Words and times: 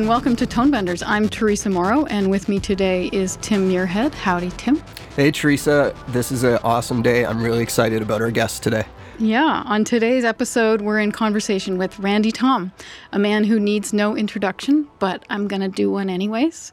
And 0.00 0.08
welcome 0.08 0.34
to 0.36 0.46
Tonebenders. 0.46 1.02
I'm 1.06 1.28
Teresa 1.28 1.68
Morrow, 1.68 2.06
and 2.06 2.30
with 2.30 2.48
me 2.48 2.58
today 2.58 3.10
is 3.12 3.36
Tim 3.42 3.68
Muirhead. 3.68 4.14
Howdy, 4.14 4.48
Tim. 4.56 4.82
Hey, 5.14 5.30
Teresa. 5.30 5.94
This 6.08 6.32
is 6.32 6.42
an 6.42 6.58
awesome 6.64 7.02
day. 7.02 7.26
I'm 7.26 7.42
really 7.42 7.62
excited 7.62 8.00
about 8.00 8.22
our 8.22 8.30
guest 8.30 8.62
today. 8.62 8.86
Yeah, 9.18 9.62
on 9.66 9.84
today's 9.84 10.24
episode, 10.24 10.80
we're 10.80 11.00
in 11.00 11.12
conversation 11.12 11.76
with 11.76 11.98
Randy 11.98 12.30
Thom, 12.30 12.72
a 13.12 13.18
man 13.18 13.44
who 13.44 13.60
needs 13.60 13.92
no 13.92 14.16
introduction, 14.16 14.88
but 15.00 15.22
I'm 15.28 15.46
going 15.48 15.60
to 15.60 15.68
do 15.68 15.90
one 15.90 16.08
anyways. 16.08 16.72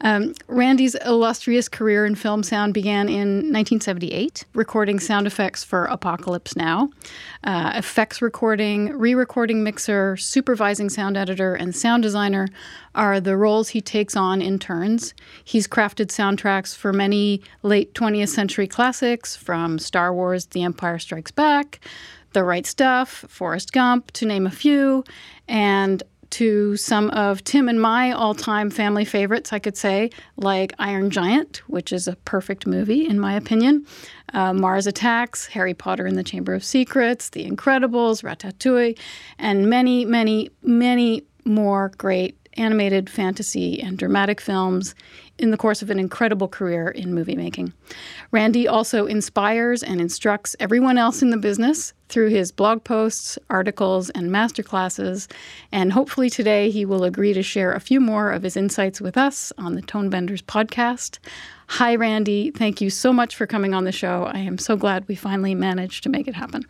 Um, 0.00 0.34
Randy's 0.48 0.94
illustrious 0.96 1.68
career 1.68 2.04
in 2.04 2.14
film 2.14 2.42
sound 2.42 2.74
began 2.74 3.08
in 3.08 3.52
1978, 3.52 4.44
recording 4.54 5.00
sound 5.00 5.26
effects 5.26 5.64
for 5.64 5.84
Apocalypse 5.86 6.56
Now, 6.56 6.90
uh, 7.44 7.72
effects 7.74 8.20
recording, 8.20 8.96
re 8.98 9.14
recording 9.14 9.62
mixer, 9.62 10.16
supervising 10.16 10.90
sound 10.90 11.16
editor, 11.16 11.54
and 11.54 11.74
sound 11.74 12.02
designer 12.02 12.48
are 12.94 13.20
the 13.20 13.36
roles 13.36 13.70
he 13.70 13.80
takes 13.80 14.16
on 14.16 14.42
in 14.42 14.58
turns. 14.58 15.14
He's 15.44 15.66
crafted 15.66 16.06
soundtracks 16.06 16.76
for 16.76 16.92
many 16.92 17.42
late 17.62 17.94
20th 17.94 18.28
century 18.28 18.66
classics, 18.66 19.36
from 19.36 19.78
Star 19.78 20.12
Wars 20.12 20.46
The 20.46 20.62
Empire 20.62 20.98
Strikes 20.98 21.30
Back, 21.30 21.80
The 22.32 22.44
Right 22.44 22.66
Stuff, 22.66 23.24
Forrest 23.28 23.72
Gump, 23.72 24.10
to 24.12 24.26
name 24.26 24.46
a 24.46 24.50
few, 24.50 25.04
and 25.48 26.02
to 26.34 26.76
some 26.76 27.10
of 27.10 27.44
Tim 27.44 27.68
and 27.68 27.80
my 27.80 28.10
all 28.10 28.34
time 28.34 28.68
family 28.68 29.04
favorites, 29.04 29.52
I 29.52 29.60
could 29.60 29.76
say, 29.76 30.10
like 30.36 30.74
Iron 30.80 31.10
Giant, 31.10 31.62
which 31.68 31.92
is 31.92 32.08
a 32.08 32.16
perfect 32.24 32.66
movie, 32.66 33.06
in 33.06 33.20
my 33.20 33.34
opinion, 33.34 33.86
uh, 34.32 34.52
Mars 34.52 34.88
Attacks, 34.88 35.46
Harry 35.46 35.74
Potter 35.74 36.06
and 36.06 36.18
the 36.18 36.24
Chamber 36.24 36.52
of 36.52 36.64
Secrets, 36.64 37.30
The 37.30 37.48
Incredibles, 37.48 38.24
Ratatouille, 38.24 38.98
and 39.38 39.70
many, 39.70 40.04
many, 40.04 40.50
many 40.62 41.22
more 41.44 41.92
great 41.98 42.36
animated 42.56 43.08
fantasy 43.08 43.80
and 43.80 43.96
dramatic 43.96 44.40
films 44.40 44.94
in 45.38 45.50
the 45.50 45.56
course 45.56 45.82
of 45.82 45.90
an 45.90 45.98
incredible 45.98 46.46
career 46.46 46.88
in 46.88 47.12
movie 47.12 47.34
making. 47.34 47.72
Randy 48.30 48.68
also 48.68 49.06
inspires 49.06 49.82
and 49.82 50.00
instructs 50.00 50.54
everyone 50.60 50.96
else 50.96 51.22
in 51.22 51.30
the 51.30 51.36
business 51.36 51.92
through 52.08 52.28
his 52.28 52.52
blog 52.52 52.84
posts, 52.84 53.38
articles, 53.50 54.10
and 54.10 54.30
masterclasses. 54.30 55.30
And 55.72 55.92
hopefully 55.92 56.30
today 56.30 56.70
he 56.70 56.84
will 56.84 57.02
agree 57.02 57.32
to 57.32 57.42
share 57.42 57.72
a 57.72 57.80
few 57.80 58.00
more 58.00 58.30
of 58.30 58.42
his 58.42 58.56
insights 58.56 59.00
with 59.00 59.16
us 59.16 59.52
on 59.58 59.74
the 59.74 59.82
Tonebenders 59.82 60.42
podcast. 60.42 61.18
Hi, 61.68 61.96
Randy. 61.96 62.50
Thank 62.50 62.80
you 62.80 62.90
so 62.90 63.12
much 63.12 63.34
for 63.34 63.46
coming 63.46 63.74
on 63.74 63.84
the 63.84 63.92
show. 63.92 64.24
I 64.24 64.38
am 64.38 64.58
so 64.58 64.76
glad 64.76 65.08
we 65.08 65.14
finally 65.16 65.54
managed 65.54 66.04
to 66.04 66.08
make 66.08 66.28
it 66.28 66.34
happen. 66.34 66.64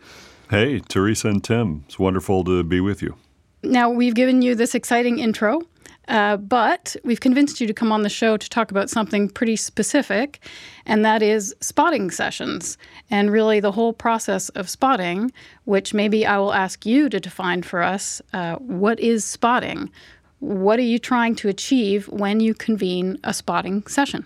Hey, 0.49 0.79
Teresa 0.79 1.27
and 1.27 1.43
Tim. 1.43 1.83
It's 1.85 1.99
wonderful 1.99 2.43
to 2.45 2.63
be 2.63 2.79
with 2.79 3.01
you. 3.01 3.15
Now, 3.63 3.89
we've 3.89 4.13
given 4.15 4.41
you 4.41 4.55
this 4.55 4.75
exciting 4.75 5.19
intro 5.19 5.61
uh, 6.07 6.37
but 6.37 6.95
we've 7.03 7.19
convinced 7.19 7.59
you 7.59 7.67
to 7.67 7.73
come 7.73 7.91
on 7.91 8.03
the 8.03 8.09
show 8.09 8.37
to 8.37 8.49
talk 8.49 8.71
about 8.71 8.89
something 8.89 9.29
pretty 9.29 9.55
specific, 9.55 10.39
and 10.85 11.03
that 11.05 11.21
is 11.21 11.55
spotting 11.61 12.11
sessions 12.11 12.77
and 13.09 13.31
really 13.31 13.59
the 13.59 13.71
whole 13.71 13.93
process 13.93 14.49
of 14.49 14.69
spotting, 14.69 15.31
which 15.65 15.93
maybe 15.93 16.25
I 16.25 16.37
will 16.37 16.53
ask 16.53 16.85
you 16.85 17.09
to 17.09 17.19
define 17.19 17.63
for 17.63 17.81
us. 17.81 18.21
Uh, 18.33 18.55
what 18.55 18.99
is 18.99 19.23
spotting? 19.25 19.91
What 20.39 20.79
are 20.79 20.83
you 20.83 20.99
trying 20.99 21.35
to 21.37 21.49
achieve 21.49 22.07
when 22.09 22.39
you 22.39 22.53
convene 22.53 23.17
a 23.23 23.33
spotting 23.33 23.85
session? 23.87 24.25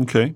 Okay. 0.00 0.34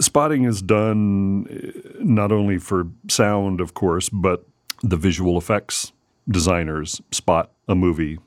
Spotting 0.00 0.44
is 0.44 0.62
done 0.62 1.46
uh, 1.50 1.98
not 2.00 2.32
only 2.32 2.58
for 2.58 2.86
sound, 3.08 3.60
of 3.60 3.74
course, 3.74 4.08
but 4.08 4.46
the 4.82 4.96
visual 4.96 5.36
effects 5.36 5.92
designers 6.28 7.00
spot 7.10 7.50
a 7.66 7.74
movie 7.74 8.18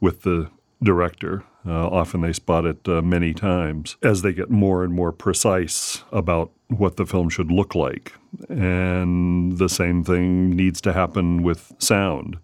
with 0.00 0.22
the 0.22 0.50
director. 0.82 1.44
Uh, 1.64 1.88
often 1.88 2.22
they 2.22 2.32
spot 2.32 2.64
it 2.64 2.88
uh, 2.88 3.00
many 3.02 3.32
times 3.32 3.96
as 4.02 4.22
they 4.22 4.32
get 4.32 4.50
more 4.50 4.82
and 4.82 4.92
more 4.92 5.12
precise 5.12 6.02
about 6.10 6.50
what 6.68 6.96
the 6.96 7.06
film 7.06 7.28
should 7.28 7.52
look 7.52 7.74
like. 7.74 8.12
And 8.48 9.58
the 9.58 9.68
same 9.68 10.02
thing 10.02 10.50
needs 10.50 10.80
to 10.80 10.92
happen 10.92 11.42
with 11.42 11.72
sound 11.78 12.38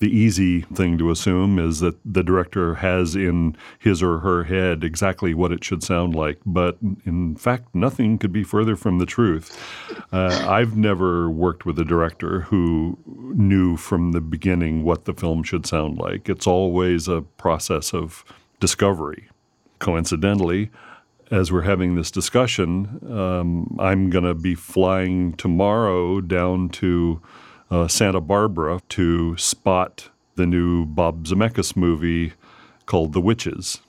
the 0.00 0.08
easy 0.08 0.62
thing 0.62 0.96
to 0.96 1.10
assume 1.10 1.58
is 1.58 1.80
that 1.80 1.94
the 2.10 2.22
director 2.22 2.76
has 2.76 3.14
in 3.14 3.54
his 3.78 4.02
or 4.02 4.20
her 4.20 4.44
head 4.44 4.82
exactly 4.82 5.34
what 5.34 5.52
it 5.52 5.62
should 5.62 5.82
sound 5.82 6.14
like. 6.14 6.38
But 6.46 6.78
in 7.04 7.36
fact, 7.36 7.74
nothing 7.74 8.16
could 8.16 8.32
be 8.32 8.42
further 8.42 8.76
from 8.76 8.98
the 8.98 9.04
truth. 9.04 9.62
Uh, 10.10 10.46
I've 10.48 10.74
never 10.74 11.30
worked 11.30 11.66
with 11.66 11.78
a 11.78 11.84
director 11.84 12.40
who 12.40 12.98
knew 13.06 13.76
from 13.76 14.12
the 14.12 14.22
beginning 14.22 14.84
what 14.84 15.04
the 15.04 15.12
film 15.12 15.42
should 15.42 15.66
sound 15.66 15.98
like. 15.98 16.30
It's 16.30 16.46
always 16.46 17.06
a 17.06 17.20
process 17.20 17.92
of 17.92 18.24
discovery. 18.58 19.28
Coincidentally, 19.80 20.70
as 21.30 21.52
we're 21.52 21.62
having 21.62 21.94
this 21.94 22.10
discussion, 22.10 23.00
um, 23.12 23.76
I'm 23.78 24.08
going 24.08 24.24
to 24.24 24.34
be 24.34 24.54
flying 24.54 25.34
tomorrow 25.34 26.22
down 26.22 26.70
to 26.70 27.20
uh, 27.70 27.88
Santa 27.88 28.20
Barbara 28.20 28.80
to 28.90 29.36
spot 29.36 30.10
the 30.34 30.46
new 30.46 30.86
Bob 30.86 31.24
Zemeckis 31.24 31.76
movie 31.76 32.32
called 32.86 33.12
The 33.12 33.20
Witches. 33.20 33.80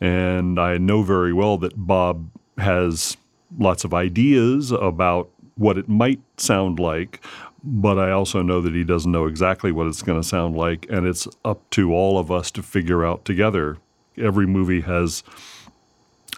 And 0.00 0.58
I 0.58 0.78
know 0.78 1.02
very 1.02 1.32
well 1.32 1.56
that 1.58 1.72
Bob 1.76 2.28
has 2.58 3.16
lots 3.58 3.84
of 3.84 3.94
ideas 3.94 4.70
about 4.72 5.30
what 5.56 5.78
it 5.78 5.88
might 5.88 6.20
sound 6.36 6.78
like, 6.78 7.24
but 7.62 7.98
I 7.98 8.10
also 8.10 8.42
know 8.42 8.60
that 8.60 8.74
he 8.74 8.84
doesn't 8.84 9.10
know 9.10 9.26
exactly 9.26 9.70
what 9.72 9.86
it's 9.86 10.02
going 10.02 10.20
to 10.20 10.26
sound 10.26 10.56
like. 10.56 10.86
And 10.90 11.06
it's 11.06 11.28
up 11.44 11.68
to 11.70 11.94
all 11.94 12.18
of 12.18 12.30
us 12.30 12.50
to 12.52 12.62
figure 12.62 13.04
out 13.04 13.24
together. 13.24 13.78
Every 14.18 14.46
movie 14.46 14.80
has 14.82 15.22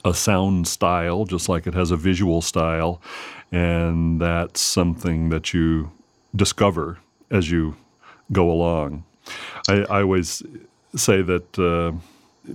a 0.04 0.14
sound 0.14 0.68
style, 0.68 1.24
just 1.24 1.48
like 1.48 1.66
it 1.66 1.74
has 1.74 1.90
a 1.90 1.96
visual 1.96 2.42
style. 2.42 3.00
And 3.50 4.20
that's 4.20 4.60
something 4.60 5.30
that 5.30 5.54
you 5.54 5.90
discover 6.34 6.98
as 7.30 7.50
you 7.50 7.76
go 8.32 8.50
along. 8.50 9.04
I, 9.68 9.84
I 9.90 10.02
always 10.02 10.42
say 10.94 11.22
that 11.22 11.58
uh, 11.58 11.92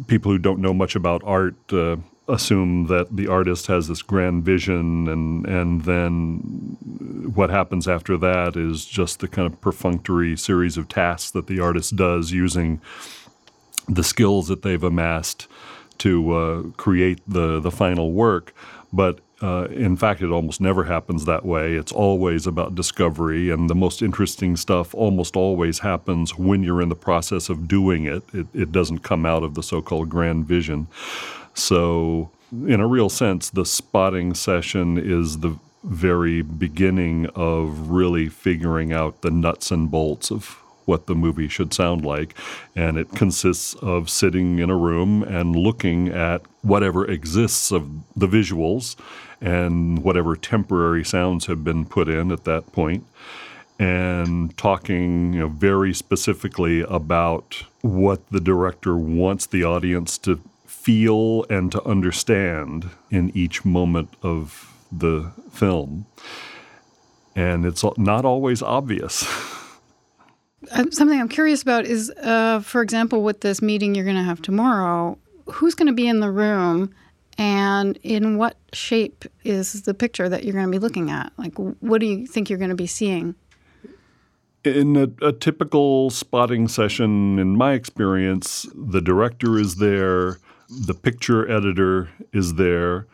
people 0.07 0.31
who 0.31 0.37
don't 0.37 0.59
know 0.59 0.73
much 0.73 0.95
about 0.95 1.21
art 1.25 1.55
uh, 1.71 1.97
assume 2.27 2.87
that 2.87 3.15
the 3.15 3.27
artist 3.27 3.67
has 3.67 3.87
this 3.87 4.01
grand 4.01 4.43
vision, 4.43 5.07
and 5.07 5.45
and 5.45 5.83
then 5.83 6.77
what 7.33 7.49
happens 7.49 7.87
after 7.87 8.17
that 8.17 8.55
is 8.55 8.85
just 8.85 9.19
the 9.19 9.27
kind 9.27 9.51
of 9.51 9.59
perfunctory 9.61 10.37
series 10.37 10.77
of 10.77 10.87
tasks 10.87 11.31
that 11.31 11.47
the 11.47 11.59
artist 11.59 11.95
does 11.95 12.31
using 12.31 12.81
the 13.87 14.03
skills 14.03 14.47
that 14.47 14.61
they've 14.61 14.83
amassed 14.83 15.47
to 15.97 16.31
uh, 16.31 16.61
create 16.77 17.19
the 17.27 17.59
the 17.59 17.71
final 17.71 18.13
work. 18.13 18.53
But 18.93 19.19
uh, 19.41 19.67
in 19.71 19.97
fact, 19.97 20.21
it 20.21 20.29
almost 20.29 20.61
never 20.61 20.83
happens 20.83 21.25
that 21.25 21.43
way. 21.43 21.73
It's 21.73 21.91
always 21.91 22.45
about 22.45 22.75
discovery, 22.75 23.49
and 23.49 23.69
the 23.69 23.75
most 23.75 24.01
interesting 24.01 24.55
stuff 24.55 24.93
almost 24.93 25.35
always 25.35 25.79
happens 25.79 26.37
when 26.37 26.63
you're 26.63 26.81
in 26.81 26.89
the 26.89 26.95
process 26.95 27.49
of 27.49 27.67
doing 27.67 28.05
it. 28.05 28.23
It, 28.33 28.47
it 28.53 28.71
doesn't 28.71 28.99
come 28.99 29.25
out 29.25 29.43
of 29.43 29.55
the 29.55 29.63
so 29.63 29.81
called 29.81 30.09
grand 30.09 30.45
vision. 30.45 30.87
So, 31.55 32.29
in 32.51 32.79
a 32.79 32.87
real 32.87 33.09
sense, 33.09 33.49
the 33.49 33.65
spotting 33.65 34.35
session 34.35 34.97
is 34.97 35.39
the 35.39 35.57
very 35.83 36.43
beginning 36.43 37.25
of 37.33 37.89
really 37.89 38.29
figuring 38.29 38.93
out 38.93 39.21
the 39.21 39.31
nuts 39.31 39.71
and 39.71 39.89
bolts 39.89 40.29
of 40.29 40.61
what 40.85 41.07
the 41.07 41.15
movie 41.15 41.47
should 41.47 41.73
sound 41.73 42.05
like. 42.05 42.35
And 42.75 42.97
it 42.97 43.11
consists 43.15 43.73
of 43.75 44.09
sitting 44.09 44.59
in 44.59 44.69
a 44.69 44.75
room 44.75 45.23
and 45.23 45.55
looking 45.55 46.09
at 46.09 46.41
whatever 46.61 47.09
exists 47.09 47.71
of 47.71 47.89
the 48.15 48.27
visuals 48.27 48.95
and 49.41 50.03
whatever 50.03 50.35
temporary 50.35 51.03
sounds 51.03 51.47
have 51.47 51.63
been 51.63 51.85
put 51.85 52.07
in 52.07 52.31
at 52.31 52.43
that 52.43 52.71
point 52.71 53.05
and 53.79 54.55
talking 54.57 55.33
you 55.33 55.39
know, 55.39 55.47
very 55.47 55.91
specifically 55.91 56.81
about 56.81 57.63
what 57.81 58.21
the 58.29 58.39
director 58.39 58.95
wants 58.95 59.47
the 59.47 59.63
audience 59.63 60.19
to 60.19 60.39
feel 60.67 61.43
and 61.49 61.71
to 61.71 61.83
understand 61.83 62.91
in 63.09 63.35
each 63.35 63.65
moment 63.65 64.09
of 64.21 64.71
the 64.91 65.31
film. 65.51 66.05
And 67.35 67.65
it's 67.65 67.83
not 67.97 68.23
always 68.23 68.61
obvious. 68.61 69.23
Uh, 70.71 70.85
something 70.91 71.19
I'm 71.19 71.29
curious 71.29 71.63
about 71.63 71.85
is, 71.85 72.11
uh, 72.21 72.59
for 72.59 72.83
example, 72.83 73.23
with 73.23 73.41
this 73.41 73.63
meeting 73.63 73.95
you're 73.95 74.05
going 74.05 74.15
to 74.15 74.23
have 74.23 74.43
tomorrow, 74.43 75.17
who's 75.45 75.73
going 75.73 75.87
to 75.87 75.93
be 75.93 76.07
in 76.07 76.19
the 76.19 76.29
room 76.29 76.93
and 77.41 77.97
in 78.03 78.37
what 78.37 78.55
shape 78.71 79.25
is 79.43 79.81
the 79.81 79.95
picture 79.95 80.29
that 80.29 80.43
you're 80.43 80.53
going 80.53 80.67
to 80.67 80.71
be 80.71 80.77
looking 80.77 81.09
at? 81.09 81.33
Like, 81.37 81.55
what 81.55 81.99
do 81.99 82.05
you 82.05 82.27
think 82.27 82.51
you're 82.51 82.59
going 82.59 82.69
to 82.69 82.75
be 82.75 82.85
seeing? 82.85 83.33
In 84.63 84.95
a, 84.95 85.25
a, 85.25 85.31
typical 85.31 86.11
spotting 86.11 86.67
session, 86.67 87.39
in 87.39 87.57
my 87.57 87.73
experience, 87.73 88.67
the 88.75 89.01
director 89.01 89.57
is 89.57 89.77
there, 89.77 90.37
the 90.69 90.93
picture 90.93 91.49
editor 91.49 92.11
is 92.31 92.53
there, 92.55 93.07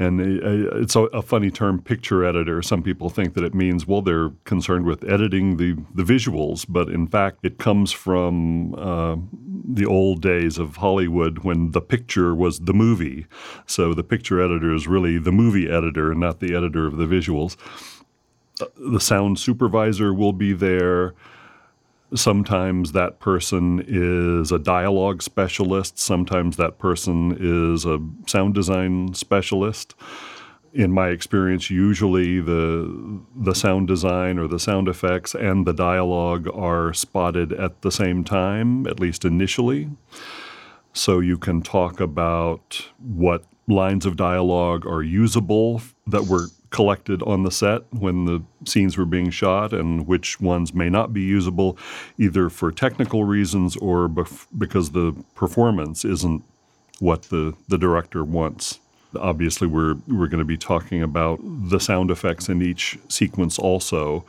and 0.00 0.18
it's 0.18 0.96
a, 0.96 1.20
funny 1.20 1.50
term, 1.50 1.82
picture 1.82 2.24
editor. 2.24 2.62
Some 2.62 2.82
people 2.82 3.10
think 3.10 3.34
that 3.34 3.44
it 3.44 3.54
means, 3.54 3.86
well, 3.86 4.00
they're 4.00 4.30
concerned 4.44 4.86
with 4.86 5.04
editing 5.04 5.58
the, 5.58 5.74
the 5.94 6.02
visuals, 6.02 6.64
but 6.66 6.88
in 6.88 7.06
fact, 7.06 7.40
it 7.42 7.58
comes 7.58 7.92
from 7.92 8.74
uh, 8.76 9.16
the 9.62 9.84
old 9.84 10.22
days 10.22 10.56
of 10.56 10.76
Hollywood 10.76 11.40
when 11.40 11.72
the 11.72 11.82
picture 11.82 12.34
was 12.34 12.60
the 12.60 12.72
movie. 12.72 13.26
So 13.66 13.92
the 13.92 14.02
picture 14.02 14.40
editor 14.40 14.74
is 14.74 14.88
really 14.88 15.18
the 15.18 15.32
movie 15.32 15.70
editor 15.70 16.10
and 16.10 16.18
not 16.18 16.40
the 16.40 16.56
editor 16.56 16.86
of 16.86 16.96
the 16.96 17.04
visuals. 17.04 17.56
Uh, 18.58 18.66
the 18.78 19.00
sound 19.00 19.38
supervisor 19.38 20.14
will 20.14 20.32
be 20.32 20.54
there. 20.54 21.14
Sometimes 22.14 22.92
that 22.92 23.20
person 23.20 23.84
is 23.86 24.50
a 24.50 24.58
dialogue 24.58 25.22
specialist. 25.22 25.98
Sometimes 25.98 26.56
that 26.56 26.78
person 26.78 27.36
is 27.38 27.84
a 27.84 27.98
sound 28.26 28.54
design 28.54 29.14
specialist 29.14 29.94
in 30.72 30.92
my 30.92 31.08
experience, 31.08 31.70
usually 31.70 32.40
the 32.40 33.20
the 33.34 33.54
sound 33.54 33.88
design 33.88 34.38
or 34.38 34.46
the 34.46 34.58
sound 34.58 34.88
effects 34.88 35.34
and 35.34 35.66
the 35.66 35.72
dialogue 35.72 36.48
are 36.54 36.92
spotted 36.92 37.52
at 37.52 37.82
the 37.82 37.90
same 37.90 38.24
time, 38.24 38.86
at 38.86 39.00
least 39.00 39.24
initially. 39.24 39.90
So 40.92 41.20
you 41.20 41.38
can 41.38 41.62
talk 41.62 42.00
about 42.00 42.88
what 42.98 43.44
lines 43.66 44.06
of 44.06 44.16
dialogue 44.16 44.86
are 44.86 45.02
usable 45.02 45.82
that 46.06 46.24
were 46.24 46.48
collected 46.70 47.22
on 47.24 47.42
the 47.42 47.50
set 47.50 47.82
when 47.90 48.24
the 48.24 48.42
scenes 48.64 48.96
were 48.96 49.04
being 49.04 49.30
shot 49.30 49.72
and 49.72 50.06
which 50.06 50.40
ones 50.40 50.72
may 50.72 50.88
not 50.88 51.12
be 51.12 51.20
usable 51.20 51.76
either 52.16 52.48
for 52.48 52.70
technical 52.70 53.24
reasons 53.24 53.76
or 53.76 54.08
bef- 54.08 54.46
because 54.56 54.90
the 54.92 55.14
performance 55.34 56.04
isn't 56.04 56.42
what 57.00 57.24
the, 57.24 57.54
the 57.68 57.78
director 57.78 58.24
wants. 58.24 58.78
Obviously, 59.18 59.66
we're 59.66 59.96
we're 60.06 60.28
going 60.28 60.38
to 60.38 60.44
be 60.44 60.56
talking 60.56 61.02
about 61.02 61.40
the 61.42 61.80
sound 61.80 62.12
effects 62.12 62.48
in 62.48 62.62
each 62.62 62.96
sequence 63.08 63.58
also. 63.58 64.24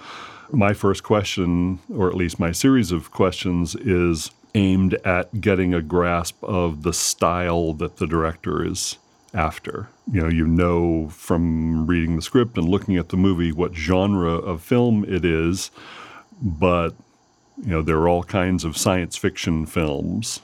My 0.52 0.74
first 0.74 1.04
question, 1.04 1.80
or 1.94 2.10
at 2.10 2.16
least 2.16 2.40
my 2.40 2.52
series 2.52 2.92
of 2.92 3.12
questions, 3.12 3.76
is 3.76 4.32
aimed 4.56 4.96
at 5.06 5.40
getting 5.40 5.74
a 5.74 5.84
grasp 5.84 6.44
of 6.44 6.82
the 6.82 6.94
style 6.94 7.74
that 7.74 7.98
the 7.98 8.08
director 8.08 8.66
is 8.66 8.98
after. 9.34 9.88
You 10.12 10.22
know, 10.22 10.30
you 10.30 10.48
know 10.48 11.10
from 11.10 11.88
reading 11.88 12.16
the 12.16 12.22
script 12.22 12.58
and 12.58 12.68
looking 12.68 12.98
at 12.98 13.10
the 13.10 13.18
movie 13.18 13.52
what 13.52 13.76
genre 13.76 14.34
of 14.34 14.62
film 14.62 15.06
it 15.06 15.24
is, 15.26 15.72
but 16.42 16.94
you 17.62 17.72
know, 17.72 17.82
there 17.82 17.98
are 17.98 18.10
all 18.10 18.24
kinds 18.24 18.64
of 18.64 18.78
science 18.78 19.16
fiction 19.18 19.66
films 19.66 20.42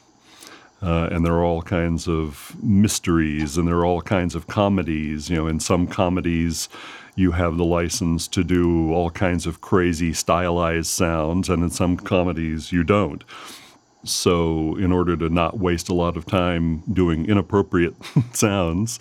uh, 0.82 1.10
and 1.12 1.26
there 1.26 1.34
are 1.34 1.44
all 1.44 1.62
kinds 1.62 2.08
of 2.08 2.56
mysteries 2.62 3.58
and 3.58 3.68
there 3.68 3.78
are 3.78 3.86
all 3.86 4.02
kinds 4.02 4.36
of 4.36 4.48
comedies. 4.48 5.30
You 5.30 5.38
know, 5.38 5.48
in 5.48 5.60
some 5.60 5.88
comedies, 5.88 6.70
you 7.16 7.32
have 7.32 7.58
the 7.58 7.66
license 7.66 8.28
to 8.30 8.44
do 8.44 8.94
all 8.94 9.10
kinds 9.10 9.48
of 9.48 9.60
crazy 9.62 10.14
stylized 10.14 10.90
sounds, 10.90 11.50
and 11.50 11.64
in 11.64 11.72
some 11.72 11.98
comedies, 11.98 12.72
you 12.72 12.84
don't. 12.84 13.24
So, 14.04 14.76
in 14.78 14.92
order 14.92 15.18
to 15.18 15.30
not 15.30 15.60
waste 15.60 15.90
a 15.90 15.94
lot 15.94 16.18
of 16.18 16.26
time 16.26 16.84
doing 16.94 17.26
inappropriate 17.26 17.96
sounds 18.34 19.00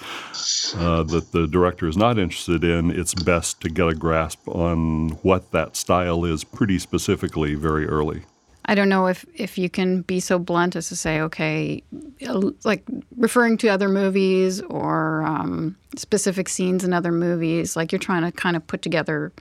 uh, 0.76 1.02
that 1.04 1.32
the 1.32 1.46
director 1.46 1.86
is 1.86 1.96
not 1.96 2.18
interested 2.18 2.64
in, 2.64 2.90
it's 2.90 3.14
best 3.14 3.60
to 3.60 3.68
get 3.68 3.88
a 3.88 3.94
grasp 3.94 4.48
on 4.48 5.10
what 5.22 5.52
that 5.52 5.76
style 5.76 6.24
is 6.24 6.44
pretty 6.44 6.78
specifically 6.78 7.54
very 7.54 7.86
early. 7.86 8.22
I 8.68 8.74
don't 8.74 8.88
know 8.88 9.06
if 9.06 9.24
if 9.34 9.56
you 9.56 9.70
can 9.70 10.02
be 10.02 10.18
so 10.18 10.38
blunt 10.38 10.74
as 10.74 10.88
to 10.88 10.96
say, 10.96 11.20
okay, 11.20 11.82
like 12.64 12.82
referring 13.16 13.58
to 13.58 13.68
other 13.68 13.88
movies 13.88 14.60
or 14.62 15.22
um, 15.22 15.76
specific 15.96 16.48
scenes 16.48 16.82
in 16.82 16.92
other 16.92 17.12
movies, 17.12 17.76
like 17.76 17.92
you're 17.92 18.00
trying 18.00 18.22
to 18.22 18.32
kind 18.32 18.56
of 18.56 18.66
put 18.66 18.82
together 18.82 19.32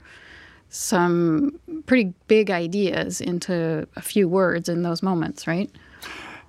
some 0.68 1.58
pretty 1.86 2.12
big 2.26 2.50
ideas 2.50 3.20
into 3.20 3.86
a 3.96 4.02
few 4.02 4.28
words 4.28 4.68
in 4.68 4.82
those 4.82 5.02
moments, 5.02 5.46
right? 5.46 5.70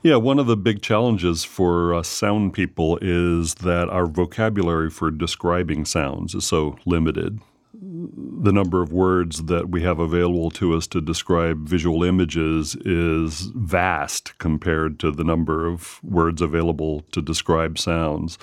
Yeah, 0.03 0.17
one 0.17 0.39
of 0.39 0.47
the 0.47 0.57
big 0.57 0.81
challenges 0.81 1.43
for 1.43 1.93
us 1.93 2.07
sound 2.07 2.53
people 2.53 2.99
is 3.01 3.55
that 3.55 3.89
our 3.89 4.05
vocabulary 4.05 4.89
for 4.89 5.11
describing 5.11 5.85
sounds 5.85 6.35
is 6.35 6.45
so 6.45 6.77
limited 6.85 7.39
the 7.79 8.51
number 8.51 8.81
of 8.81 8.91
words 8.91 9.43
that 9.43 9.69
we 9.69 9.81
have 9.81 9.99
available 9.99 10.49
to 10.51 10.75
us 10.75 10.87
to 10.87 11.01
describe 11.01 11.67
visual 11.67 12.03
images 12.03 12.75
is 12.85 13.51
vast 13.55 14.37
compared 14.37 14.99
to 14.99 15.11
the 15.11 15.23
number 15.23 15.65
of 15.65 15.99
words 16.03 16.41
available 16.41 17.01
to 17.11 17.21
describe 17.21 17.77
sounds. 17.77 18.37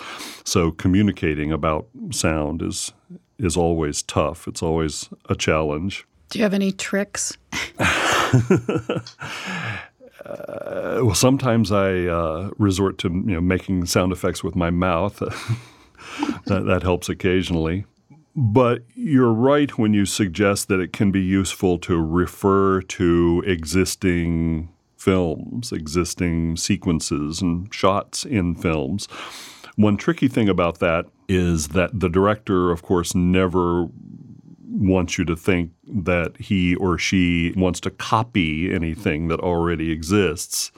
So 0.45 0.71
communicating 0.71 1.53
about 1.53 1.89
sound 2.11 2.63
is 2.63 2.93
is 3.39 3.57
always 3.57 4.03
tough. 4.03 4.47
It's 4.47 4.63
always 4.63 5.09
a 5.29 5.35
challenge. 5.35 6.07
Do 6.31 6.39
you 6.39 6.43
have 6.43 6.55
any 6.55 6.73
tricks? 6.73 7.37
Uh, 10.25 11.01
well, 11.03 11.15
sometimes 11.15 11.71
I 11.71 12.07
uh, 12.07 12.51
resort 12.57 12.97
to 12.99 13.09
you 13.09 13.35
know 13.35 13.41
making 13.43 13.85
sound 13.85 14.11
effects 14.11 14.43
with 14.43 14.57
my 14.57 14.71
mouth. 14.71 15.19
that, 16.47 16.65
that 16.65 16.83
helps 16.83 17.11
occasionally. 17.11 17.85
But 18.35 18.85
you're 18.95 19.33
right 19.33 19.77
when 19.79 19.95
you 19.95 20.07
suggest 20.07 20.69
that 20.69 20.81
it 20.81 20.93
can 20.93 21.13
be 21.13 21.21
useful 21.21 21.79
to 21.81 22.01
refer 22.03 22.81
to 22.81 23.45
existing 23.47 24.71
films, 24.97 25.71
existing 25.71 26.57
sequences 26.57 27.41
and 27.41 27.73
shots 27.73 28.25
in 28.25 28.55
films. 28.55 29.07
One 29.77 29.97
tricky 29.97 30.29
thing 30.29 30.49
about 30.49 30.79
that 30.79 31.07
is 31.29 31.69
that 31.69 31.99
the 31.99 32.09
director, 32.09 32.71
of 32.71 32.83
course, 32.83 33.15
never 33.15 33.89
wants 34.69 35.19
you 35.19 35.25
to 35.25 35.37
think 35.37 35.71
that 35.87 36.37
he 36.39 36.75
or 36.77 36.99
she 36.99 37.53
wants 37.57 37.81
to 37.81 37.91
copy 37.91 38.73
anything 38.73 39.29
that 39.29 39.41
already 39.41 39.91
exists. 39.91 40.73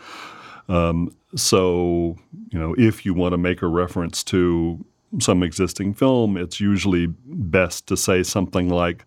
Um, 0.69 1.14
so, 1.34 2.16
you 2.50 2.58
know, 2.58 2.75
if 2.78 3.06
you 3.06 3.14
want 3.14 3.32
to 3.32 3.38
make 3.38 3.62
a 3.62 3.66
reference 3.66 4.22
to 4.25 4.84
some 5.20 5.43
existing 5.43 5.94
film, 5.94 6.37
it's 6.37 6.60
usually 6.60 7.06
best 7.25 7.87
to 7.88 7.96
say 7.96 8.22
something 8.22 8.69
like, 8.69 9.04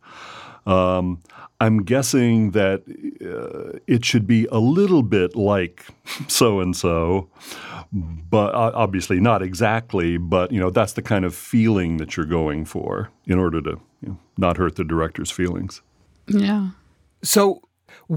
um, 0.66 1.22
I'm 1.62 1.84
guessing 1.84 2.52
that 2.52 2.84
uh, 3.22 3.80
it 3.86 4.06
should 4.06 4.26
be 4.26 4.48
a 4.52 4.60
little 4.60 5.04
bit 5.04 5.36
like 5.36 5.86
so 6.28 6.62
and 6.62 6.76
so, 6.76 7.30
but 7.92 8.54
uh, 8.54 8.72
obviously 8.74 9.20
not 9.20 9.42
exactly. 9.42 10.18
But 10.18 10.52
you 10.52 10.60
know 10.60 10.70
that's 10.70 10.94
the 10.94 11.02
kind 11.02 11.26
of 11.26 11.36
feeling 11.36 11.98
that 11.98 12.16
you're 12.16 12.26
going 12.26 12.66
for 12.66 13.10
in 13.26 13.40
order 13.40 13.62
to 13.62 13.80
you 14.02 14.10
know, 14.10 14.18
not 14.38 14.58
hurt 14.58 14.76
the 14.76 14.84
director's 14.84 15.32
feelings. 15.32 15.82
Yeah. 16.28 16.70
So, 17.24 17.62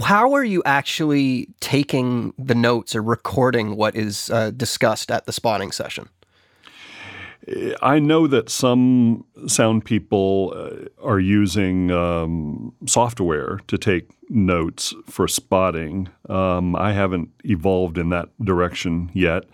how 0.02 0.34
are 0.34 0.44
you 0.44 0.62
actually 0.64 1.48
taking 1.60 2.34
the 2.38 2.54
notes 2.54 2.94
or 2.94 3.02
recording 3.02 3.76
what 3.76 3.96
is 3.96 4.30
uh, 4.30 4.50
discussed 4.50 5.10
at 5.10 5.26
the 5.26 5.32
spotting 5.32 5.72
session? 5.72 6.08
I 7.82 7.98
know 7.98 8.26
that 8.28 8.48
some 8.48 9.24
sound 9.46 9.84
people 9.84 10.52
uh, 10.54 11.04
are 11.04 11.18
using 11.18 11.90
um, 11.90 12.72
software 12.86 13.60
to 13.66 13.76
take 13.76 14.10
notes 14.30 14.94
for 15.06 15.26
spotting. 15.26 16.08
Um, 16.28 16.76
I 16.76 16.92
haven't 16.92 17.30
evolved 17.44 17.98
in 17.98 18.10
that 18.10 18.28
direction 18.44 19.10
yet. 19.12 19.44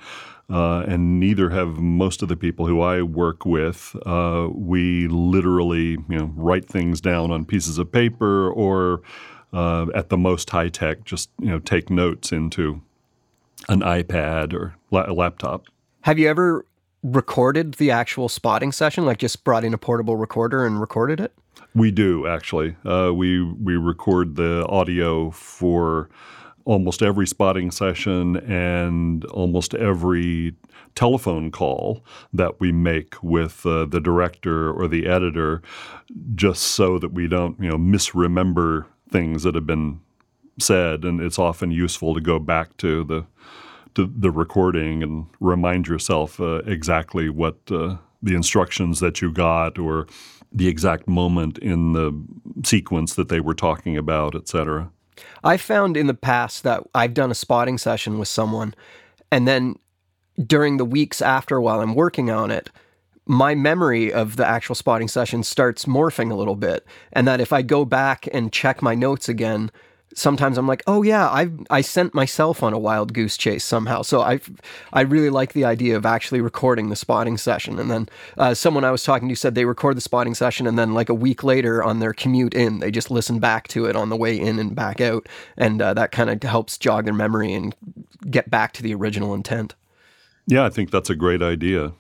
Uh, 0.51 0.81
and 0.89 1.21
neither 1.21 1.51
have 1.51 1.77
most 1.77 2.23
of 2.23 2.29
the 2.29 2.37
people 2.37 2.67
who 2.67 2.81
I 2.81 3.03
work 3.03 3.45
with. 3.45 3.95
Uh, 4.07 4.49
we 4.51 5.07
literally, 5.09 5.91
you 5.91 6.19
know, 6.19 6.33
write 6.37 6.65
things 6.65 7.03
down 7.03 7.31
on 7.31 7.45
pieces 7.45 7.77
of 7.77 7.93
paper, 7.93 8.51
or 8.51 9.03
uh, 9.53 9.89
at 9.95 10.09
the 10.09 10.17
most 10.17 10.49
high 10.49 10.71
tech, 10.71 11.05
just 11.05 11.29
you 11.39 11.51
know, 11.51 11.59
take 11.59 11.91
notes 11.91 12.33
into 12.33 12.81
an 13.69 13.81
iPad 13.81 14.55
or 14.55 14.75
la- 14.91 15.11
a 15.11 15.13
laptop. 15.13 15.67
Have 16.01 16.19
you 16.19 16.31
ever 16.31 16.65
recorded 17.03 17.75
the 17.75 17.91
actual 17.91 18.29
spotting 18.29 18.73
session, 18.73 19.05
like 19.07 19.19
just 19.19 19.45
brought 19.45 19.65
in 19.65 19.75
a 19.75 19.79
portable 19.79 20.17
recorder 20.17 20.67
and 20.67 20.81
recorded 20.81 21.21
it? 21.21 21.33
We 21.75 21.91
do 21.91 22.27
actually. 22.27 22.77
Uh, 22.85 23.13
we 23.15 23.43
we 23.43 23.77
record 23.77 24.37
the 24.37 24.67
audio 24.69 25.31
for 25.31 26.09
almost 26.65 27.03
every 27.03 27.27
spotting 27.27 27.71
session 27.71 28.37
and 28.37 29.25
almost 29.27 29.75
every 29.75 30.55
telephone 30.95 31.51
call 31.51 32.05
that 32.33 32.61
we 32.61 32.73
make 32.73 33.23
with 33.23 33.65
uh, 33.65 33.87
the 33.87 34.01
director 34.01 34.71
or 34.71 34.89
the 34.89 35.07
editor, 35.07 35.63
just 36.35 36.63
so 36.63 36.99
that 36.99 37.13
we 37.13 37.29
don't 37.29 37.61
you 37.61 37.69
know 37.69 37.79
misremember 37.79 38.87
things 39.11 39.43
that 39.43 39.55
have 39.55 39.67
been 39.67 40.01
said, 40.59 41.05
and 41.05 41.21
it's 41.21 41.39
often 41.39 41.71
useful 41.71 42.15
to 42.15 42.21
go 42.21 42.39
back 42.39 42.77
to 42.79 43.05
the 43.05 43.25
to 43.99 44.07
the 44.17 44.31
recording 44.31 45.03
and 45.03 45.27
remind 45.41 45.89
yourself 45.89 46.41
uh, 46.41 46.63
exactly 46.67 47.29
what 47.29 47.57
uh, 47.69 47.97
the 48.23 48.37
instructions 48.37 49.01
that 49.01 49.21
you 49.21 49.33
got 49.33 49.77
or 49.77 50.07
the 50.53 50.69
exact 50.69 51.09
moment 51.09 51.59
in 51.59 51.95
the 51.95 52.13
sequence 52.65 53.17
that 53.17 53.29
they 53.29 53.41
were 53.41 53.55
talking 53.55 53.97
about, 53.97 54.37
etc. 54.37 54.89
I 55.43 55.57
found 55.57 55.97
in 55.97 56.07
the 56.07 56.15
past 56.15 56.63
that 56.63 56.85
I've 56.95 57.13
done 57.13 57.33
a 57.33 57.35
spotting 57.35 57.77
session 57.77 58.21
with 58.21 58.29
someone, 58.29 58.73
and 59.33 59.49
then 59.49 59.75
during 60.47 60.77
the 60.77 60.85
weeks 60.85 61.21
after 61.21 61.61
while 61.61 61.81
I'm 61.81 61.97
working 61.97 62.31
on 62.31 62.53
it, 62.53 62.71
my 63.27 63.57
memory 63.57 64.13
of 64.13 64.37
the 64.37 64.47
actual 64.47 64.77
spotting 64.77 65.09
session 65.09 65.43
starts 65.43 65.87
morphing 65.87 66.31
a 66.31 66.37
little 66.37 66.55
bit. 66.55 66.87
And 67.13 67.27
that 67.27 67.41
if 67.41 67.53
I 67.53 67.63
go 67.63 67.85
back 67.85 68.29
and 68.33 68.53
check 68.53 68.81
my 68.81 68.95
notes 68.95 69.29
again, 69.29 69.73
sometimes 70.15 70.59
I'm 70.59 70.67
like, 70.67 70.83
oh 70.87 71.03
yeah, 71.03 71.27
I 71.29 71.51
I 71.71 71.81
sent 71.81 72.15
myself 72.15 72.63
on 72.63 72.73
a 72.73 72.79
wild 72.79 73.15
goose 73.15 73.37
chase 73.37 73.65
somehow. 73.65 74.03
So 74.03 74.21
I 74.21 74.41
I 74.93 75.03
really 75.03 75.31
like 75.31 75.53
the 75.53 75.65
idea 75.65 75.97
of 75.97 76.07
actually 76.07 76.41
recording 76.41 76.89
the 76.89 76.97
spotting 76.97 77.37
session. 77.37 77.79
And 77.79 77.91
then 77.91 78.09
uh, 78.37 78.55
someone 78.55 78.85
I 78.85 78.91
was 78.91 79.05
talking 79.05 79.29
to 79.29 79.37
said 79.37 79.55
they 79.55 79.65
record 79.65 79.97
the 79.97 80.03
spotting 80.03 80.35
session 80.35 80.67
and 80.67 80.79
then 80.79 80.95
like 80.95 81.09
a 81.09 81.15
week 81.15 81.45
later 81.45 81.83
on 81.83 81.99
their 81.99 82.13
commute 82.13 82.55
in, 82.55 82.81
they 82.81 82.91
just 82.91 83.11
listen 83.11 83.39
back 83.39 83.69
to 83.69 83.87
it 83.87 83.97
on 83.97 84.09
the 84.09 84.17
way 84.17 84.39
in 84.39 84.59
and 84.59 84.75
back 84.75 85.01
out, 85.01 85.29
and 85.57 85.81
uh, 85.81 85.95
that 85.95 86.13
kind 86.13 86.31
of 86.31 86.43
helps 86.43 86.79
jog 86.79 87.05
their 87.05 87.15
memory 87.15 87.53
and 87.53 87.75
get 88.31 88.51
back 88.51 88.73
to 88.73 88.83
the 88.83 88.95
original 88.95 89.35
intent. 89.35 89.75
Yeah, 90.47 90.65
I 90.65 90.71
think 90.71 90.91
that's 90.91 91.11
a 91.11 91.15
great 91.15 91.43
idea. 91.43 91.93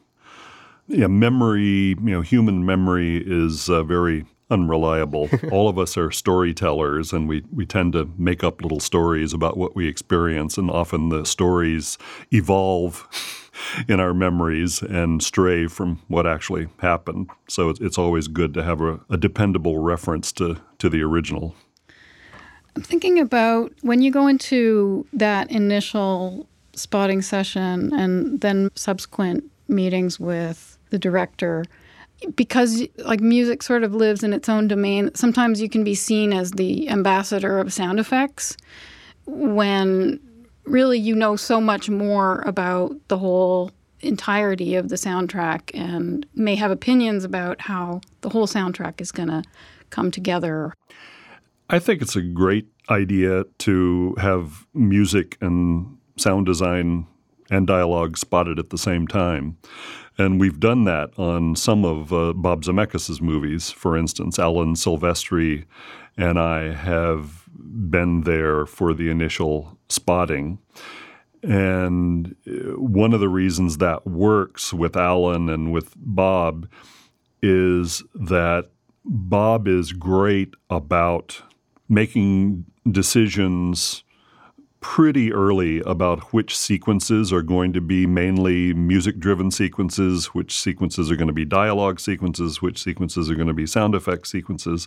Yeah, 0.87 1.07
memory, 1.07 1.63
you 1.63 1.97
know, 2.01 2.23
human 2.23 2.65
memory 2.65 3.23
is 3.25 3.69
uh, 3.69 3.83
very 3.83 4.25
unreliable. 4.51 5.29
All 5.53 5.69
of 5.69 5.79
us 5.79 5.97
are 5.97 6.11
storytellers, 6.11 7.13
and 7.13 7.29
we, 7.29 7.45
we 7.53 7.67
tend 7.67 7.93
to 7.95 8.11
make 8.17 8.43
up 8.43 8.63
little 8.63 8.81
stories 8.81 9.33
about 9.33 9.57
what 9.57 9.75
we 9.75 9.89
experience, 9.89 10.59
and 10.59 10.71
often 10.71 11.09
the 11.09 11.25
stories 11.25 11.99
evolve 12.33 13.07
in 13.89 14.01
our 14.01 14.15
memories 14.15 14.83
and 14.83 15.23
stray 15.23 15.67
from 15.67 16.01
what 16.09 16.27
actually 16.27 16.69
happened. 16.79 17.31
So 17.49 17.69
it's, 17.69 17.81
it's 17.81 17.99
always 17.99 18.29
good 18.29 18.55
to 18.55 18.63
have 18.63 18.81
a, 18.81 19.01
a 19.11 19.17
dependable 19.17 19.79
reference 19.79 20.33
to, 20.33 20.61
to 20.79 20.89
the 20.89 21.03
original. 21.03 21.55
I'm 22.77 22.83
thinking 22.83 23.19
about 23.19 23.73
when 23.83 24.03
you 24.03 24.13
go 24.13 24.29
into 24.29 25.05
that 25.13 25.51
initial 25.51 26.47
spotting 26.75 27.23
session 27.23 27.93
and 27.93 28.41
then 28.41 28.71
subsequent 28.77 29.45
meetings 29.67 30.21
with 30.21 30.79
the 30.91 30.99
director 30.99 31.65
because 32.35 32.85
like 32.99 33.21
music 33.21 33.63
sort 33.63 33.85
of 33.85 33.95
lives 33.95 34.23
in 34.23 34.33
its 34.33 34.49
own 34.49 34.67
domain 34.67 35.11
sometimes 35.15 35.61
you 35.61 35.69
can 35.69 35.85
be 35.85 35.95
seen 35.95 36.33
as 36.33 36.51
the 36.53 36.89
ambassador 36.89 37.59
of 37.59 37.73
sound 37.73 38.01
effects 38.01 38.57
when 39.27 40.19
really 40.65 40.99
you 40.99 41.15
know 41.15 41.37
so 41.37 41.61
much 41.61 41.89
more 41.89 42.43
about 42.47 42.97
the 43.09 43.19
whole 43.19 43.71
entirety 44.01 44.75
of 44.75 44.89
the 44.89 44.97
soundtrack 44.97 45.71
and 45.75 46.27
may 46.35 46.55
have 46.55 46.71
opinions 46.71 47.25
about 47.25 47.61
how 47.61 48.01
the 48.21 48.29
whole 48.29 48.47
soundtrack 48.47 49.01
is 49.01 49.11
going 49.11 49.29
to 49.29 49.43
come 49.91 50.11
together. 50.11 50.73
I 51.71 51.79
think 51.79 52.01
it's 52.01 52.17
a 52.17 52.23
great 52.23 52.67
idea 52.89 53.45
to 53.59 54.15
have 54.19 54.67
music 54.73 55.37
and 55.41 55.99
sound 56.17 56.47
design 56.47 57.07
and 57.51 57.67
dialogue 57.67 58.17
spotted 58.17 58.59
at 58.59 58.71
the 58.71 58.79
same 58.79 59.07
time 59.07 59.57
and 60.19 60.41
we've 60.41 60.59
done 60.59 60.85
that 60.85 61.11
on 61.17 61.55
some 61.55 61.85
of 61.85 62.13
uh, 62.13 62.33
Bob 62.33 62.65
Zemeckis' 62.65 63.21
movies. 63.21 63.71
For 63.71 63.97
instance, 63.97 64.39
Alan 64.39 64.75
Silvestri 64.75 65.65
and 66.17 66.39
I 66.39 66.73
have 66.73 67.49
been 67.55 68.23
there 68.23 68.67
for 68.67 68.93
the 68.93 69.09
initial 69.09 69.79
spotting. 69.89 70.59
And 71.45 72.35
uh, 72.47 72.77
one 72.81 73.15
of 73.15 73.21
the 73.21 73.29
reasons 73.29 73.79
that 73.79 74.07
works 74.07 74.73
with 74.73 74.97
Alan 74.97 75.49
and 75.49 75.73
with 75.73 75.95
Bob 75.97 76.69
is 77.41 78.03
that 78.15 78.71
Bob 79.05 79.69
is 79.69 79.93
great 79.93 80.53
about 80.69 81.41
making 81.89 82.65
decisions 82.91 84.03
pretty 84.81 85.33
early 85.33 85.81
about 85.81 86.33
which 86.33 86.57
sequences 86.57 87.33
are 87.33 87.43
going 87.43 87.73
to 87.73 87.81
be 87.81 88.07
mainly 88.07 88.73
music 88.75 89.19
driven 89.19 89.51
sequences, 89.51 90.27
which 90.27 90.59
sequences 90.59 91.11
are 91.11 91.17
going 91.17 91.29
to 91.29 91.35
be 91.35 91.45
dialogue 91.45 91.99
sequences, 91.99 92.63
which 92.63 92.83
sequences 92.83 93.31
are 93.31 93.35
going 93.35 93.49
to 93.49 93.55
be 93.55 93.67
sound 93.67 93.95
effect 93.95 94.27
sequences. 94.27 94.87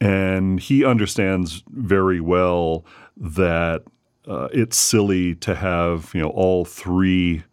And 0.00 0.60
he 0.60 0.84
understands 0.84 1.64
very 1.70 2.20
well 2.20 2.84
that 3.16 3.82
uh, 4.28 4.48
it's 4.52 4.76
silly 4.76 5.34
to 5.36 5.54
have 5.54 6.10
you 6.14 6.20
know 6.20 6.28
all 6.30 6.64
three 6.64 7.44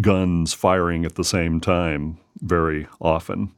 guns 0.00 0.52
firing 0.52 1.04
at 1.04 1.14
the 1.14 1.24
same 1.24 1.60
time 1.60 2.18
very 2.40 2.86
often. 3.00 3.52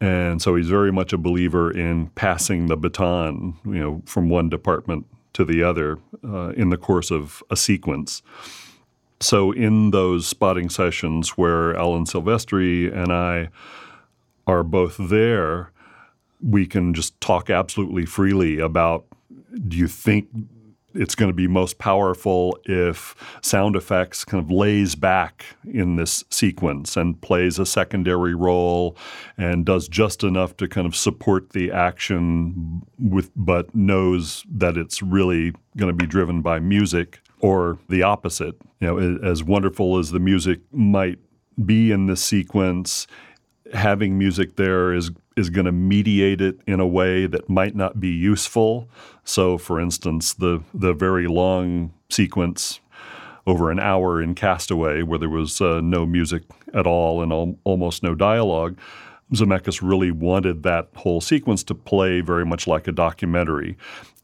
And 0.00 0.42
so 0.42 0.56
he's 0.56 0.68
very 0.68 0.92
much 0.92 1.12
a 1.12 1.18
believer 1.18 1.70
in 1.70 2.08
passing 2.08 2.66
the 2.66 2.76
baton, 2.76 3.56
you 3.64 3.78
know, 3.78 4.02
from 4.04 4.28
one 4.28 4.48
department 4.48 5.06
to 5.34 5.44
the 5.44 5.62
other 5.62 5.98
uh, 6.26 6.48
in 6.50 6.70
the 6.70 6.76
course 6.76 7.10
of 7.10 7.42
a 7.50 7.56
sequence. 7.56 8.22
So, 9.20 9.52
in 9.52 9.90
those 9.90 10.26
spotting 10.26 10.68
sessions 10.68 11.30
where 11.30 11.76
Alan 11.76 12.04
Silvestri 12.04 12.92
and 12.92 13.12
I 13.12 13.50
are 14.46 14.62
both 14.62 14.96
there, 14.98 15.70
we 16.40 16.66
can 16.66 16.94
just 16.94 17.18
talk 17.20 17.48
absolutely 17.48 18.06
freely 18.06 18.58
about 18.58 19.06
do 19.68 19.76
you 19.76 19.86
think 19.86 20.28
it's 20.94 21.14
going 21.14 21.28
to 21.28 21.34
be 21.34 21.46
most 21.46 21.78
powerful 21.78 22.58
if 22.64 23.14
sound 23.42 23.76
effects 23.76 24.24
kind 24.24 24.42
of 24.42 24.50
lays 24.50 24.94
back 24.94 25.44
in 25.64 25.96
this 25.96 26.24
sequence 26.30 26.96
and 26.96 27.20
plays 27.20 27.58
a 27.58 27.66
secondary 27.66 28.34
role 28.34 28.96
and 29.36 29.66
does 29.66 29.88
just 29.88 30.22
enough 30.22 30.56
to 30.56 30.68
kind 30.68 30.86
of 30.86 30.94
support 30.94 31.50
the 31.50 31.70
action 31.70 32.82
with 32.98 33.30
but 33.36 33.74
knows 33.74 34.44
that 34.50 34.76
it's 34.76 35.02
really 35.02 35.52
going 35.76 35.90
to 35.90 35.96
be 35.96 36.06
driven 36.06 36.40
by 36.40 36.58
music 36.58 37.20
or 37.40 37.78
the 37.88 38.02
opposite. 38.02 38.54
You 38.80 38.86
know 38.86 39.18
as 39.22 39.42
wonderful 39.42 39.98
as 39.98 40.10
the 40.10 40.20
music 40.20 40.60
might 40.72 41.18
be 41.64 41.92
in 41.92 42.06
this 42.06 42.22
sequence 42.22 43.06
having 43.72 44.18
music 44.18 44.56
there 44.56 44.92
is 44.92 45.10
is 45.36 45.50
going 45.50 45.66
to 45.66 45.72
mediate 45.72 46.40
it 46.40 46.60
in 46.66 46.80
a 46.80 46.86
way 46.86 47.26
that 47.26 47.48
might 47.48 47.74
not 47.74 48.00
be 48.00 48.08
useful. 48.08 48.88
So, 49.24 49.58
for 49.58 49.80
instance, 49.80 50.34
the 50.34 50.62
the 50.72 50.92
very 50.92 51.26
long 51.26 51.92
sequence 52.10 52.80
over 53.46 53.70
an 53.70 53.78
hour 53.78 54.22
in 54.22 54.34
Castaway, 54.34 55.02
where 55.02 55.18
there 55.18 55.28
was 55.28 55.60
uh, 55.60 55.80
no 55.82 56.06
music 56.06 56.42
at 56.72 56.86
all 56.86 57.22
and 57.22 57.32
al- 57.32 57.58
almost 57.64 58.02
no 58.02 58.14
dialogue, 58.14 58.78
Zemeckis 59.32 59.80
really 59.82 60.10
wanted 60.10 60.62
that 60.62 60.88
whole 60.96 61.20
sequence 61.20 61.62
to 61.64 61.74
play 61.74 62.20
very 62.20 62.46
much 62.46 62.66
like 62.66 62.88
a 62.88 62.92
documentary. 62.92 63.76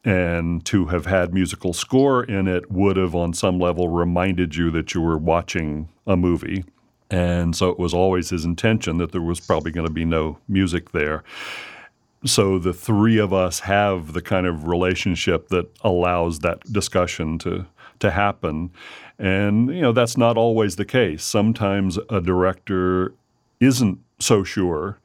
And 0.02 0.64
to 0.64 0.87
have 0.87 1.05
had 1.05 1.35
musical 1.35 1.75
score 1.75 2.25
in 2.25 2.49
it 2.49 2.71
would 2.71 2.97
have, 2.97 3.14
on 3.14 3.35
some 3.35 3.59
level, 3.59 3.88
reminded 3.88 4.57
you 4.57 4.71
that 4.71 4.95
you 4.95 5.02
were 5.02 5.19
watching 5.19 5.90
a 6.07 6.17
movie. 6.17 6.64
And 7.11 7.57
so 7.57 7.71
it 7.71 7.79
was 7.79 7.93
always 7.93 8.31
his 8.31 8.45
intention 8.45 8.99
that 8.99 9.12
there 9.12 9.21
was 9.21 9.40
probably 9.40 9.73
going 9.73 9.87
to 9.87 9.93
be 9.93 10.05
no 10.05 10.38
music 10.49 10.93
there. 10.93 11.25
So 12.25 12.59
the 12.59 12.73
three 12.73 13.19
of 13.19 13.33
us 13.33 13.61
have 13.61 14.12
the 14.12 14.23
kind 14.23 14.47
of 14.47 14.69
relationship 14.69 15.49
that 15.49 15.71
allows 15.83 16.40
that 16.40 16.61
discussion 16.73 17.38
to 17.40 17.67
to 18.00 18.11
happen. 18.11 18.71
And 19.19 19.69
you 19.75 19.83
know 19.83 19.93
that's 19.93 20.17
not 20.17 20.37
always 20.37 20.76
the 20.76 20.85
case. 20.85 21.25
Sometimes 21.25 21.99
a 22.09 22.21
director 22.21 23.14
isn't 23.61 23.99
so 24.19 24.45
sure 24.45 24.99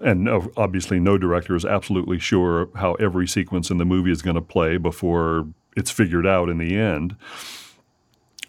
and 0.00 0.28
obviously 0.56 0.98
no 0.98 1.18
director 1.18 1.54
is 1.54 1.64
absolutely 1.64 2.18
sure 2.18 2.68
how 2.74 2.94
every 2.94 3.28
sequence 3.28 3.70
in 3.70 3.78
the 3.78 3.84
movie 3.84 4.10
is 4.10 4.22
going 4.22 4.34
to 4.34 4.40
play 4.40 4.78
before 4.78 5.46
it's 5.76 5.90
figured 5.90 6.26
out 6.26 6.48
in 6.48 6.58
the 6.58 6.76
end. 6.76 7.14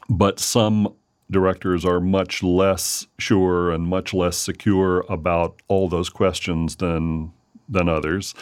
But 0.10 0.40
some 0.40 0.94
directors 1.32 1.86
are 1.86 2.00
much 2.00 2.44
less 2.44 3.08
sure 3.18 3.72
and 3.72 3.88
much 3.88 4.14
less 4.14 4.38
secure 4.38 5.00
about 5.10 5.62
all 5.68 5.90
those 5.90 6.10
questions 6.10 6.76
than 6.76 7.32
than 7.70 7.88
others. 7.88 8.36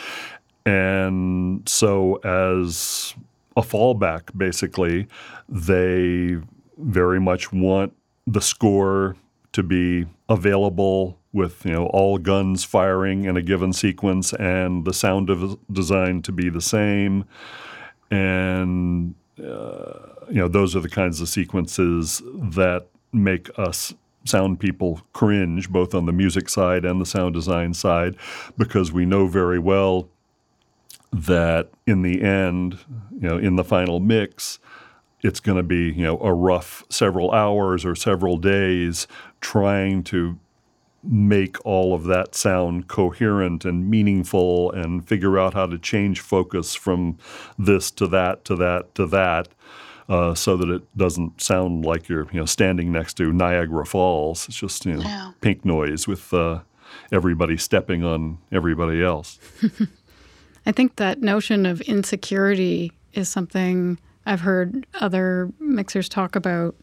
And 0.66 1.68
so 1.70 2.16
as 2.18 3.14
a 3.56 3.62
fallback 3.62 4.38
basically, 4.38 5.08
they 5.48 6.38
very 6.78 7.20
much 7.20 7.54
want 7.54 7.94
the 8.26 8.42
score 8.42 9.16
to 9.52 9.64
be 9.64 10.06
available 10.28 11.18
with 11.32 11.64
you 11.66 11.72
know 11.72 11.86
all 11.88 12.18
guns 12.18 12.64
firing 12.64 13.26
in 13.26 13.38
a 13.38 13.42
given 13.42 13.72
sequence 13.74 14.34
and 14.34 14.86
the 14.86 14.94
sound 14.94 15.30
of 15.30 15.58
design 15.72 16.22
to 16.24 16.32
be 16.32 16.50
the 16.50 16.62
same 16.62 17.26
and 18.10 19.14
uh, 19.42 20.26
you 20.30 20.36
know, 20.36 20.48
those 20.48 20.76
are 20.76 20.80
the 20.80 20.90
kinds 20.90 21.22
of 21.22 21.30
sequences 21.30 22.22
that 22.26 22.88
make 23.12 23.50
us 23.58 23.94
sound 24.26 24.60
people 24.60 25.02
cringe, 25.14 25.70
both 25.70 25.96
on 25.96 26.06
the 26.06 26.12
music 26.12 26.50
side 26.50 26.86
and 26.86 27.00
the 27.02 27.06
sound 27.06 27.34
design 27.34 27.74
side, 27.74 28.16
because 28.58 28.92
we 28.92 29.06
know 29.06 29.28
very 29.28 29.60
well 29.60 30.10
that 31.12 31.70
in 31.88 32.02
the 32.02 32.22
end, 32.22 32.80
you 33.12 33.28
know, 33.28 33.38
in 33.38 33.56
the 33.56 33.64
final 33.64 34.00
mix, 34.00 34.60
it's 35.22 35.40
going 35.40 35.58
to 35.58 35.64
be 35.64 35.92
you 35.92 36.04
know 36.04 36.20
a 36.20 36.34
rough 36.34 36.84
several 36.90 37.32
hours 37.32 37.86
or 37.86 37.96
several 37.96 38.38
days 38.38 39.08
trying 39.42 40.04
to 40.04 40.38
make 41.04 41.64
all 41.66 41.94
of 41.94 42.04
that 42.06 42.36
sound 42.36 42.88
coherent 42.88 43.66
and 43.66 43.90
meaningful 43.90 44.72
and 44.72 45.08
figure 45.08 45.40
out 45.40 45.54
how 45.54 45.66
to 45.66 45.78
change 45.78 46.20
focus 46.20 46.76
from 46.76 47.18
this 47.58 47.90
to 47.92 48.08
that 48.08 48.44
to 48.46 48.56
that 48.56 48.94
to 48.96 49.06
that 49.06 49.48
uh, 50.10 50.34
so 50.34 50.58
that 50.58 50.70
it 50.70 50.98
doesn't 50.98 51.40
sound 51.40 51.86
like 51.86 52.10
you're 52.10 52.28
you 52.32 52.40
know 52.40 52.46
standing 52.46 52.92
next 52.92 53.16
to 53.16 53.32
Niagara 53.32 53.86
Falls. 53.86 54.48
It's 54.48 54.58
just 54.58 54.86
you 54.86 54.96
know 54.96 55.02
yeah. 55.02 55.32
pink 55.42 55.64
noise 55.64 56.08
with 56.08 56.34
uh, 56.34 56.60
everybody 57.12 57.58
stepping 57.58 58.04
on 58.04 58.40
everybody 58.52 59.04
else. 59.04 59.40
I 60.66 60.72
think 60.72 60.98
that 60.98 61.22
notion 61.22 61.66
of 61.66 61.82
insecurity 61.82 62.92
is 63.14 63.30
something 63.30 63.98
I've 64.26 64.42
heard 64.42 64.86
other 64.96 65.52
mixers 65.60 66.10
talk 66.10 66.36
about 66.36 66.76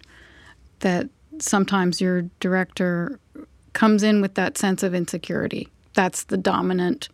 that 0.81 1.09
sometimes 1.39 2.01
your 2.01 2.23
director 2.41 3.21
comes 3.77 4.03
in 4.03 4.23
with 4.23 4.35
that 4.35 4.57
sense 4.57 4.83
of 4.83 4.95
insecurity. 4.95 5.69
That's 5.93 6.25
the 6.25 6.39
dominant 6.39 7.11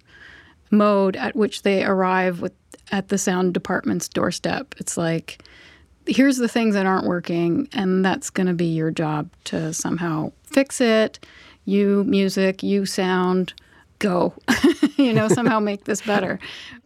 mode 0.70 1.16
at 1.16 1.36
which 1.36 1.62
they 1.62 1.84
arrive 1.84 2.40
with 2.40 2.54
at 2.92 3.08
the 3.08 3.18
sound 3.18 3.52
department's 3.52 4.08
doorstep. 4.08 4.74
It's 4.78 4.96
like 4.96 5.42
here's 6.06 6.36
the 6.36 6.48
things 6.48 6.74
that 6.74 6.86
aren't 6.86 7.06
working 7.06 7.68
and 7.72 8.04
that's 8.04 8.30
going 8.30 8.46
to 8.46 8.54
be 8.54 8.66
your 8.66 8.90
job 8.90 9.28
to 9.44 9.74
somehow 9.74 10.30
fix 10.44 10.80
it. 10.80 11.24
You 11.64 12.04
music, 12.04 12.62
you 12.62 12.86
sound, 12.86 13.54
go. 13.98 14.32
you 14.96 15.12
know, 15.12 15.28
somehow 15.28 15.58
make 15.70 15.84
this 15.84 16.00
better. 16.00 16.38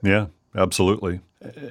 Yeah, 0.02 0.26
absolutely. 0.54 1.20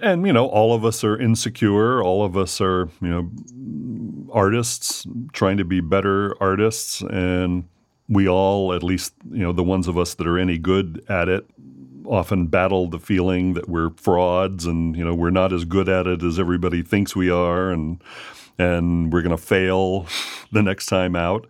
And 0.04 0.28
you 0.28 0.34
know, 0.34 0.46
all 0.46 0.74
of 0.74 0.86
us 0.86 1.04
are 1.04 1.20
insecure. 1.20 2.04
All 2.04 2.24
of 2.24 2.38
us 2.38 2.62
are, 2.62 2.88
you 3.02 3.10
know, 3.10 4.30
artists 4.32 5.08
trying 5.34 5.58
to 5.58 5.66
be 5.66 5.82
better 5.82 6.36
artists 6.40 7.02
and 7.02 7.66
we 8.08 8.28
all, 8.28 8.74
at 8.74 8.84
least, 8.84 9.14
you 9.32 9.40
know, 9.40 9.52
the 9.52 9.64
ones 9.64 9.88
of 9.88 9.98
us 9.98 10.14
that 10.16 10.28
are 10.28 10.38
any 10.38 10.58
good 10.58 11.04
at 11.10 11.28
it, 11.28 11.46
often 12.08 12.48
battle 12.48 12.88
the 12.88 13.00
feeling 13.00 13.54
that 13.54 13.68
we're 13.68 13.90
frauds 13.92 14.66
and 14.66 14.96
you 14.96 15.04
know 15.04 15.14
we're 15.14 15.30
not 15.30 15.52
as 15.52 15.66
good 15.66 15.90
at 15.90 16.08
it 16.08 16.24
as 16.24 16.40
everybody 16.40 16.82
thinks 16.82 17.16
we 17.16 17.30
are 17.30 17.72
and 17.72 18.02
and 18.58 19.12
we're 19.12 19.22
going 19.22 19.36
to 19.36 19.44
fail 19.44 20.06
the 20.52 20.62
next 20.62 20.86
time 20.86 21.16
out. 21.16 21.48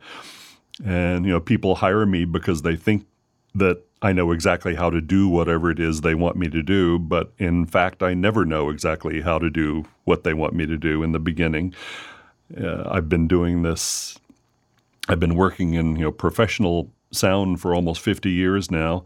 And 0.84 1.26
you 1.26 1.32
know 1.32 1.40
people 1.40 1.76
hire 1.76 2.06
me 2.06 2.26
because 2.26 2.62
they 2.64 2.76
think 2.76 3.06
that 3.54 3.84
I 4.02 4.12
know 4.12 4.32
exactly 4.32 4.76
how 4.76 4.90
to 4.90 5.02
do 5.02 5.30
whatever 5.30 5.72
it 5.72 5.80
is 5.80 6.02
they 6.02 6.16
want 6.16 6.36
me 6.36 6.50
to 6.50 6.62
do 6.62 7.00
but 7.00 7.32
in 7.38 7.66
fact 7.66 8.04
I 8.04 8.14
never 8.14 8.46
know 8.46 8.70
exactly 8.70 9.22
how 9.22 9.40
to 9.40 9.50
do 9.50 9.86
what 10.04 10.24
they 10.24 10.34
want 10.34 10.54
me 10.54 10.66
to 10.66 10.78
do 10.78 11.04
in 11.04 11.12
the 11.12 11.20
beginning. 11.20 11.74
Uh, 12.62 12.84
I've 12.90 13.10
been 13.10 13.28
doing 13.28 13.64
this 13.64 14.20
I've 15.08 15.20
been 15.20 15.36
working 15.36 15.74
in 15.74 15.96
you 15.96 16.06
know 16.06 16.12
professional 16.12 16.92
sound 17.12 17.62
for 17.62 17.74
almost 17.74 18.02
50 18.02 18.30
years 18.30 18.70
now 18.70 19.06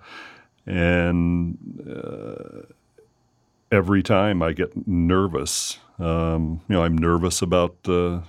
and 0.65 1.58
uh, 1.88 2.63
every 3.72 4.03
time 4.03 4.41
I 4.41 4.53
get 4.53 4.88
nervous. 4.88 5.79
Um, 5.98 6.62
you 6.68 6.75
know, 6.75 6.84
I'm 6.84 6.98
nervous 6.98 7.41
about 7.41 7.84
the 7.84 8.24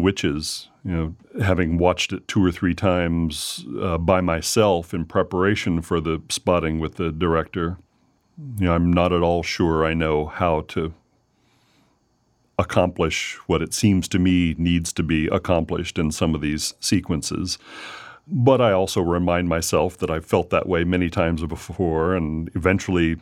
witches. 0.00 0.68
You 0.84 0.92
know, 0.92 1.14
having 1.42 1.78
watched 1.78 2.12
it 2.12 2.26
two 2.28 2.44
or 2.44 2.50
three 2.50 2.74
times 2.74 3.64
uh, 3.80 3.98
by 3.98 4.20
myself 4.20 4.94
in 4.94 5.04
preparation 5.04 5.82
for 5.82 6.00
the 6.00 6.22
spotting 6.28 6.78
with 6.78 6.94
the 6.94 7.10
director. 7.10 7.78
You 8.58 8.66
know, 8.66 8.74
I'm 8.74 8.92
not 8.92 9.12
at 9.12 9.22
all 9.22 9.42
sure 9.42 9.84
I 9.84 9.94
know 9.94 10.26
how 10.26 10.62
to 10.68 10.94
accomplish 12.58 13.34
what 13.46 13.62
it 13.62 13.72
seems 13.72 14.08
to 14.08 14.18
me 14.18 14.54
needs 14.58 14.92
to 14.94 15.02
be 15.02 15.26
accomplished 15.28 15.98
in 15.98 16.10
some 16.10 16.34
of 16.34 16.40
these 16.40 16.74
sequences. 16.80 17.58
But 18.26 18.60
I 18.60 18.72
also 18.72 19.00
remind 19.00 19.48
myself 19.48 19.96
that 19.98 20.10
I've 20.10 20.26
felt 20.26 20.50
that 20.50 20.68
way 20.68 20.84
many 20.84 21.08
times 21.08 21.44
before 21.44 22.14
and 22.14 22.50
eventually 22.54 23.16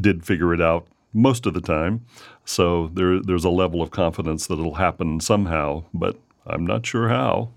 did 0.00 0.24
figure 0.24 0.52
it 0.54 0.60
out 0.60 0.86
most 1.12 1.46
of 1.46 1.54
the 1.54 1.60
time. 1.60 2.04
So 2.44 2.88
there, 2.94 3.20
there's 3.20 3.44
a 3.44 3.50
level 3.50 3.82
of 3.82 3.90
confidence 3.90 4.46
that 4.46 4.58
it'll 4.58 4.74
happen 4.74 5.20
somehow, 5.20 5.84
but 5.94 6.16
I'm 6.46 6.66
not 6.66 6.86
sure 6.86 7.08
how. 7.08 7.50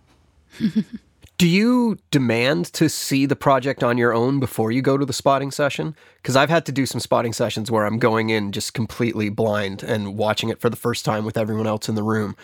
Do 1.38 1.48
you 1.48 1.98
demand 2.12 2.72
to 2.74 2.88
see 2.88 3.26
the 3.26 3.36
project 3.36 3.84
on 3.84 3.98
your 3.98 4.14
own 4.14 4.40
before 4.40 4.72
you 4.72 4.82
go 4.82 4.98
to 4.98 5.06
the 5.06 5.14
spotting 5.14 5.52
session? 5.52 5.96
Because 6.18 6.36
I've 6.36 6.50
had 6.50 6.66
to 6.68 6.72
do 6.72 6.86
some 6.86 7.00
spotting 7.02 7.34
sessions 7.34 7.72
where 7.72 7.86
I'm 7.86 7.98
going 7.98 8.30
in 8.30 8.52
just 8.52 8.74
completely 8.74 9.30
blind 9.30 9.84
and 9.84 10.16
watching 10.16 10.50
it 10.50 10.62
for 10.62 10.70
the 10.70 10.76
first 10.76 11.04
time 11.04 11.26
with 11.26 11.38
everyone 11.38 11.68
else 11.68 11.90
in 11.90 11.96
the 11.96 12.04
room. 12.04 12.36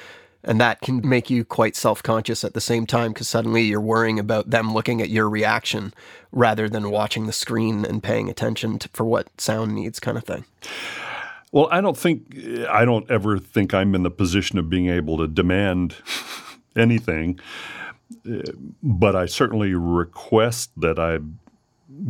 And 0.43 0.59
that 0.59 0.81
can 0.81 1.07
make 1.07 1.29
you 1.29 1.43
quite 1.43 1.75
self 1.75 2.01
conscious 2.01 2.43
at 2.43 2.53
the 2.53 2.61
same 2.61 2.85
time 2.85 3.11
because 3.11 3.27
suddenly 3.27 3.63
you're 3.63 3.81
worrying 3.81 4.19
about 4.19 4.49
them 4.49 4.73
looking 4.73 5.01
at 5.01 5.09
your 5.09 5.29
reaction 5.29 5.93
rather 6.31 6.69
than 6.69 6.91
watching 6.91 7.25
the 7.25 7.33
screen 7.33 7.85
and 7.85 8.01
paying 8.01 8.29
attention 8.29 8.79
to, 8.79 8.89
for 8.93 9.03
what 9.03 9.27
sound 9.39 9.75
needs, 9.75 9.99
kind 9.99 10.17
of 10.17 10.23
thing. 10.23 10.45
Well, 11.51 11.67
I 11.71 11.81
don't 11.81 11.97
think, 11.97 12.37
I 12.69 12.85
don't 12.85 13.09
ever 13.09 13.37
think 13.37 13.73
I'm 13.73 13.95
in 13.95 14.03
the 14.03 14.11
position 14.11 14.57
of 14.59 14.69
being 14.69 14.87
able 14.87 15.17
to 15.17 15.27
demand 15.27 15.95
anything, 16.75 17.39
but 18.83 19.15
I 19.15 19.25
certainly 19.25 19.73
request 19.73 20.71
that 20.77 20.99
I 20.99 21.19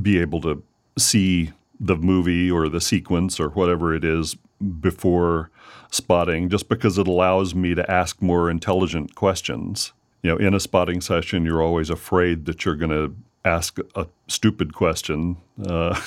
be 0.02 0.20
able 0.20 0.42
to 0.42 0.64
see 0.98 1.52
the 1.80 1.96
movie 1.96 2.52
or 2.52 2.68
the 2.68 2.82
sequence 2.82 3.40
or 3.40 3.50
whatever 3.50 3.94
it 3.94 4.04
is 4.04 4.36
before 4.82 5.50
spotting 5.92 6.50
just 6.50 6.70
because 6.70 6.98
it 6.98 7.08
allows 7.08 7.56
me 7.56 7.74
to 7.74 7.90
ask 7.90 8.22
more 8.22 8.50
intelligent 8.50 9.16
questions. 9.16 9.94
You 10.22 10.32
know, 10.32 10.38
in 10.38 10.54
a 10.54 10.60
spotting 10.60 11.00
session, 11.02 11.46
you're 11.46 11.62
always 11.62 11.90
afraid 11.90 12.46
that 12.46 12.66
you're 12.66 12.76
going 12.76 12.92
to 12.92 13.16
ask 13.46 13.80
a 13.96 14.08
stupid 14.28 14.74
question. 14.74 15.38
Uh, 15.66 16.00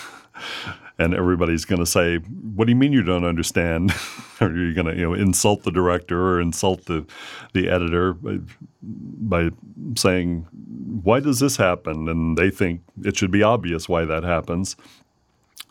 and 0.99 1.15
everybody's 1.15 1.65
going 1.65 1.81
to 1.81 1.87
say, 1.87 2.17
"What 2.19 2.67
do 2.67 2.73
you 2.73 2.77
mean 2.77 2.93
you 2.93 3.03
don't 3.03 3.25
understand?" 3.25 3.93
or 4.41 4.55
you're 4.55 4.75
going 4.75 4.87
to, 4.87 4.95
you 4.95 5.03
know, 5.03 5.15
insult 5.15 5.63
the 5.65 5.71
director 5.71 6.35
or 6.35 6.41
insult 6.41 6.85
the 6.87 7.07
the 7.53 7.69
editor 7.69 8.15
by, 8.15 8.39
by 8.83 9.51
saying, 9.97 10.47
"Why 11.03 11.21
does 11.21 11.41
this 11.41 11.57
happen?" 11.57 12.09
And 12.09 12.37
they 12.37 12.51
think 12.51 12.83
it 13.03 13.17
should 13.17 13.31
be 13.31 13.43
obvious 13.43 13.89
why 13.89 14.05
that 14.05 14.25
happens. 14.25 14.77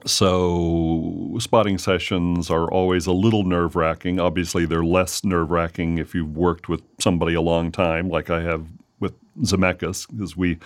So, 0.05 1.37
spotting 1.39 1.77
sessions 1.77 2.49
are 2.49 2.69
always 2.71 3.05
a 3.05 3.11
little 3.11 3.43
nerve 3.43 3.75
wracking. 3.75 4.19
Obviously, 4.19 4.65
they're 4.65 4.83
less 4.83 5.23
nerve 5.23 5.51
wracking 5.51 5.99
if 5.99 6.15
you've 6.15 6.35
worked 6.35 6.67
with 6.67 6.81
somebody 6.99 7.35
a 7.35 7.41
long 7.41 7.71
time, 7.71 8.09
like 8.09 8.31
I 8.31 8.41
have 8.41 8.65
with 8.99 9.13
Zemeckis, 9.41 10.07
because 10.11 10.35
we 10.35 10.57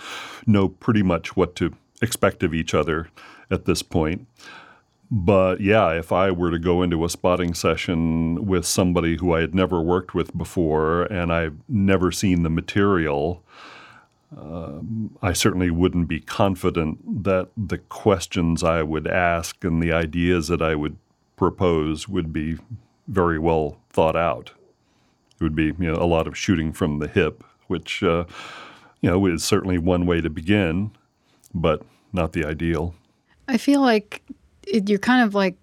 know 0.46 0.68
pretty 0.68 1.02
much 1.02 1.36
what 1.36 1.54
to 1.56 1.74
expect 2.00 2.42
of 2.42 2.54
each 2.54 2.72
other 2.72 3.08
at 3.50 3.64
this 3.64 3.82
point. 3.82 4.26
But 5.10 5.60
yeah, 5.60 5.92
if 5.92 6.10
I 6.10 6.30
were 6.32 6.50
to 6.50 6.58
go 6.58 6.82
into 6.82 7.04
a 7.04 7.08
spotting 7.08 7.54
session 7.54 8.44
with 8.44 8.66
somebody 8.66 9.16
who 9.16 9.34
I 9.34 9.40
had 9.40 9.54
never 9.54 9.80
worked 9.80 10.14
with 10.14 10.36
before 10.36 11.02
and 11.04 11.32
I've 11.32 11.56
never 11.68 12.10
seen 12.10 12.42
the 12.42 12.50
material, 12.50 13.44
um, 14.36 15.16
I 15.22 15.32
certainly 15.32 15.70
wouldn't 15.70 16.08
be 16.08 16.20
confident 16.20 17.24
that 17.24 17.50
the 17.56 17.78
questions 17.78 18.64
I 18.64 18.82
would 18.82 19.06
ask 19.06 19.62
and 19.62 19.80
the 19.80 19.92
ideas 19.92 20.48
that 20.48 20.60
I 20.60 20.74
would 20.74 20.96
propose 21.36 22.08
would 22.08 22.32
be 22.32 22.58
very 23.06 23.38
well 23.38 23.78
thought 23.90 24.16
out. 24.16 24.52
It 25.40 25.44
would 25.44 25.54
be 25.54 25.66
you 25.66 25.92
know, 25.92 25.94
a 25.94 26.06
lot 26.06 26.26
of 26.26 26.36
shooting 26.36 26.72
from 26.72 26.98
the 26.98 27.08
hip, 27.08 27.44
which 27.68 28.02
uh, 28.02 28.24
you 29.00 29.10
know 29.10 29.26
is 29.26 29.44
certainly 29.44 29.78
one 29.78 30.06
way 30.06 30.20
to 30.20 30.30
begin, 30.30 30.90
but 31.54 31.82
not 32.12 32.32
the 32.32 32.44
ideal. 32.44 32.94
I 33.48 33.58
feel 33.58 33.80
like 33.80 34.22
it, 34.66 34.88
you're 34.88 34.98
kind 34.98 35.24
of 35.24 35.34
like 35.34 35.56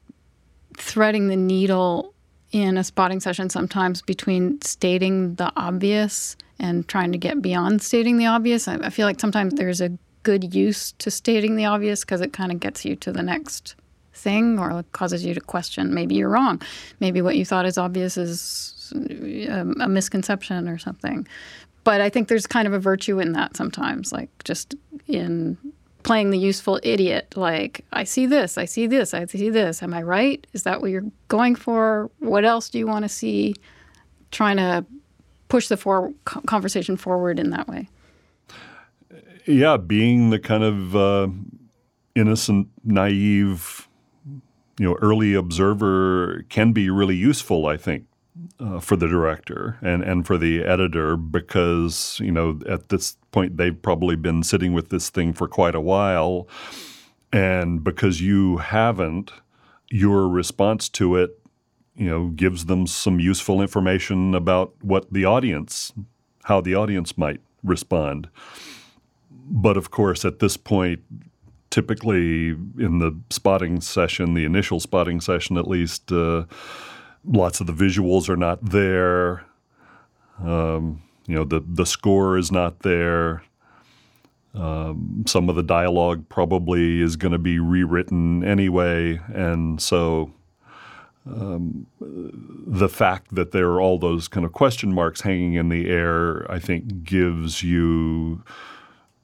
threading 0.77 1.27
the 1.27 1.35
needle 1.35 2.13
in 2.51 2.77
a 2.77 2.83
spotting 2.83 3.19
session 3.19 3.49
sometimes 3.49 4.01
between 4.01 4.61
stating 4.61 5.35
the 5.35 5.51
obvious 5.55 6.37
and 6.59 6.87
trying 6.87 7.11
to 7.11 7.17
get 7.17 7.41
beyond 7.41 7.81
stating 7.81 8.17
the 8.17 8.27
obvious. 8.27 8.67
I, 8.67 8.75
I 8.75 8.89
feel 8.89 9.07
like 9.07 9.19
sometimes 9.19 9.55
there's 9.55 9.81
a 9.81 9.97
good 10.21 10.55
use 10.55 10.93
to 10.93 11.11
stating 11.11 11.55
the 11.55 11.65
obvious 11.65 12.01
because 12.01 12.21
it 12.21 12.31
kind 12.31 12.51
of 12.51 12.59
gets 12.59 12.85
you 12.85 12.95
to 12.97 13.11
the 13.11 13.23
next 13.23 13.75
thing 14.13 14.59
or 14.59 14.83
causes 14.91 15.25
you 15.25 15.33
to 15.33 15.41
question 15.41 15.93
maybe 15.93 16.15
you're 16.15 16.29
wrong. 16.29 16.61
Maybe 16.99 17.21
what 17.21 17.35
you 17.35 17.43
thought 17.43 17.65
is 17.65 17.77
obvious 17.77 18.15
is 18.17 18.93
um, 19.49 19.75
a 19.81 19.89
misconception 19.89 20.69
or 20.69 20.77
something. 20.77 21.27
But 21.83 21.99
I 21.99 22.09
think 22.09 22.27
there's 22.27 22.47
kind 22.47 22.67
of 22.67 22.73
a 22.73 22.79
virtue 22.79 23.19
in 23.19 23.33
that 23.33 23.57
sometimes, 23.57 24.13
like 24.13 24.29
just 24.43 24.75
in 25.07 25.57
playing 26.03 26.29
the 26.29 26.37
useful 26.37 26.79
idiot 26.83 27.33
like 27.35 27.85
i 27.93 28.03
see 28.03 28.25
this 28.25 28.57
i 28.57 28.65
see 28.65 28.87
this 28.87 29.13
i 29.13 29.25
see 29.25 29.49
this 29.49 29.81
am 29.81 29.93
i 29.93 30.01
right 30.01 30.45
is 30.51 30.63
that 30.63 30.81
what 30.81 30.91
you're 30.91 31.05
going 31.29 31.55
for 31.55 32.11
what 32.19 32.43
else 32.43 32.69
do 32.69 32.77
you 32.77 32.85
want 32.85 33.03
to 33.03 33.09
see 33.09 33.55
trying 34.31 34.57
to 34.57 34.85
push 35.53 35.67
the 35.67 35.77
for- 35.77 36.11
conversation 36.25 36.97
forward 36.97 37.37
in 37.37 37.51
that 37.51 37.67
way. 37.67 37.87
Yeah, 39.45 39.77
being 39.77 40.31
the 40.31 40.39
kind 40.39 40.63
of 40.63 40.95
uh, 40.95 41.27
innocent, 42.15 42.69
naive, 42.83 43.87
you 44.79 44.89
know, 44.89 44.95
early 44.99 45.35
observer 45.35 46.43
can 46.49 46.73
be 46.73 46.89
really 46.89 47.15
useful. 47.15 47.67
I 47.67 47.77
think. 47.77 48.05
Uh, 48.59 48.79
for 48.79 48.95
the 48.95 49.07
director 49.07 49.77
and, 49.83 50.01
and 50.01 50.25
for 50.25 50.39
the 50.39 50.63
editor 50.63 51.15
because 51.15 52.19
you 52.19 52.31
know 52.31 52.59
at 52.67 52.89
this 52.89 53.15
point 53.29 53.57
they've 53.57 53.79
probably 53.83 54.15
been 54.15 54.41
sitting 54.41 54.73
with 54.73 54.89
this 54.89 55.11
thing 55.11 55.33
for 55.33 55.47
quite 55.47 55.75
a 55.75 55.79
while 55.79 56.47
and 57.31 57.83
because 57.83 58.21
you 58.21 58.57
haven't 58.57 59.31
your 59.91 60.27
response 60.27 60.89
to 60.89 61.15
it 61.15 61.39
you 61.95 62.09
know, 62.09 62.27
gives 62.29 62.65
them 62.65 62.87
some 62.87 63.19
useful 63.19 63.61
information 63.61 64.33
about 64.33 64.73
what 64.81 65.11
the 65.11 65.25
audience, 65.25 65.91
how 66.43 66.59
the 66.59 66.75
audience 66.75 67.17
might 67.17 67.39
respond. 67.63 68.29
But 69.29 69.77
of 69.77 69.91
course, 69.91 70.25
at 70.25 70.39
this 70.39 70.57
point, 70.57 71.01
typically 71.69 72.49
in 72.49 72.99
the 72.99 73.19
spotting 73.29 73.81
session, 73.81 74.33
the 74.33 74.45
initial 74.45 74.79
spotting 74.79 75.21
session 75.21 75.57
at 75.57 75.67
least, 75.67 76.11
uh, 76.11 76.45
lots 77.25 77.59
of 77.59 77.67
the 77.67 77.73
visuals 77.73 78.29
are 78.29 78.37
not 78.37 78.63
there. 78.63 79.45
Um, 80.43 81.01
you 81.27 81.35
know, 81.35 81.43
the 81.43 81.63
the 81.65 81.85
score 81.85 82.37
is 82.37 82.51
not 82.51 82.79
there. 82.79 83.43
Um, 84.53 85.23
some 85.25 85.49
of 85.49 85.55
the 85.55 85.63
dialogue 85.63 86.29
probably 86.29 87.01
is 87.01 87.15
going 87.15 87.31
to 87.31 87.39
be 87.39 87.57
rewritten 87.59 88.43
anyway, 88.43 89.19
and 89.33 89.81
so 89.81 90.31
um, 91.25 91.87
the 91.99 92.89
fact 92.89 93.33
that 93.33 93.51
there 93.51 93.67
are 93.71 93.81
all 93.81 93.97
those 93.97 94.27
kind 94.27 94.45
of 94.45 94.51
question 94.51 94.93
marks 94.93 95.21
hanging 95.21 95.53
in 95.53 95.69
the 95.69 95.89
air, 95.89 96.49
I 96.51 96.59
think, 96.59 97.03
gives 97.03 97.63
you 97.63 98.43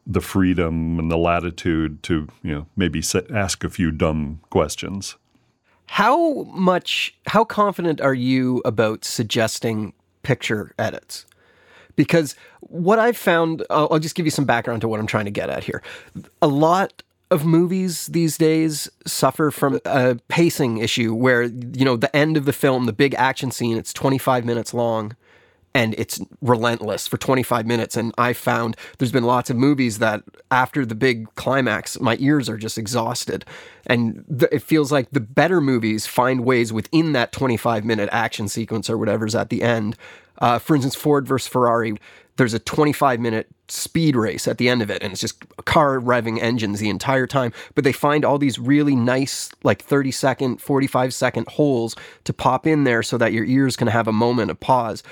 the 0.07 0.21
freedom 0.21 0.97
and 0.97 1.12
the 1.12 1.17
latitude 1.17 2.01
to 2.01 2.27
you 2.41 2.53
know 2.53 2.65
maybe 2.75 3.03
ask 3.31 3.63
a 3.63 3.69
few 3.69 3.91
dumb 3.91 4.39
questions. 4.49 5.15
How 5.89 6.43
much? 6.43 7.15
How 7.28 7.43
confident 7.43 7.99
are 7.99 8.13
you 8.13 8.62
about 8.63 9.04
suggesting 9.04 9.93
picture 10.23 10.73
edits? 10.78 11.25
Because 11.95 12.36
what 12.62 12.99
I've 12.99 13.17
found, 13.17 13.65
I'll, 13.69 13.88
I'll 13.91 13.99
just 13.99 14.15
give 14.15 14.25
you 14.25 14.32
some 14.32 14.45
background 14.45 14.82
to 14.82 14.88
what 14.88 14.99
I'm 14.99 15.08
trying 15.08 15.25
to 15.25 15.32
get 15.32 15.49
at 15.49 15.63
here. 15.63 15.82
A 16.41 16.47
lot 16.47 17.04
of 17.32 17.45
movies 17.45 18.08
these 18.08 18.38
days 18.38 18.89
suffer 19.06 19.52
from 19.52 19.80
a 19.84 20.15
pacing 20.28 20.78
issue 20.78 21.13
where, 21.13 21.43
you 21.43 21.84
know, 21.84 21.97
the 21.97 22.15
end 22.15 22.38
of 22.38 22.45
the 22.45 22.54
film, 22.54 22.86
the 22.86 22.93
big 22.93 23.13
action 23.15 23.52
scene, 23.52 23.75
it's 23.75 23.91
25 23.91 24.45
minutes 24.45 24.73
long 24.73 25.15
and 25.73 25.95
it's 25.97 26.19
relentless 26.41 27.08
for 27.08 27.17
25 27.17 27.65
minutes. 27.65 27.95
And 27.95 28.13
I 28.17 28.34
found 28.34 28.75
there's 28.97 29.12
been 29.12 29.23
lots 29.23 29.49
of 29.49 29.55
movies 29.55 29.99
that 29.99 30.23
after 30.51 30.86
the 30.86 30.95
big 30.95 31.34
climax, 31.36 31.99
my 31.99 32.17
ears 32.19 32.49
are 32.49 32.58
just 32.58 32.77
exhausted. 32.77 33.45
And 33.86 34.25
th- 34.27 34.51
it 34.51 34.62
feels 34.63 34.91
like 34.91 35.12
the 35.12 35.19
better 35.19 35.62
movies 35.62 36.08
find 36.08 36.43
ways 36.43 36.73
within 36.73 37.13
that 37.13 37.32
25 37.32 37.86
minute 37.86 38.10
action 38.12 38.47
sequence 38.47 38.89
or 38.89 38.97
whatever's 38.97 39.36
at 39.36 39.49
the 39.49 39.62
end. 39.62 39.95
Uh, 40.39 40.58
for 40.58 40.75
instance, 40.75 40.95
Ford 40.95 41.27
versus 41.27 41.47
Ferrari, 41.47 41.95
there's 42.39 42.53
a 42.53 42.60
25 42.60 43.19
minute 43.19 43.47
speed 43.67 44.15
race 44.15 44.47
at 44.47 44.58
the 44.58 44.69
end 44.69 44.82
of 44.82 44.89
it 44.89 45.03
and 45.03 45.12
it's 45.12 45.21
just 45.21 45.43
car 45.65 45.99
revving 45.99 46.41
engines 46.41 46.79
the 46.79 46.89
entire 46.89 47.27
time 47.27 47.51
but 47.75 47.84
they 47.84 47.91
find 47.91 48.23
all 48.25 48.39
these 48.39 48.58
really 48.58 48.95
nice 48.95 49.51
like 49.63 49.84
30 49.84 50.10
second 50.10 50.62
45 50.62 51.13
second 51.13 51.47
holes 51.49 51.95
to 52.23 52.34
pop 52.34 52.65
in 52.65 52.86
there 52.86 53.03
so 53.03 53.17
that 53.17 53.34
your 53.34 53.45
ears 53.45 53.75
can 53.75 53.88
have 53.88 54.08
a 54.08 54.13
moment 54.13 54.49
of 54.49 54.60
pause 54.60 55.03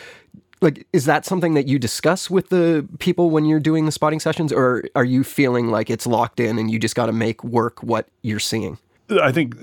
like 0.61 0.87
is 0.93 1.05
that 1.05 1.25
something 1.25 1.53
that 1.53 1.67
you 1.67 1.77
discuss 1.79 2.29
with 2.29 2.49
the 2.49 2.87
people 2.99 3.29
when 3.29 3.45
you're 3.45 3.59
doing 3.59 3.85
the 3.85 3.91
spotting 3.91 4.19
sessions 4.19 4.51
or 4.51 4.83
are 4.95 5.05
you 5.05 5.23
feeling 5.23 5.69
like 5.69 5.89
it's 5.89 6.07
locked 6.07 6.39
in 6.39 6.57
and 6.57 6.71
you 6.71 6.79
just 6.79 6.95
got 6.95 7.05
to 7.07 7.11
make 7.11 7.43
work 7.43 7.83
what 7.83 8.07
you're 8.21 8.39
seeing 8.39 8.77
i 9.21 9.31
think 9.31 9.55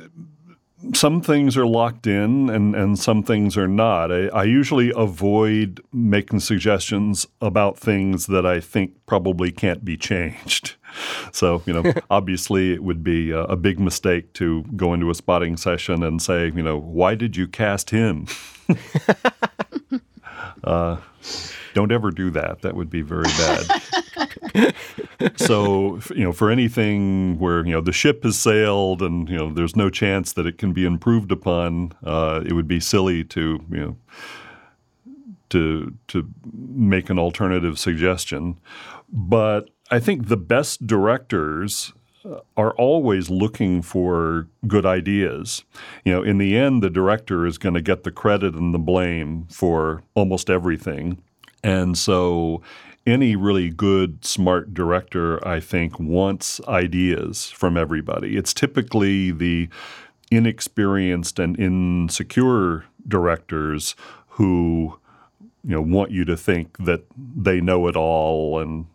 some 0.93 1.21
things 1.21 1.57
are 1.57 1.67
locked 1.67 2.07
in 2.07 2.51
and, 2.51 2.75
and 2.75 2.99
some 2.99 3.23
things 3.23 3.57
are 3.57 3.69
not. 3.69 4.13
I, 4.13 4.27
I, 4.27 4.45
usually 4.45 4.93
avoid 4.95 5.81
making 5.93 6.41
suggestions 6.41 7.27
about 7.41 7.79
things 7.79 8.27
that 8.27 8.45
I 8.45 8.61
think 8.61 8.93
probably 9.07 9.51
can't 9.51 9.85
be 9.85 9.97
changed. 9.97 10.75
So, 11.33 11.61
you 11.67 11.73
know, 11.73 11.93
obviously 12.11 12.73
it 12.73 12.85
would 12.85 13.03
be 13.03 13.33
a, 13.33 13.41
a, 13.41 13.57
big 13.57 13.81
mistake 13.81 14.33
to 14.35 14.63
go 14.77 14.95
into 14.95 15.11
a 15.11 15.15
spotting 15.17 15.57
session 15.57 16.05
and 16.05 16.23
say, 16.23 16.53
you 16.55 16.63
know, 16.63 16.79
why 16.79 17.17
did 17.17 17.37
you 17.37 17.49
cast 17.49 17.91
him? 17.91 18.29
Uh, 20.65 20.97
don't 21.75 21.93
ever 21.93 22.11
do 22.11 22.31
that. 22.31 22.63
That 22.63 22.75
would 22.75 22.89
be 22.89 23.03
very 23.03 23.25
bad. 23.25 24.75
so, 25.37 26.01
you 26.15 26.25
know, 26.25 26.33
for 26.33 26.51
anything 26.51 27.39
where, 27.39 27.65
you 27.67 27.73
know, 27.73 27.81
the 27.81 27.93
ship 27.93 28.23
has 28.23 28.39
sailed 28.39 29.03
and, 29.03 29.29
you 29.29 29.37
know, 29.37 29.53
there's 29.53 29.77
no 29.77 29.91
chance 29.91 30.33
that 30.35 30.47
it 30.47 30.57
can 30.57 30.73
be 30.73 30.85
improved 30.85 31.33
upon, 31.33 31.93
uh, 32.05 32.43
it 32.47 32.53
would 32.53 32.69
be 32.69 32.81
silly 32.81 33.25
to, 33.25 33.61
you 33.71 33.77
know, 33.77 33.97
to, 35.51 35.95
to 36.09 36.29
make 36.53 37.11
an 37.11 37.19
alternative 37.19 37.79
suggestion. 37.79 38.59
But 39.13 39.71
I 39.91 40.01
think 40.01 40.29
the 40.29 40.37
best 40.37 40.87
directors 40.87 41.93
are 42.57 42.73
always 42.73 43.31
looking 43.31 43.83
for 43.83 44.49
good 44.67 44.87
ideas. 44.87 45.65
You 46.05 46.13
know, 46.13 46.23
in 46.23 46.39
the 46.39 46.57
end, 46.57 46.83
the 46.83 46.91
director 46.91 47.47
is 47.47 47.59
going 47.59 47.75
to 47.75 47.83
get 47.83 48.05
the 48.05 48.11
credit 48.11 48.55
and 48.55 48.73
the 48.73 48.79
blame 48.79 49.47
for 49.51 50.03
almost 50.15 50.49
everything. 50.49 51.23
And 51.63 51.97
so, 51.97 52.63
any 53.07 53.37
really 53.37 53.71
good, 53.71 54.25
smart 54.25 54.73
director, 54.73 55.47
I 55.47 55.61
think, 55.61 55.99
wants 56.01 56.61
ideas 56.67 57.51
from 57.51 57.77
everybody. 57.77 58.37
It's 58.37 58.55
typically 58.55 59.31
the 59.31 59.69
inexperienced 60.31 61.39
and 61.39 61.59
insecure 61.59 62.87
directors 63.07 63.95
who 64.29 64.99
you 65.63 65.71
know 65.71 65.83
want 65.83 66.11
you 66.11 66.25
to 66.25 66.37
think 66.37 66.77
that 66.79 67.05
they 67.17 67.61
know 67.61 67.87
it 67.89 67.97
all 67.97 68.59
and 68.59 68.87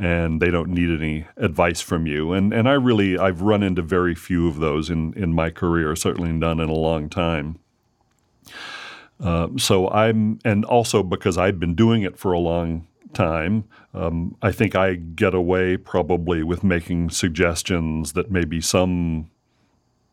and 0.00 0.40
they 0.40 0.50
don't 0.50 0.70
need 0.70 0.90
any 0.90 1.26
advice 1.36 1.80
from 1.80 2.06
you. 2.06 2.32
And 2.32 2.52
and 2.52 2.68
I 2.68 2.72
really 2.72 3.18
I've 3.18 3.42
run 3.42 3.62
into 3.62 3.82
very 3.82 4.14
few 4.14 4.48
of 4.48 4.56
those 4.58 4.90
in 4.90 5.12
in 5.14 5.32
my 5.32 5.50
career, 5.50 5.94
certainly 5.94 6.32
none 6.32 6.58
in 6.58 6.68
a 6.68 6.74
long 6.74 7.08
time. 7.08 7.58
Uh, 9.22 9.48
so 9.58 9.88
I'm, 9.90 10.38
and 10.44 10.64
also 10.64 11.02
because 11.02 11.36
I've 11.36 11.60
been 11.60 11.74
doing 11.74 12.02
it 12.02 12.16
for 12.16 12.32
a 12.32 12.38
long 12.38 12.86
time, 13.12 13.64
um, 13.92 14.36
I 14.40 14.52
think 14.52 14.74
I 14.74 14.94
get 14.94 15.34
away 15.34 15.76
probably 15.76 16.42
with 16.42 16.64
making 16.64 17.10
suggestions 17.10 18.12
that 18.14 18.30
maybe 18.30 18.60
some 18.60 19.30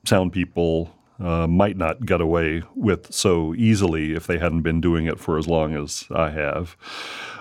sound 0.03 0.33
people 0.33 0.93
uh, 1.19 1.47
might 1.47 1.77
not 1.77 2.05
get 2.05 2.21
away 2.21 2.63
with 2.75 3.13
so 3.13 3.55
easily 3.55 4.13
if 4.13 4.27
they 4.27 4.39
hadn't 4.39 4.61
been 4.61 4.81
doing 4.81 5.05
it 5.05 5.19
for 5.19 5.37
as 5.37 5.47
long 5.47 5.75
as 5.75 6.05
I 6.13 6.31
have. 6.31 6.75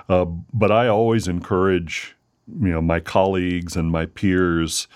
Uh, 0.09 0.25
but 0.25 0.71
I 0.71 0.87
always 0.87 1.27
encourage 1.27 2.16
you 2.49 2.69
know 2.69 2.81
my 2.81 3.01
colleagues 3.01 3.77
and 3.77 3.91
my 3.91 4.07
peers 4.07 4.89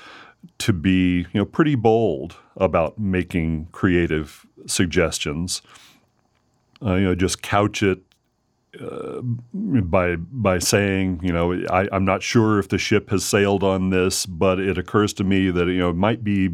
to 0.58 0.72
be 0.72 1.20
you 1.32 1.40
know 1.40 1.44
pretty 1.44 1.74
bold 1.74 2.36
about 2.56 2.98
making 2.98 3.68
creative 3.72 4.46
suggestions. 4.66 5.62
Uh, 6.82 6.94
you 6.94 7.04
know, 7.04 7.14
just 7.14 7.42
couch 7.42 7.82
it 7.82 8.00
uh, 8.80 9.20
by 9.52 10.16
by 10.16 10.58
saying, 10.58 11.20
you 11.22 11.32
know, 11.32 11.52
I, 11.70 11.88
am 11.94 12.04
not 12.04 12.22
sure 12.22 12.58
if 12.58 12.68
the 12.68 12.78
ship 12.78 13.10
has 13.10 13.24
sailed 13.24 13.62
on 13.62 13.90
this, 13.90 14.26
but 14.26 14.58
it 14.60 14.78
occurs 14.78 15.12
to 15.14 15.24
me 15.24 15.50
that 15.50 15.66
you 15.66 15.78
know 15.78 15.90
it 15.90 15.96
might 15.96 16.22
be 16.22 16.50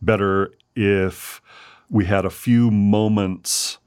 better 0.00 0.52
if 0.74 1.40
we 1.90 2.06
had 2.06 2.24
a 2.24 2.30
few 2.30 2.70
moments 2.70 3.78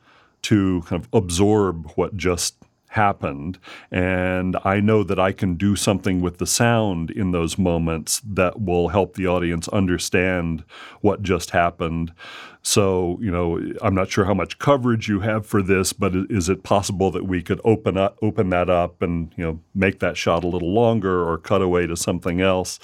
to 0.44 0.82
kind 0.86 1.04
of 1.04 1.10
absorb 1.12 1.92
what 1.96 2.16
just 2.16 2.56
happened. 2.88 3.60
And 3.92 4.58
I 4.64 4.80
know 4.80 5.04
that 5.04 5.20
I 5.20 5.32
can 5.32 5.56
do 5.56 5.76
something 5.76 6.22
with 6.22 6.38
the 6.38 6.48
sound 6.48 7.12
in 7.12 7.32
those 7.32 7.58
moments 7.58 8.22
that 8.26 8.62
will 8.62 8.90
help 8.90 9.16
the 9.16 9.28
audience 9.28 9.68
understand 9.70 10.64
what 11.02 11.22
just 11.22 11.52
happened. 11.52 12.14
So, 12.62 13.18
you 13.22 13.32
know, 13.32 13.62
I'm 13.82 13.96
not 13.96 14.10
sure 14.10 14.26
how 14.26 14.34
much 14.34 14.60
coverage 14.60 15.08
you 15.08 15.22
have 15.22 15.46
for 15.46 15.62
this, 15.62 15.94
but 15.94 16.14
is 16.30 16.50
it 16.50 16.64
possible 16.64 17.12
that 17.12 17.26
we 17.26 17.42
could 17.42 17.62
open 17.64 17.98
up 17.98 18.18
open 18.22 18.50
that 18.50 18.70
up 18.70 19.02
and, 19.02 19.32
you 19.38 19.44
know, 19.44 19.60
make 19.74 20.00
that 20.00 20.18
shot 20.18 20.44
a 20.44 20.48
little 20.48 20.74
longer 20.74 21.28
or 21.28 21.38
cut 21.38 21.62
away 21.62 21.88
to 21.88 21.96
something 21.96 22.42
else? 22.42 22.80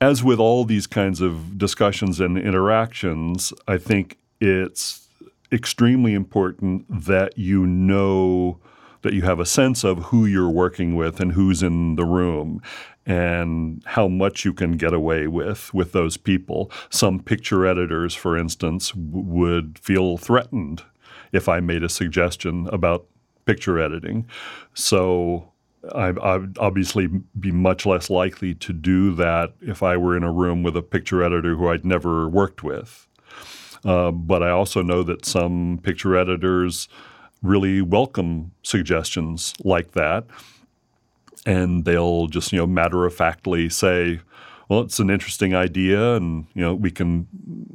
As 0.00 0.24
with 0.24 0.40
all 0.40 0.64
these 0.64 0.86
kinds 0.86 1.20
of 1.20 1.58
discussions 1.58 2.18
and 2.18 2.36
interactions, 2.36 3.52
I 3.68 3.78
think 3.78 4.18
it's 4.40 5.08
extremely 5.52 6.14
important 6.14 6.86
that 6.88 7.36
you 7.36 7.66
know 7.66 8.58
that 9.02 9.12
you 9.12 9.22
have 9.22 9.40
a 9.40 9.46
sense 9.46 9.84
of 9.84 9.98
who 10.04 10.26
you're 10.26 10.48
working 10.48 10.94
with 10.94 11.20
and 11.20 11.32
who's 11.32 11.62
in 11.62 11.96
the 11.96 12.04
room 12.04 12.62
and 13.04 13.82
how 13.84 14.08
much 14.08 14.44
you 14.44 14.52
can 14.52 14.72
get 14.72 14.92
away 14.92 15.26
with 15.26 15.72
with 15.74 15.92
those 15.92 16.16
people. 16.16 16.70
Some 16.88 17.20
picture 17.20 17.66
editors, 17.66 18.14
for 18.14 18.36
instance, 18.36 18.90
w- 18.90 19.24
would 19.24 19.78
feel 19.78 20.16
threatened 20.16 20.82
if 21.32 21.48
I 21.48 21.60
made 21.60 21.82
a 21.82 21.88
suggestion 21.88 22.68
about 22.72 23.06
picture 23.44 23.78
editing. 23.78 24.26
So 24.74 25.52
I, 25.92 26.12
would 26.12 26.56
obviously 26.60 27.08
be 27.38 27.50
much 27.50 27.84
less 27.86 28.08
likely 28.08 28.54
to 28.54 28.72
do 28.72 29.14
that 29.16 29.54
if 29.60 29.82
I 29.82 29.96
were 29.96 30.16
in 30.16 30.22
a 30.22 30.32
room 30.32 30.62
with 30.62 30.76
a 30.76 30.82
picture 30.82 31.24
editor 31.24 31.56
who 31.56 31.68
I'd 31.68 31.84
never 31.84 32.28
worked 32.28 32.62
with. 32.62 33.08
Uh, 33.84 34.12
but 34.12 34.44
I 34.44 34.50
also 34.50 34.80
know 34.80 35.02
that 35.02 35.24
some 35.24 35.80
picture 35.82 36.16
editors 36.16 36.88
really 37.42 37.82
welcome 37.82 38.52
suggestions 38.62 39.54
like 39.64 39.92
that. 39.92 40.24
And 41.44 41.84
they'll 41.84 42.28
just, 42.28 42.52
you 42.52 42.58
know, 42.58 42.66
matter 42.66 43.04
of 43.04 43.14
factly 43.14 43.68
say, 43.68 44.20
well, 44.68 44.80
it's 44.80 45.00
an 45.00 45.10
interesting 45.10 45.54
idea 45.54 46.14
and, 46.14 46.46
you 46.54 46.62
know, 46.62 46.74
we 46.74 46.90
can 46.90 47.26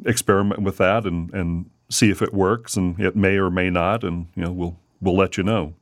experiment 0.05 0.61
with 0.61 0.77
that 0.77 1.05
and, 1.05 1.33
and 1.33 1.69
see 1.89 2.09
if 2.09 2.21
it 2.21 2.33
works 2.33 2.75
and 2.77 2.99
it 2.99 3.15
may 3.15 3.37
or 3.37 3.49
may 3.49 3.69
not 3.69 4.03
and, 4.03 4.27
you 4.35 4.43
know, 4.43 4.51
we'll, 4.51 4.79
we'll 5.01 5.17
let 5.17 5.37
you 5.37 5.43
know. 5.43 5.73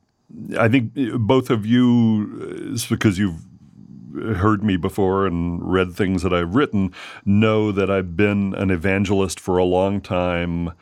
I 0.58 0.68
think 0.68 0.92
both 0.94 1.50
of 1.50 1.64
you, 1.64 2.72
it's 2.74 2.86
because 2.86 3.18
you've 3.18 3.40
heard 4.36 4.64
me 4.64 4.76
before 4.76 5.26
and 5.26 5.62
read 5.62 5.92
things 5.92 6.22
that 6.22 6.32
I've 6.32 6.54
written 6.54 6.92
know 7.24 7.70
that 7.70 7.90
I've 7.90 8.16
been 8.16 8.54
an 8.54 8.70
evangelist 8.70 9.38
for 9.38 9.58
a 9.58 9.64
long 9.64 10.00
time 10.00 10.72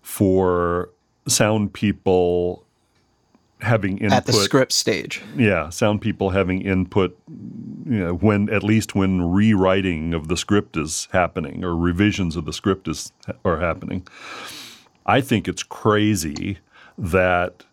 for 0.00 0.90
sound 1.26 1.72
people 1.72 2.64
having 3.60 3.98
input 3.98 4.16
at 4.16 4.26
the 4.26 4.32
script 4.32 4.72
stage. 4.72 5.22
Yeah, 5.36 5.70
sound 5.70 6.00
people 6.00 6.30
having 6.30 6.62
input 6.62 7.18
you 7.28 7.98
know, 7.98 8.14
when 8.14 8.50
at 8.50 8.62
least 8.62 8.94
when 8.94 9.22
rewriting 9.22 10.14
of 10.14 10.28
the 10.28 10.36
script 10.36 10.76
is 10.76 11.08
happening 11.12 11.64
or 11.64 11.74
revisions 11.74 12.36
of 12.36 12.44
the 12.44 12.52
script 12.52 12.88
is 12.88 13.12
are 13.44 13.58
happening. 13.58 14.06
I 15.06 15.20
think 15.20 15.48
it's 15.48 15.62
crazy 15.62 16.58
that 16.98 17.64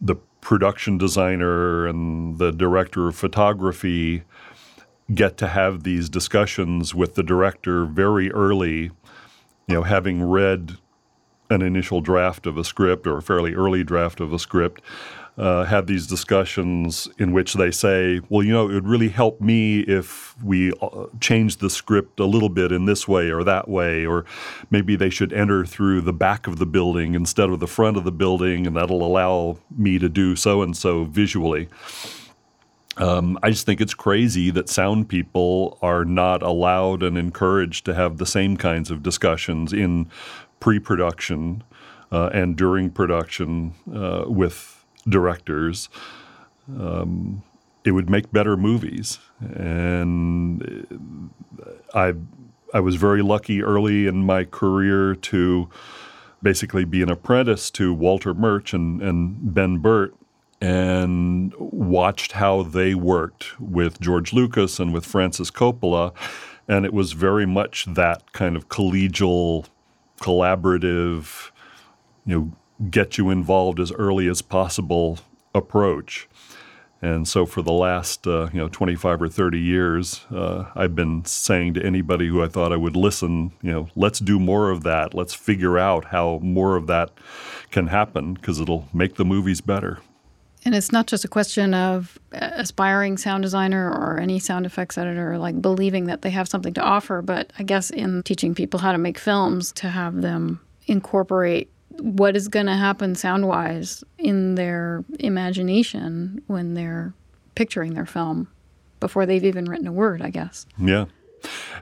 the 0.00 0.16
production 0.40 0.98
designer 0.98 1.86
and 1.86 2.38
the 2.38 2.52
director 2.52 3.08
of 3.08 3.16
photography 3.16 4.24
get 5.14 5.36
to 5.38 5.48
have 5.48 5.82
these 5.82 6.08
discussions 6.08 6.94
with 6.94 7.14
the 7.14 7.22
director 7.22 7.86
very 7.86 8.30
early, 8.32 8.90
you 9.66 9.74
know, 9.74 9.82
having 9.82 10.22
read 10.22 10.78
an 11.50 11.62
initial 11.62 12.00
draft 12.00 12.46
of 12.46 12.56
a 12.56 12.64
script 12.64 13.06
or 13.06 13.18
a 13.18 13.22
fairly 13.22 13.54
early 13.54 13.84
draft 13.84 14.20
of 14.20 14.32
a 14.32 14.38
script 14.38 14.82
uh, 15.36 15.64
have 15.64 15.86
these 15.86 16.06
discussions 16.06 17.08
in 17.18 17.32
which 17.32 17.54
they 17.54 17.70
say, 17.70 18.20
well, 18.28 18.42
you 18.42 18.52
know, 18.52 18.68
it 18.68 18.74
would 18.74 18.86
really 18.86 19.08
help 19.08 19.40
me 19.40 19.80
if 19.80 20.40
we 20.42 20.72
uh, 20.80 21.06
change 21.20 21.56
the 21.56 21.68
script 21.68 22.20
a 22.20 22.24
little 22.24 22.48
bit 22.48 22.70
in 22.70 22.84
this 22.84 23.08
way 23.08 23.30
or 23.30 23.42
that 23.42 23.68
way, 23.68 24.06
or 24.06 24.24
maybe 24.70 24.94
they 24.94 25.10
should 25.10 25.32
enter 25.32 25.66
through 25.66 26.00
the 26.00 26.12
back 26.12 26.46
of 26.46 26.58
the 26.58 26.66
building 26.66 27.14
instead 27.14 27.50
of 27.50 27.58
the 27.58 27.66
front 27.66 27.96
of 27.96 28.04
the 28.04 28.12
building, 28.12 28.66
and 28.66 28.76
that'll 28.76 29.04
allow 29.04 29.58
me 29.76 29.98
to 29.98 30.08
do 30.08 30.36
so 30.36 30.62
and 30.62 30.76
so 30.76 31.04
visually. 31.04 31.68
Um, 32.96 33.36
I 33.42 33.50
just 33.50 33.66
think 33.66 33.80
it's 33.80 33.94
crazy 33.94 34.50
that 34.50 34.68
sound 34.68 35.08
people 35.08 35.78
are 35.82 36.04
not 36.04 36.44
allowed 36.44 37.02
and 37.02 37.18
encouraged 37.18 37.84
to 37.86 37.94
have 37.94 38.18
the 38.18 38.26
same 38.26 38.56
kinds 38.56 38.88
of 38.88 39.02
discussions 39.02 39.72
in 39.72 40.08
pre 40.64 40.78
production 40.78 41.62
uh, 42.10 42.30
and 42.32 42.56
during 42.56 42.88
production 42.88 43.74
uh, 43.94 44.24
with 44.26 44.82
directors, 45.06 45.90
um, 46.80 47.42
it 47.84 47.90
would 47.90 48.08
make 48.08 48.32
better 48.32 48.56
movies. 48.56 49.18
And 49.40 50.86
I, 51.92 52.14
I 52.72 52.80
was 52.80 52.96
very 52.96 53.20
lucky 53.20 53.62
early 53.62 54.06
in 54.06 54.24
my 54.24 54.44
career 54.44 55.14
to 55.14 55.68
basically 56.42 56.86
be 56.86 57.02
an 57.02 57.10
apprentice 57.10 57.70
to 57.72 57.92
Walter 57.92 58.32
Murch 58.32 58.72
and, 58.72 59.02
and 59.02 59.52
Ben 59.52 59.76
Burtt 59.80 60.14
and 60.62 61.52
watched 61.58 62.32
how 62.32 62.62
they 62.62 62.94
worked 62.94 63.60
with 63.60 64.00
George 64.00 64.32
Lucas 64.32 64.80
and 64.80 64.94
with 64.94 65.04
Francis 65.04 65.50
Coppola. 65.50 66.14
And 66.66 66.86
it 66.86 66.94
was 66.94 67.12
very 67.12 67.44
much 67.44 67.84
that 67.84 68.32
kind 68.32 68.56
of 68.56 68.70
collegial, 68.70 69.66
collaborative, 70.24 71.50
you 72.24 72.38
know, 72.38 72.52
get 72.90 73.18
you 73.18 73.30
involved 73.30 73.78
as 73.78 73.92
early 73.92 74.28
as 74.28 74.40
possible 74.40 75.18
approach. 75.54 76.28
And 77.02 77.28
so 77.28 77.44
for 77.44 77.60
the 77.60 77.72
last 77.72 78.26
uh, 78.26 78.48
you 78.50 78.58
know 78.58 78.68
25 78.68 79.20
or 79.20 79.28
30 79.28 79.58
years, 79.60 80.24
uh, 80.30 80.64
I've 80.74 80.94
been 80.94 81.22
saying 81.26 81.74
to 81.74 81.84
anybody 81.84 82.28
who 82.28 82.42
I 82.42 82.48
thought 82.48 82.72
I 82.72 82.76
would 82.76 82.96
listen, 82.96 83.52
you 83.60 83.70
know, 83.70 83.88
let's 83.94 84.20
do 84.20 84.40
more 84.40 84.70
of 84.70 84.84
that. 84.84 85.12
Let's 85.12 85.34
figure 85.34 85.78
out 85.78 86.06
how 86.06 86.40
more 86.42 86.76
of 86.76 86.86
that 86.86 87.10
can 87.70 87.88
happen 87.88 88.32
because 88.32 88.58
it'll 88.58 88.88
make 88.94 89.16
the 89.16 89.24
movies 89.26 89.60
better. 89.60 89.98
And 90.64 90.74
it's 90.74 90.92
not 90.92 91.06
just 91.06 91.24
a 91.24 91.28
question 91.28 91.74
of 91.74 92.18
aspiring 92.32 93.18
sound 93.18 93.42
designer 93.42 93.90
or 93.90 94.18
any 94.18 94.38
sound 94.38 94.64
effects 94.64 94.96
editor 94.96 95.36
like 95.36 95.60
believing 95.60 96.06
that 96.06 96.22
they 96.22 96.30
have 96.30 96.48
something 96.48 96.72
to 96.74 96.80
offer, 96.80 97.20
but 97.20 97.52
I 97.58 97.64
guess 97.64 97.90
in 97.90 98.22
teaching 98.22 98.54
people 98.54 98.80
how 98.80 98.92
to 98.92 98.98
make 98.98 99.18
films 99.18 99.72
to 99.72 99.88
have 99.88 100.22
them 100.22 100.60
incorporate 100.86 101.70
what 102.00 102.34
is 102.36 102.48
going 102.48 102.66
to 102.66 102.76
happen 102.76 103.14
sound 103.14 103.46
wise 103.46 104.02
in 104.18 104.54
their 104.54 105.04
imagination 105.20 106.42
when 106.46 106.74
they're 106.74 107.12
picturing 107.54 107.94
their 107.94 108.06
film 108.06 108.48
before 109.00 109.26
they've 109.26 109.44
even 109.44 109.66
written 109.66 109.86
a 109.86 109.92
word, 109.92 110.22
I 110.22 110.30
guess. 110.30 110.66
Yeah. 110.78 111.06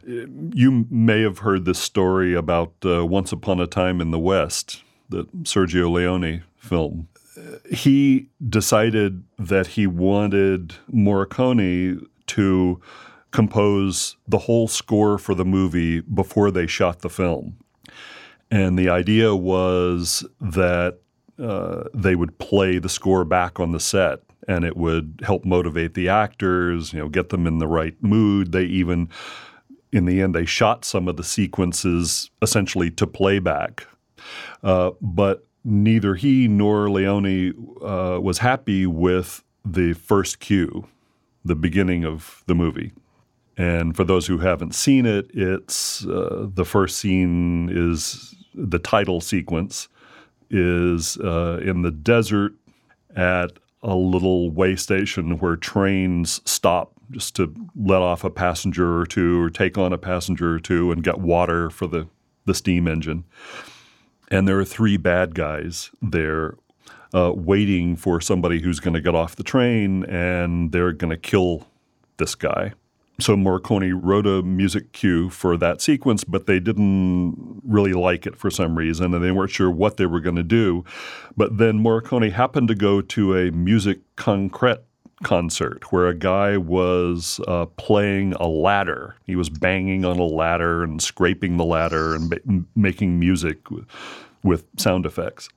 You 0.04 0.86
may 0.90 1.22
have 1.22 1.38
heard 1.38 1.64
this 1.64 1.78
story 1.78 2.34
about 2.34 2.72
uh, 2.84 3.06
Once 3.06 3.30
Upon 3.30 3.60
a 3.60 3.66
Time 3.66 4.00
in 4.00 4.10
the 4.10 4.18
West, 4.18 4.82
the 5.08 5.24
Sergio 5.42 5.90
Leone 5.90 6.42
film. 6.56 7.08
He 7.70 8.28
decided 8.48 9.24
that 9.38 9.68
he 9.68 9.86
wanted 9.86 10.74
Morricone 10.92 12.04
to 12.28 12.80
compose 13.30 14.16
the 14.28 14.38
whole 14.38 14.68
score 14.68 15.18
for 15.18 15.34
the 15.34 15.44
movie 15.44 16.00
before 16.00 16.50
they 16.50 16.66
shot 16.66 17.00
the 17.00 17.10
film. 17.10 17.56
And 18.50 18.78
the 18.78 18.90
idea 18.90 19.34
was 19.34 20.26
that 20.40 20.98
uh, 21.42 21.84
they 21.94 22.14
would 22.14 22.38
play 22.38 22.78
the 22.78 22.90
score 22.90 23.24
back 23.24 23.58
on 23.58 23.72
the 23.72 23.80
set 23.80 24.20
and 24.46 24.64
it 24.64 24.76
would 24.76 25.22
help 25.24 25.44
motivate 25.44 25.94
the 25.94 26.08
actors, 26.08 26.92
you 26.92 26.98
know, 26.98 27.08
get 27.08 27.30
them 27.30 27.46
in 27.46 27.58
the 27.58 27.66
right 27.66 28.00
mood. 28.02 28.52
They 28.52 28.64
even, 28.64 29.08
in 29.92 30.04
the 30.04 30.20
end, 30.20 30.34
they 30.34 30.44
shot 30.44 30.84
some 30.84 31.08
of 31.08 31.16
the 31.16 31.24
sequences 31.24 32.30
essentially 32.42 32.90
to 32.92 33.06
playback. 33.06 33.86
Uh, 34.62 34.90
but 35.00 35.46
neither 35.64 36.14
he 36.14 36.48
nor 36.48 36.90
Leone 36.90 37.54
uh, 37.82 38.18
was 38.20 38.38
happy 38.38 38.86
with 38.86 39.42
the 39.64 39.92
first 39.92 40.40
cue, 40.40 40.86
the 41.44 41.54
beginning 41.54 42.04
of 42.04 42.42
the 42.46 42.54
movie. 42.54 42.92
And 43.56 43.94
for 43.94 44.04
those 44.04 44.26
who 44.26 44.38
haven't 44.38 44.74
seen 44.74 45.06
it, 45.06 45.30
it's 45.34 46.06
uh, 46.06 46.48
the 46.52 46.64
first 46.64 46.98
scene 46.98 47.68
is 47.70 48.34
the 48.54 48.78
title 48.78 49.20
sequence 49.20 49.88
is 50.50 51.16
uh, 51.18 51.60
in 51.62 51.82
the 51.82 51.90
desert 51.90 52.54
at 53.14 53.52
a 53.82 53.94
little 53.94 54.50
way 54.50 54.76
station 54.76 55.38
where 55.38 55.56
trains 55.56 56.40
stop 56.44 56.92
just 57.10 57.36
to 57.36 57.54
let 57.76 58.00
off 58.00 58.24
a 58.24 58.30
passenger 58.30 58.98
or 58.98 59.06
two 59.06 59.40
or 59.40 59.50
take 59.50 59.76
on 59.76 59.92
a 59.92 59.98
passenger 59.98 60.54
or 60.54 60.60
two 60.60 60.92
and 60.92 61.02
get 61.02 61.18
water 61.18 61.68
for 61.68 61.86
the, 61.86 62.08
the 62.46 62.54
steam 62.54 62.88
engine. 62.88 63.24
And 64.32 64.48
there 64.48 64.58
are 64.58 64.64
three 64.64 64.96
bad 64.96 65.34
guys 65.34 65.90
there 66.00 66.56
uh, 67.14 67.32
waiting 67.34 67.96
for 67.96 68.20
somebody 68.20 68.60
who's 68.60 68.80
going 68.80 68.94
to 68.94 69.00
get 69.00 69.14
off 69.14 69.36
the 69.36 69.42
train 69.44 70.04
and 70.04 70.72
they're 70.72 70.92
going 70.92 71.10
to 71.10 71.16
kill 71.16 71.68
this 72.16 72.34
guy 72.34 72.72
so 73.22 73.36
Morricone 73.36 73.98
wrote 74.02 74.26
a 74.26 74.42
music 74.42 74.92
cue 74.92 75.30
for 75.30 75.56
that 75.56 75.80
sequence, 75.80 76.24
but 76.24 76.46
they 76.46 76.58
didn't 76.58 77.62
really 77.64 77.92
like 77.92 78.26
it 78.26 78.36
for 78.36 78.50
some 78.50 78.76
reason, 78.76 79.14
and 79.14 79.22
they 79.22 79.30
weren't 79.30 79.50
sure 79.50 79.70
what 79.70 79.96
they 79.96 80.06
were 80.06 80.20
going 80.20 80.36
to 80.36 80.42
do. 80.42 80.84
But 81.36 81.58
then 81.58 81.78
Morricone 81.78 82.32
happened 82.32 82.68
to 82.68 82.74
go 82.74 83.00
to 83.00 83.36
a 83.36 83.50
musique 83.50 84.00
concrète 84.16 84.80
concert 85.22 85.92
where 85.92 86.06
a 86.06 86.14
guy 86.14 86.56
was 86.56 87.40
uh, 87.46 87.66
playing 87.76 88.32
a 88.34 88.46
ladder. 88.46 89.16
He 89.24 89.36
was 89.36 89.48
banging 89.48 90.04
on 90.04 90.18
a 90.18 90.24
ladder 90.24 90.82
and 90.82 91.02
scraping 91.02 91.56
the 91.56 91.64
ladder 91.64 92.14
and 92.14 92.30
ma- 92.44 92.62
making 92.74 93.18
music 93.18 93.70
with, 93.70 93.86
with 94.42 94.66
sound 94.76 95.06
effects. 95.06 95.48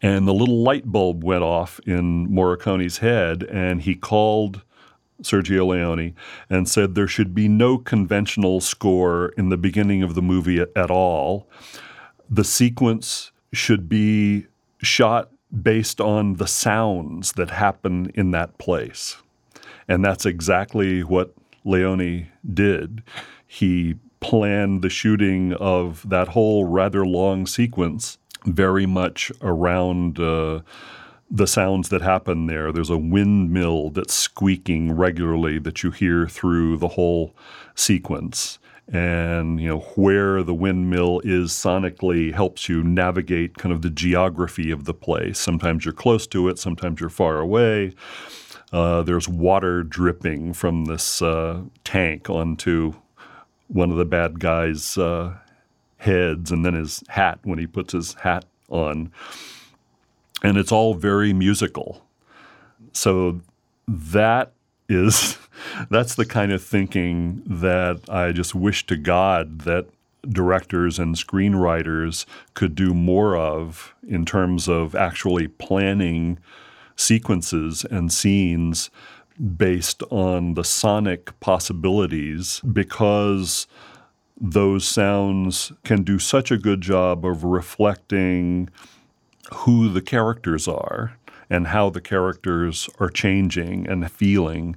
And 0.00 0.28
the 0.28 0.34
little 0.34 0.62
light 0.62 0.86
bulb 0.86 1.24
went 1.24 1.42
off 1.42 1.80
in 1.80 2.32
Morricone's 2.32 2.98
head, 2.98 3.42
and 3.42 3.82
he 3.82 3.94
called 3.94 4.62
Sergio 5.22 5.66
Leone, 5.66 6.14
and 6.48 6.68
said 6.68 6.94
there 6.94 7.08
should 7.08 7.34
be 7.34 7.48
no 7.48 7.78
conventional 7.78 8.60
score 8.60 9.30
in 9.36 9.48
the 9.48 9.56
beginning 9.56 10.02
of 10.02 10.14
the 10.14 10.22
movie 10.22 10.60
at 10.60 10.90
all. 10.90 11.48
The 12.30 12.44
sequence 12.44 13.32
should 13.52 13.88
be 13.88 14.46
shot 14.80 15.32
based 15.62 16.00
on 16.00 16.34
the 16.34 16.46
sounds 16.46 17.32
that 17.32 17.50
happen 17.50 18.10
in 18.14 18.30
that 18.32 18.58
place. 18.58 19.16
And 19.88 20.04
that's 20.04 20.26
exactly 20.26 21.02
what 21.02 21.34
Leone 21.64 22.28
did. 22.52 23.02
He 23.46 23.96
planned 24.20 24.82
the 24.82 24.90
shooting 24.90 25.52
of 25.54 26.08
that 26.08 26.28
whole 26.28 26.66
rather 26.66 27.06
long 27.06 27.46
sequence 27.46 28.18
very 28.44 28.86
much 28.86 29.32
around. 29.40 30.18
Uh, 30.20 30.60
the 31.30 31.46
sounds 31.46 31.90
that 31.90 32.00
happen 32.00 32.46
there. 32.46 32.72
There's 32.72 32.90
a 32.90 32.96
windmill 32.96 33.90
that's 33.90 34.14
squeaking 34.14 34.92
regularly 34.92 35.58
that 35.58 35.82
you 35.82 35.90
hear 35.90 36.26
through 36.26 36.78
the 36.78 36.88
whole 36.88 37.34
sequence. 37.74 38.58
And 38.90 39.60
you 39.60 39.68
know 39.68 39.80
where 39.96 40.42
the 40.42 40.54
windmill 40.54 41.20
is 41.22 41.52
sonically 41.52 42.32
helps 42.32 42.68
you 42.68 42.82
navigate 42.82 43.58
kind 43.58 43.72
of 43.72 43.82
the 43.82 43.90
geography 43.90 44.70
of 44.70 44.84
the 44.84 44.94
place. 44.94 45.38
Sometimes 45.38 45.84
you're 45.84 45.92
close 45.92 46.26
to 46.28 46.48
it, 46.48 46.58
sometimes 46.58 47.00
you're 47.00 47.10
far 47.10 47.38
away. 47.38 47.94
Uh, 48.72 49.02
there's 49.02 49.28
water 49.28 49.82
dripping 49.82 50.52
from 50.52 50.86
this 50.86 51.20
uh, 51.20 51.62
tank 51.84 52.30
onto 52.30 52.94
one 53.66 53.90
of 53.90 53.96
the 53.98 54.04
bad 54.04 54.40
guy's 54.40 54.96
uh, 54.96 55.34
heads, 55.98 56.50
and 56.50 56.64
then 56.64 56.74
his 56.74 57.02
hat 57.08 57.38
when 57.42 57.58
he 57.58 57.66
puts 57.66 57.92
his 57.92 58.14
hat 58.14 58.44
on 58.70 59.10
and 60.42 60.56
it's 60.56 60.72
all 60.72 60.94
very 60.94 61.32
musical. 61.32 62.04
So 62.92 63.40
that 63.86 64.52
is 64.88 65.38
that's 65.90 66.14
the 66.14 66.26
kind 66.26 66.52
of 66.52 66.62
thinking 66.62 67.42
that 67.46 68.00
I 68.08 68.32
just 68.32 68.54
wish 68.54 68.86
to 68.86 68.96
God 68.96 69.60
that 69.60 69.86
directors 70.28 70.98
and 70.98 71.14
screenwriters 71.14 72.26
could 72.54 72.74
do 72.74 72.92
more 72.92 73.36
of 73.36 73.94
in 74.06 74.24
terms 74.24 74.68
of 74.68 74.94
actually 74.94 75.48
planning 75.48 76.38
sequences 76.96 77.84
and 77.84 78.12
scenes 78.12 78.90
based 79.56 80.02
on 80.10 80.54
the 80.54 80.64
sonic 80.64 81.38
possibilities 81.38 82.60
because 82.60 83.68
those 84.40 84.84
sounds 84.84 85.72
can 85.84 86.02
do 86.02 86.18
such 86.18 86.50
a 86.50 86.58
good 86.58 86.80
job 86.80 87.24
of 87.24 87.44
reflecting 87.44 88.68
who 89.54 89.88
the 89.88 90.02
characters 90.02 90.66
are 90.66 91.16
and 91.50 91.68
how 91.68 91.90
the 91.90 92.00
characters 92.00 92.88
are 92.98 93.08
changing 93.08 93.88
and 93.88 94.10
feeling. 94.10 94.76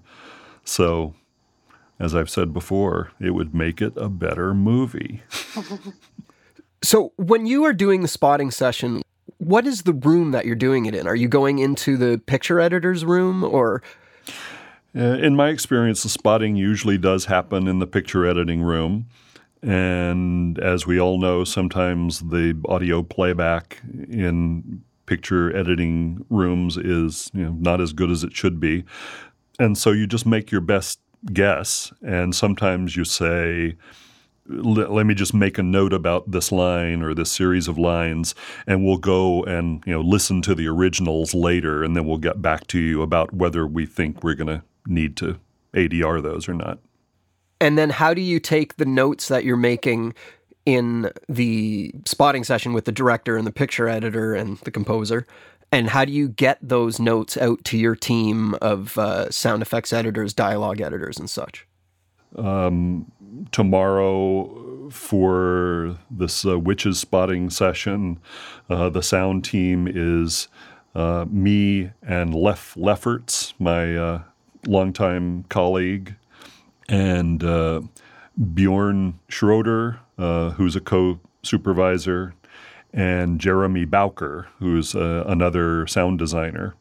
So, 0.64 1.14
as 2.00 2.16
I've 2.16 2.30
said 2.30 2.54
before, 2.54 3.12
it 3.20 3.32
would 3.32 3.54
make 3.54 3.82
it 3.82 3.94
a 3.96 4.10
better 4.10 4.54
movie. 4.54 5.22
so, 6.84 7.14
when 7.18 7.46
you 7.46 7.66
are 7.66 7.74
doing 7.74 8.02
the 8.02 8.08
spotting 8.08 8.52
session, 8.52 9.02
what 9.38 9.66
is 9.66 9.84
the 9.84 9.94
room 9.94 10.32
that 10.32 10.46
you're 10.46 10.56
doing 10.56 10.86
it 10.86 10.96
in? 10.96 11.08
Are 11.08 11.16
you 11.16 11.28
going 11.28 11.60
into 11.60 11.98
the 11.98 12.22
picture 12.26 12.60
editor's 12.60 13.04
room 13.04 13.44
or? 13.44 13.82
Uh, 14.96 15.18
in 15.18 15.36
my 15.36 15.50
experience, 15.50 16.04
the 16.04 16.10
spotting 16.10 16.56
usually 16.56 16.98
does 16.98 17.26
happen 17.26 17.68
in 17.68 17.80
the 17.80 17.88
picture 17.88 18.26
editing 18.26 18.62
room. 18.62 19.08
And 19.62 20.58
as 20.60 20.88
we 20.88 21.00
all 21.00 21.20
know, 21.20 21.44
sometimes 21.44 22.20
the 22.20 22.60
audio 22.68 23.04
playback 23.04 23.80
in 24.10 24.84
picture 25.12 25.54
editing 25.54 26.26
rooms 26.30 26.78
is 26.78 27.30
you 27.34 27.44
know, 27.44 27.52
not 27.60 27.82
as 27.82 27.92
good 27.92 28.10
as 28.10 28.24
it 28.24 28.34
should 28.34 28.62
be. 28.62 28.86
And 29.60 29.78
so 29.78 29.92
you 29.92 30.08
just 30.08 30.26
make 30.26 30.52
your 30.52 30.62
best 30.62 31.02
guess. 31.34 31.92
And 32.02 32.34
sometimes 32.34 32.96
you 32.96 33.04
say, 33.04 33.76
let 34.48 35.06
me 35.06 35.14
just 35.14 35.34
make 35.34 35.58
a 35.58 35.64
note 35.64 35.92
about 35.92 36.32
this 36.32 36.50
line 36.50 37.02
or 37.02 37.14
this 37.14 37.30
series 37.30 37.68
of 37.68 37.78
lines 37.78 38.34
and 38.66 38.86
we'll 38.86 38.98
go 38.98 39.44
and 39.44 39.84
you 39.86 39.94
know 39.94 40.02
listen 40.02 40.42
to 40.42 40.56
the 40.56 40.68
originals 40.68 41.34
later 41.34 41.84
and 41.84 41.96
then 41.96 42.06
we'll 42.06 42.18
get 42.18 42.42
back 42.42 42.66
to 42.68 42.80
you 42.80 43.02
about 43.02 43.34
whether 43.34 43.68
we 43.68 43.86
think 43.86 44.24
we're 44.24 44.34
going 44.34 44.48
to 44.48 44.64
need 44.88 45.18
to 45.18 45.38
ADR 45.74 46.24
those 46.24 46.48
or 46.48 46.54
not. 46.54 46.80
And 47.60 47.78
then 47.78 47.90
how 47.90 48.14
do 48.14 48.22
you 48.22 48.40
take 48.40 48.78
the 48.78 48.86
notes 48.86 49.28
that 49.28 49.44
you're 49.44 49.58
making 49.58 50.14
in 50.66 51.12
the 51.28 51.94
spotting 52.06 52.44
session 52.44 52.74
with 52.74 52.86
the 52.86 52.92
director 52.92 53.38
and 53.38 53.46
the 53.46 53.52
picture 53.52 53.88
editor 53.88 54.34
and 54.34 54.58
the 54.60 54.72
composer? 54.72 55.26
And 55.72 55.90
how 55.90 56.04
do 56.04 56.12
you 56.12 56.28
get 56.28 56.58
those 56.62 57.00
notes 57.00 57.38
out 57.38 57.64
to 57.66 57.78
your 57.78 57.96
team 57.96 58.56
of 58.62 58.98
uh, 58.98 59.30
sound 59.32 59.62
effects 59.62 59.94
editors, 59.94 60.34
dialogue 60.34 60.82
editors, 60.82 61.18
and 61.18 61.30
such? 61.30 61.66
Um, 62.36 63.12
tomorrow, 63.52 64.90
for 64.90 65.98
this 66.10 66.46
uh, 66.46 66.60
witches 66.60 67.00
spotting 67.00 67.50
session, 67.50 68.20
uh, 68.70 68.90
the 68.90 69.02
sound 69.02 69.46
team 69.46 69.88
is 69.88 70.50
uh, 70.94 71.26
me 71.30 71.92
and 72.02 72.36
Leff 72.36 72.76
Lefferts, 72.76 73.54
my 73.60 73.96
uh, 73.96 74.22
longtime 74.68 75.46
colleague, 75.50 76.16
and 76.90 77.44
uh, 77.44 77.82
Bjorn 78.54 79.20
Schroeder, 79.30 80.00
uh, 80.22 80.52
who's 80.52 80.76
a 80.76 80.82
co 80.82 81.20
supervisor, 81.44 82.36
and 82.94 83.40
Jeremy 83.40 83.86
Bowker, 83.86 84.48
who's 84.60 84.96
uh, 84.96 85.24
another 85.28 85.88
sound 85.88 86.20
designer. 86.20 86.76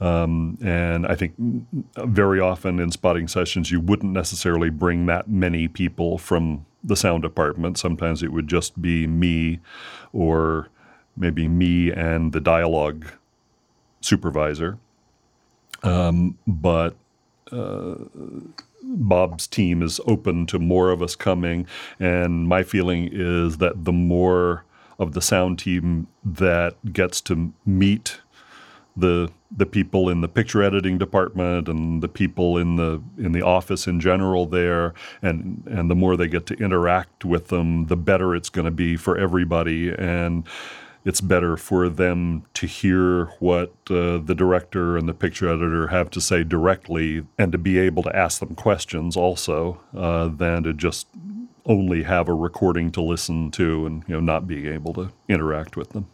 Um, 0.00 0.58
and 0.60 1.06
I 1.06 1.14
think 1.14 1.34
very 1.96 2.40
often 2.40 2.80
in 2.80 2.90
spotting 2.90 3.28
sessions, 3.28 3.70
you 3.70 3.78
wouldn't 3.80 4.12
necessarily 4.12 4.68
bring 4.68 5.06
that 5.06 5.28
many 5.28 5.68
people 5.68 6.18
from 6.18 6.66
the 6.82 6.96
sound 6.96 7.22
department. 7.22 7.78
Sometimes 7.78 8.20
it 8.20 8.32
would 8.32 8.48
just 8.48 8.82
be 8.82 9.06
me 9.06 9.60
or 10.12 10.68
maybe 11.16 11.46
me 11.46 11.92
and 11.92 12.32
the 12.32 12.40
dialogue 12.40 13.06
supervisor. 14.00 14.78
Um, 15.84 16.36
but 16.48 16.96
uh, 17.52 17.94
Bob's 18.82 19.46
team 19.46 19.82
is 19.82 20.00
open 20.06 20.46
to 20.46 20.58
more 20.58 20.90
of 20.90 21.02
us 21.02 21.14
coming. 21.14 21.66
And 22.00 22.48
my 22.48 22.62
feeling 22.62 23.08
is 23.12 23.58
that 23.58 23.84
the 23.84 23.92
more 23.92 24.64
of 24.98 25.12
the 25.12 25.22
sound 25.22 25.58
team 25.58 26.06
that 26.24 26.92
gets 26.92 27.20
to 27.22 27.52
meet 27.64 28.20
the 28.96 29.30
the 29.50 29.64
people 29.64 30.08
in 30.08 30.20
the 30.20 30.28
picture 30.28 30.62
editing 30.62 30.98
department 30.98 31.66
and 31.66 32.02
the 32.02 32.08
people 32.08 32.58
in 32.58 32.76
the 32.76 33.02
in 33.16 33.32
the 33.32 33.40
office 33.40 33.86
in 33.86 34.00
general 34.00 34.44
there 34.44 34.92
and 35.22 35.62
and 35.66 35.90
the 35.90 35.94
more 35.94 36.14
they 36.14 36.28
get 36.28 36.44
to 36.44 36.54
interact 36.54 37.24
with 37.24 37.48
them 37.48 37.86
the 37.86 37.96
better 37.96 38.34
it's 38.34 38.50
going 38.50 38.66
to 38.66 38.70
be 38.70 38.96
for 38.96 39.16
everybody 39.16 39.94
and 39.94 40.44
it's 41.04 41.20
better 41.20 41.56
for 41.56 41.88
them 41.88 42.44
to 42.54 42.66
hear 42.66 43.26
what 43.40 43.72
uh, 43.90 44.18
the 44.18 44.34
director 44.36 44.96
and 44.96 45.08
the 45.08 45.14
picture 45.14 45.48
editor 45.48 45.88
have 45.88 46.10
to 46.10 46.20
say 46.20 46.44
directly 46.44 47.26
and 47.38 47.52
to 47.52 47.58
be 47.58 47.78
able 47.78 48.02
to 48.02 48.16
ask 48.16 48.40
them 48.40 48.54
questions 48.54 49.16
also 49.16 49.80
uh, 49.96 50.28
than 50.28 50.62
to 50.62 50.72
just 50.72 51.06
only 51.66 52.02
have 52.02 52.28
a 52.28 52.34
recording 52.34 52.90
to 52.90 53.00
listen 53.00 53.50
to 53.52 53.86
and 53.86 54.04
you 54.06 54.14
know 54.14 54.20
not 54.20 54.46
being 54.46 54.66
able 54.66 54.92
to 54.94 55.12
interact 55.28 55.76
with 55.76 55.90
them. 55.90 56.06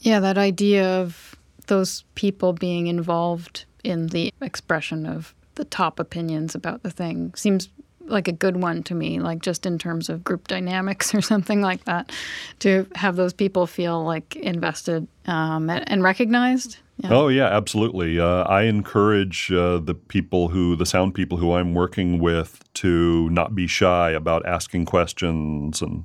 Yeah, 0.00 0.20
that 0.20 0.38
idea 0.38 1.00
of 1.00 1.36
those 1.66 2.04
people 2.14 2.52
being 2.52 2.88
involved 2.88 3.64
in 3.84 4.08
the 4.08 4.32
expression 4.40 5.06
of 5.06 5.34
the 5.54 5.64
top 5.64 6.00
opinions 6.00 6.54
about 6.54 6.82
the 6.82 6.90
thing 6.90 7.32
seems 7.34 7.68
like 8.12 8.28
a 8.28 8.32
good 8.32 8.56
one 8.56 8.82
to 8.84 8.94
me, 8.94 9.18
like 9.18 9.42
just 9.42 9.66
in 9.66 9.78
terms 9.78 10.08
of 10.08 10.22
group 10.22 10.46
dynamics 10.48 11.14
or 11.14 11.20
something 11.20 11.60
like 11.60 11.84
that, 11.84 12.12
to 12.60 12.86
have 12.94 13.16
those 13.16 13.32
people 13.32 13.66
feel 13.66 14.04
like 14.04 14.36
invested 14.36 15.08
um, 15.26 15.70
and 15.70 16.02
recognized. 16.02 16.78
Yeah. 16.98 17.10
Oh 17.12 17.28
yeah, 17.28 17.46
absolutely. 17.46 18.20
Uh, 18.20 18.44
I 18.44 18.62
encourage 18.62 19.50
uh, 19.50 19.78
the 19.78 19.94
people 19.94 20.48
who, 20.48 20.76
the 20.76 20.86
sound 20.86 21.14
people 21.14 21.38
who 21.38 21.54
I'm 21.54 21.74
working 21.74 22.20
with, 22.20 22.62
to 22.74 23.28
not 23.30 23.54
be 23.54 23.66
shy 23.66 24.10
about 24.10 24.46
asking 24.46 24.84
questions 24.84 25.82
and 25.82 26.04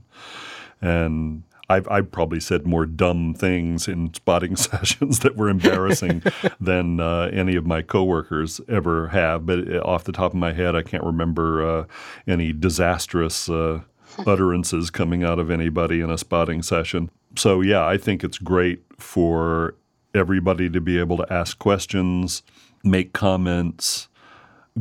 and 0.80 1.43
I've, 1.69 1.88
I've 1.89 2.12
probably 2.12 2.39
said 2.39 2.65
more 2.65 2.86
dumb 2.86 3.34
things 3.34 3.88
in 3.88 4.13
spotting 4.13 4.56
sessions 4.56 5.19
that 5.19 5.36
were 5.36 5.49
embarrassing 5.49 6.23
than 6.62 6.99
uh, 6.99 7.30
any 7.34 7.56
of 7.56 7.65
my 7.65 7.82
coworkers 7.82 8.62
ever 8.69 9.10
have. 9.10 9.45
But 9.45 9.67
uh, 9.67 9.80
off 9.80 10.06
the 10.06 10.12
top 10.12 10.32
of 10.32 10.38
my 10.38 10.53
head, 10.53 10.75
I 10.75 10.82
can't 10.82 11.03
remember 11.03 11.67
uh, 11.67 11.86
any 12.27 12.53
disastrous 12.53 13.49
uh, 13.49 13.82
utterances 14.25 14.89
coming 14.89 15.23
out 15.23 15.39
of 15.39 15.51
anybody 15.51 16.01
in 16.01 16.10
a 16.10 16.17
spotting 16.17 16.62
session. 16.62 17.10
So, 17.36 17.62
yeah, 17.62 17.86
I 17.86 17.97
think 17.97 18.23
it's 18.23 18.38
great 18.38 18.84
for 18.97 19.75
everybody 20.15 20.69
to 20.69 20.82
be 20.82 20.97
able 20.97 21.17
to 21.17 21.32
ask 21.32 21.60
questions, 21.60 22.41
make 22.84 23.13
comments, 23.13 24.08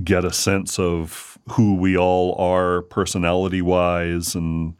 get 0.05 0.25
a 0.25 0.33
sense 0.33 0.79
of 0.79 1.37
who 1.51 1.75
we 1.75 1.97
all 1.97 2.35
are 2.37 2.83
personality 2.83 3.63
wise 3.63 4.35
and 4.35 4.75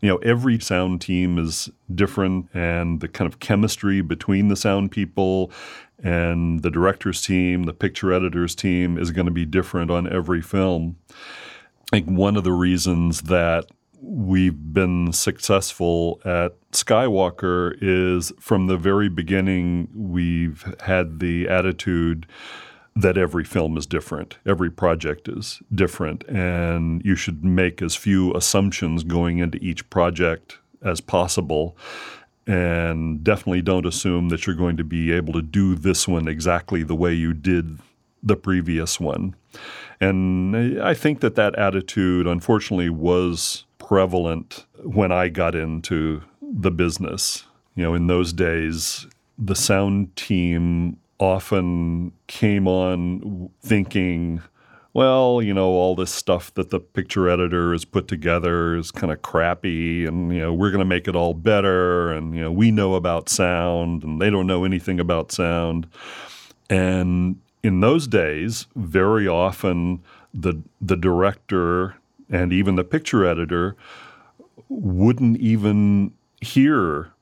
you 0.00 0.08
know, 0.08 0.16
every 0.18 0.58
sound 0.60 1.00
team 1.00 1.38
is 1.38 1.68
different, 1.94 2.48
and 2.54 3.00
the 3.00 3.08
kind 3.08 3.30
of 3.30 3.40
chemistry 3.40 4.00
between 4.00 4.48
the 4.48 4.56
sound 4.56 4.90
people 4.90 5.50
and 6.02 6.62
the 6.62 6.70
director's 6.70 7.20
team, 7.22 7.64
the 7.64 7.72
picture 7.72 8.12
editor's 8.12 8.54
team 8.54 8.96
is 8.98 9.10
going 9.10 9.26
to 9.26 9.32
be 9.32 9.44
different 9.44 9.90
on 9.90 10.10
every 10.12 10.40
film. 10.40 10.96
I 11.92 11.96
think 11.96 12.06
one 12.06 12.36
of 12.36 12.44
the 12.44 12.52
reasons 12.52 13.22
that 13.22 13.66
we've 14.00 14.72
been 14.72 15.12
successful 15.12 16.20
at 16.24 16.54
Skywalker 16.70 17.76
is 17.80 18.32
from 18.38 18.68
the 18.68 18.76
very 18.76 19.08
beginning, 19.08 19.88
we've 19.92 20.72
had 20.80 21.18
the 21.18 21.48
attitude 21.48 22.26
that 22.98 23.16
every 23.16 23.44
film 23.44 23.76
is 23.76 23.86
different, 23.86 24.38
every 24.44 24.70
project 24.70 25.28
is 25.28 25.62
different, 25.72 26.24
and 26.24 27.00
you 27.04 27.14
should 27.14 27.44
make 27.44 27.80
as 27.80 27.94
few 27.94 28.34
assumptions 28.34 29.04
going 29.04 29.38
into 29.38 29.56
each 29.58 29.88
project 29.88 30.58
as 30.82 31.00
possible. 31.00 31.76
And 32.46 33.22
definitely 33.22 33.62
don't 33.62 33.86
assume 33.86 34.30
that 34.30 34.46
you're 34.46 34.56
going 34.56 34.78
to 34.78 34.84
be 34.84 35.12
able 35.12 35.34
to 35.34 35.42
do 35.42 35.74
this 35.74 36.08
one 36.08 36.26
exactly 36.26 36.82
the 36.82 36.94
way 36.94 37.12
you 37.12 37.34
did 37.34 37.78
the 38.22 38.36
previous 38.36 38.98
one. 38.98 39.36
And 40.00 40.80
I 40.80 40.94
think 40.94 41.20
that 41.20 41.34
that 41.36 41.54
attitude, 41.56 42.26
unfortunately, 42.26 42.88
was 42.88 43.64
prevalent 43.78 44.64
when 44.82 45.12
I 45.12 45.28
got 45.28 45.54
into 45.54 46.22
the 46.40 46.70
business. 46.70 47.44
You 47.74 47.84
know, 47.84 47.94
in 47.94 48.06
those 48.06 48.32
days, 48.32 49.06
the 49.38 49.54
sound 49.54 50.16
team 50.16 50.96
often 51.18 52.12
came 52.26 52.68
on 52.68 53.50
thinking, 53.60 54.42
well, 54.94 55.42
you 55.42 55.52
know, 55.52 55.68
all 55.68 55.94
this 55.94 56.10
stuff 56.10 56.52
that 56.54 56.70
the 56.70 56.80
picture 56.80 57.28
editor 57.28 57.72
has 57.72 57.84
put 57.84 58.08
together 58.08 58.76
is 58.76 58.90
kind 58.90 59.12
of 59.12 59.22
crappy, 59.22 60.06
and, 60.06 60.32
you 60.32 60.40
know, 60.40 60.52
we're 60.52 60.70
going 60.70 60.80
to 60.80 60.84
make 60.84 61.06
it 61.06 61.14
all 61.14 61.34
better. 61.34 62.10
And, 62.12 62.34
you 62.34 62.42
know, 62.42 62.52
we 62.52 62.70
know 62.70 62.94
about 62.94 63.28
sound, 63.28 64.02
and 64.02 64.20
they 64.20 64.30
don't 64.30 64.46
know 64.46 64.64
anything 64.64 64.98
about 64.98 65.30
sound. 65.30 65.86
And 66.70 67.38
in 67.62 67.80
those 67.80 68.06
days, 68.06 68.66
very 68.76 69.28
often 69.28 70.02
the 70.34 70.62
the 70.80 70.96
director 70.96 71.96
and 72.30 72.52
even 72.52 72.76
the 72.76 72.84
picture 72.84 73.24
editor 73.24 73.76
wouldn't 74.68 75.38
even 75.38 76.12
hear 76.40 77.12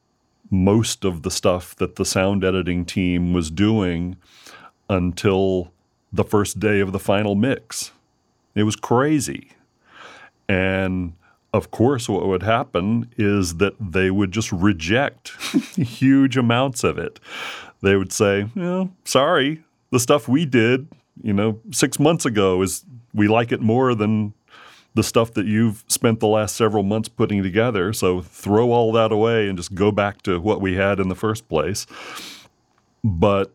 most 0.50 1.04
of 1.04 1.22
the 1.22 1.30
stuff 1.30 1.74
that 1.76 1.96
the 1.96 2.04
sound 2.04 2.44
editing 2.44 2.84
team 2.84 3.32
was 3.32 3.50
doing 3.50 4.16
until 4.88 5.72
the 6.12 6.24
first 6.24 6.60
day 6.60 6.80
of 6.80 6.92
the 6.92 6.98
final 6.98 7.34
mix. 7.34 7.92
It 8.54 8.62
was 8.62 8.76
crazy. 8.76 9.50
And 10.48 11.14
of 11.52 11.70
course, 11.70 12.08
what 12.08 12.26
would 12.26 12.42
happen 12.42 13.10
is 13.16 13.56
that 13.56 13.74
they 13.80 14.10
would 14.10 14.32
just 14.32 14.52
reject 14.52 15.28
huge 15.76 16.36
amounts 16.36 16.84
of 16.84 16.98
it. 16.98 17.18
They 17.82 17.96
would 17.96 18.12
say, 18.12 18.48
well, 18.54 18.90
sorry, 19.04 19.64
the 19.90 20.00
stuff 20.00 20.28
we 20.28 20.44
did, 20.44 20.88
you 21.22 21.32
know, 21.32 21.60
six 21.70 21.98
months 21.98 22.24
ago 22.24 22.62
is 22.62 22.84
we 23.14 23.28
like 23.28 23.52
it 23.52 23.60
more 23.60 23.94
than 23.94 24.34
the 24.96 25.02
stuff 25.02 25.34
that 25.34 25.44
you've 25.44 25.84
spent 25.88 26.20
the 26.20 26.26
last 26.26 26.56
several 26.56 26.82
months 26.82 27.08
putting 27.08 27.42
together. 27.42 27.92
So 27.92 28.22
throw 28.22 28.72
all 28.72 28.92
that 28.92 29.12
away 29.12 29.46
and 29.46 29.56
just 29.56 29.74
go 29.74 29.92
back 29.92 30.22
to 30.22 30.40
what 30.40 30.62
we 30.62 30.74
had 30.74 30.98
in 30.98 31.10
the 31.10 31.14
first 31.14 31.48
place. 31.50 31.86
But 33.04 33.54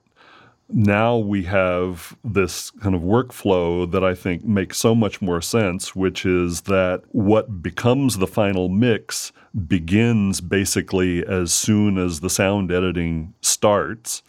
now 0.70 1.18
we 1.18 1.44
have 1.44 2.16
this 2.24 2.70
kind 2.70 2.94
of 2.94 3.02
workflow 3.02 3.92
that 3.92 4.04
I 4.04 4.14
think 4.14 4.46
makes 4.46 4.78
so 4.78 4.94
much 4.94 5.20
more 5.20 5.42
sense, 5.42 5.96
which 5.96 6.28
is 6.28 6.62
that 6.62 7.02
what 7.10 7.64
becomes 7.64 8.20
the 8.20 8.28
final 8.28 8.70
mix 8.70 9.32
begins 9.68 10.42
basically 10.42 11.26
as 11.26 11.52
soon 11.52 11.98
as 11.98 12.20
the 12.20 12.30
sound 12.30 12.72
editing 12.72 13.34
starts. 13.42 14.22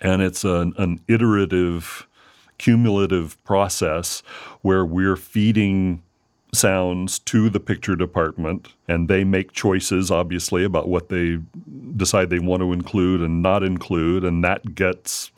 And 0.00 0.22
it's 0.22 0.44
an, 0.44 0.74
an 0.78 1.00
iterative, 1.08 2.06
cumulative 2.58 3.42
process 3.42 4.22
where 4.62 4.84
we're 4.84 5.16
feeding 5.16 6.04
sounds 6.54 7.18
to 7.18 7.48
the 7.48 7.60
picture 7.60 7.96
department 7.96 8.68
and 8.86 9.08
they 9.08 9.24
make 9.24 9.52
choices 9.52 10.10
obviously 10.10 10.64
about 10.64 10.86
what 10.86 11.08
they 11.08 11.38
decide 11.96 12.28
they 12.28 12.38
want 12.38 12.60
to 12.60 12.72
include 12.72 13.22
and 13.22 13.42
not 13.42 13.62
include 13.62 14.22
and 14.22 14.44
that 14.44 14.74
gets 14.74 15.30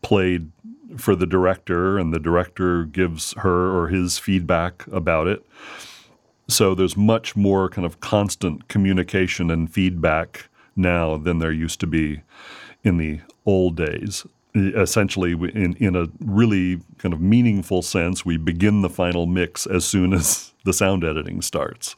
played 0.00 0.50
for 0.96 1.14
the 1.14 1.26
director 1.26 1.98
and 1.98 2.12
the 2.12 2.18
director 2.18 2.84
gives 2.84 3.34
her 3.34 3.70
or 3.76 3.88
his 3.88 4.18
feedback 4.18 4.86
about 4.88 5.26
it. 5.26 5.44
So 6.48 6.74
there's 6.74 6.96
much 6.96 7.36
more 7.36 7.68
kind 7.68 7.86
of 7.86 8.00
constant 8.00 8.68
communication 8.68 9.50
and 9.50 9.72
feedback 9.72 10.48
now 10.74 11.18
than 11.18 11.38
there 11.38 11.52
used 11.52 11.80
to 11.80 11.86
be 11.86 12.22
in 12.82 12.96
the 12.96 13.20
old 13.44 13.76
days 13.76 14.26
essentially 14.54 15.32
in 15.32 15.74
in 15.74 15.96
a 15.96 16.06
really 16.20 16.80
kind 16.98 17.12
of 17.12 17.20
meaningful 17.20 17.82
sense 17.82 18.24
we 18.24 18.36
begin 18.36 18.82
the 18.82 18.90
final 18.90 19.26
mix 19.26 19.66
as 19.66 19.84
soon 19.84 20.12
as 20.12 20.52
the 20.64 20.72
sound 20.72 21.04
editing 21.04 21.40
starts 21.40 21.96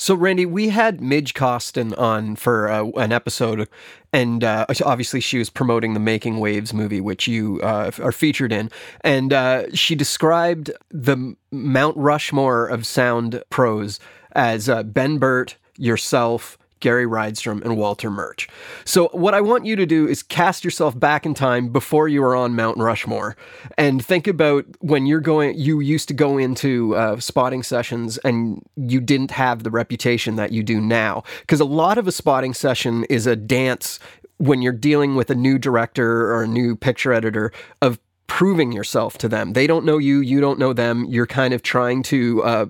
so, 0.00 0.14
Randy, 0.14 0.46
we 0.46 0.68
had 0.68 1.00
Midge 1.00 1.34
Costin 1.34 1.92
on 1.94 2.36
for 2.36 2.68
uh, 2.68 2.84
an 2.90 3.10
episode, 3.10 3.68
and 4.12 4.44
uh, 4.44 4.64
obviously 4.84 5.18
she 5.18 5.38
was 5.38 5.50
promoting 5.50 5.92
the 5.92 5.98
Making 5.98 6.38
Waves 6.38 6.72
movie, 6.72 7.00
which 7.00 7.26
you 7.26 7.60
uh, 7.62 7.90
are 8.00 8.12
featured 8.12 8.52
in. 8.52 8.70
And 9.00 9.32
uh, 9.32 9.74
she 9.74 9.96
described 9.96 10.70
the 10.90 11.34
Mount 11.50 11.96
Rushmore 11.96 12.68
of 12.68 12.86
sound 12.86 13.42
pros 13.50 13.98
as 14.36 14.68
uh, 14.68 14.84
Ben 14.84 15.18
Burtt, 15.18 15.56
yourself, 15.76 16.56
Gary 16.80 17.06
Rydstrom, 17.06 17.62
and 17.62 17.76
Walter 17.76 18.10
Murch. 18.10 18.48
So, 18.84 19.08
what 19.12 19.34
I 19.34 19.40
want 19.40 19.66
you 19.66 19.76
to 19.76 19.86
do 19.86 20.06
is 20.06 20.22
cast 20.22 20.64
yourself 20.64 20.98
back 20.98 21.26
in 21.26 21.34
time 21.34 21.68
before 21.68 22.08
you 22.08 22.22
were 22.22 22.36
on 22.36 22.54
Mount 22.54 22.78
Rushmore 22.78 23.36
and 23.76 24.04
think 24.04 24.26
about 24.26 24.64
when 24.80 25.06
you're 25.06 25.20
going, 25.20 25.58
you 25.58 25.80
used 25.80 26.08
to 26.08 26.14
go 26.14 26.38
into 26.38 26.94
uh, 26.96 27.20
spotting 27.20 27.62
sessions 27.62 28.18
and 28.18 28.62
you 28.76 29.00
didn't 29.00 29.30
have 29.30 29.62
the 29.62 29.70
reputation 29.70 30.36
that 30.36 30.52
you 30.52 30.62
do 30.62 30.80
now. 30.80 31.22
Because 31.40 31.60
a 31.60 31.64
lot 31.64 31.98
of 31.98 32.06
a 32.06 32.12
spotting 32.12 32.54
session 32.54 33.04
is 33.04 33.26
a 33.26 33.36
dance 33.36 33.98
when 34.38 34.62
you're 34.62 34.72
dealing 34.72 35.16
with 35.16 35.30
a 35.30 35.34
new 35.34 35.58
director 35.58 36.32
or 36.32 36.42
a 36.42 36.48
new 36.48 36.76
picture 36.76 37.12
editor 37.12 37.52
of 37.82 37.98
proving 38.28 38.72
yourself 38.72 39.18
to 39.18 39.28
them. 39.28 39.54
They 39.54 39.66
don't 39.66 39.84
know 39.84 39.98
you, 39.98 40.20
you 40.20 40.40
don't 40.40 40.58
know 40.58 40.72
them. 40.72 41.04
You're 41.06 41.26
kind 41.26 41.52
of 41.52 41.62
trying 41.62 42.02
to 42.04 42.42
uh, 42.44 42.66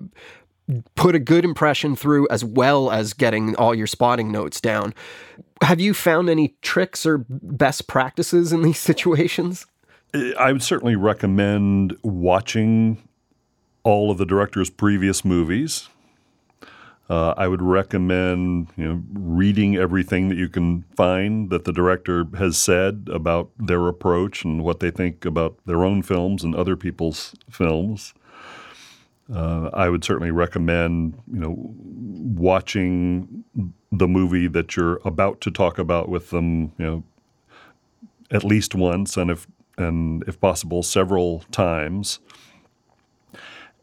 put 0.95 1.15
a 1.15 1.19
good 1.19 1.45
impression 1.45 1.97
through 1.97 2.29
as 2.31 2.45
well 2.45 2.91
as 2.91 3.13
getting 3.13 3.57
all 3.57 3.75
your 3.75 3.87
spotting 3.87 4.31
notes 4.31 4.61
down. 4.61 4.95
Have 5.63 5.81
you 5.81 5.95
found 5.95 6.29
any 6.29 6.57
tricks 6.63 7.07
or 7.07 7.25
best 7.29 7.87
practices 7.87 8.53
in 8.53 8.63
these 8.63 8.79
situations? 8.91 9.67
I 10.39 10.53
would 10.53 10.63
certainly 10.63 10.97
recommend 10.97 11.97
watching 12.03 13.09
all 13.83 14.11
of 14.11 14.19
the 14.19 14.27
director's 14.27 14.71
previous 14.71 15.25
movies. 15.25 15.89
Uh, 17.11 17.33
I 17.39 17.49
would 17.49 17.63
recommend 17.63 18.69
you 18.77 18.87
know 18.87 19.03
reading 19.15 19.77
everything 19.77 20.29
that 20.29 20.37
you 20.37 20.49
can 20.49 20.83
find 20.95 21.49
that 21.49 21.65
the 21.65 21.73
director 21.73 22.27
has 22.37 22.59
said 22.59 23.09
about 23.11 23.51
their 23.59 23.89
approach 23.89 24.45
and 24.45 24.63
what 24.63 24.81
they 24.81 24.91
think 24.91 25.25
about 25.25 25.57
their 25.65 25.85
own 25.85 26.03
films 26.03 26.45
and 26.45 26.55
other 26.55 26.77
people's 26.77 27.35
films. 27.51 28.13
Uh, 29.33 29.71
I 29.75 29.89
would 29.89 30.05
certainly 30.05 30.31
recommend, 30.31 31.19
you 31.31 31.39
know, 31.41 31.55
watching 31.59 33.45
the 33.93 34.09
movie 34.09 34.49
that 34.49 34.77
you're 34.77 35.01
about 35.05 35.41
to 35.43 35.51
talk 35.51 35.79
about 35.79 36.09
with 36.09 36.31
them, 36.31 36.73
you 36.79 36.85
know, 36.85 37.05
at 38.31 38.45
least 38.45 38.75
once, 38.75 39.17
and 39.17 39.31
if 39.31 39.47
and 39.77 40.25
if 40.27 40.41
possible, 40.41 40.83
several 40.83 41.41
times. 41.53 42.21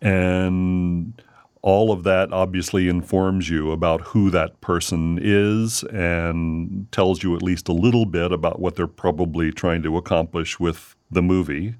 And 0.01 1.21
all 1.61 1.91
of 1.91 2.03
that 2.03 2.31
obviously 2.31 2.87
informs 2.87 3.49
you 3.49 3.71
about 3.71 4.01
who 4.01 4.29
that 4.29 4.59
person 4.61 5.17
is 5.21 5.83
and 5.83 6.91
tells 6.91 7.23
you 7.23 7.35
at 7.35 7.41
least 7.41 7.69
a 7.69 7.73
little 7.73 8.05
bit 8.05 8.31
about 8.31 8.59
what 8.59 8.75
they're 8.75 8.85
probably 8.87 9.51
trying 9.51 9.81
to 9.83 9.97
accomplish 9.97 10.59
with 10.59 10.95
the 11.09 11.23
movie 11.23 11.75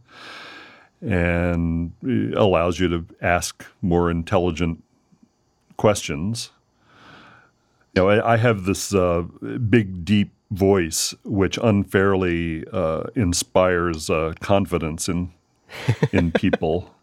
and 1.02 1.92
allows 2.36 2.80
you 2.80 2.88
to 2.90 3.06
ask 3.22 3.66
more 3.82 4.10
intelligent 4.10 4.84
questions. 5.78 6.52
You 7.96 8.04
know, 8.04 8.10
I, 8.10 8.34
I 8.34 8.38
have 8.38 8.66
this 8.66 8.94
uh, 8.94 9.24
big, 9.70 10.06
deep 10.06 10.32
voice 10.52 11.14
which 11.24 11.58
unfairly 11.62 12.66
uh, 12.72 13.04
inspires 13.16 14.10
uh, 14.10 14.34
confidence 14.40 15.10
in 15.10 15.32
in 16.12 16.32
people. 16.44 16.94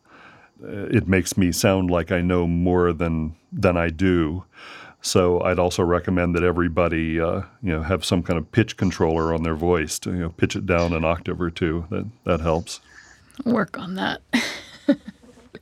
Uh, 0.62 0.86
it 0.86 1.09
makes 1.09 1.36
me 1.36 1.51
sound 1.51 1.90
like 1.90 2.12
I 2.12 2.20
know 2.20 2.47
more 2.47 2.93
than 2.93 3.34
than 3.53 3.76
I 3.76 3.88
do. 3.88 4.45
So 5.05 5.40
I'd 5.40 5.59
also 5.59 5.82
recommend 5.82 6.36
that 6.36 6.45
everybody, 6.45 7.20
uh, 7.20 7.43
you 7.61 7.72
know, 7.72 7.82
have 7.82 8.05
some 8.05 8.22
kind 8.22 8.38
of 8.38 8.53
pitch 8.53 8.76
controller 8.76 9.34
on 9.34 9.43
their 9.43 9.57
voice 9.57 9.99
to 10.01 10.11
you 10.11 10.18
know, 10.18 10.28
pitch 10.30 10.55
it 10.55 10.64
down 10.64 10.93
an 10.93 11.05
octave 11.05 11.40
or 11.40 11.51
two. 11.51 11.86
That 11.90 12.07
that 12.24 12.40
helps. 12.40 12.80
Work 13.45 13.78
on 13.78 13.95
that. 13.95 14.22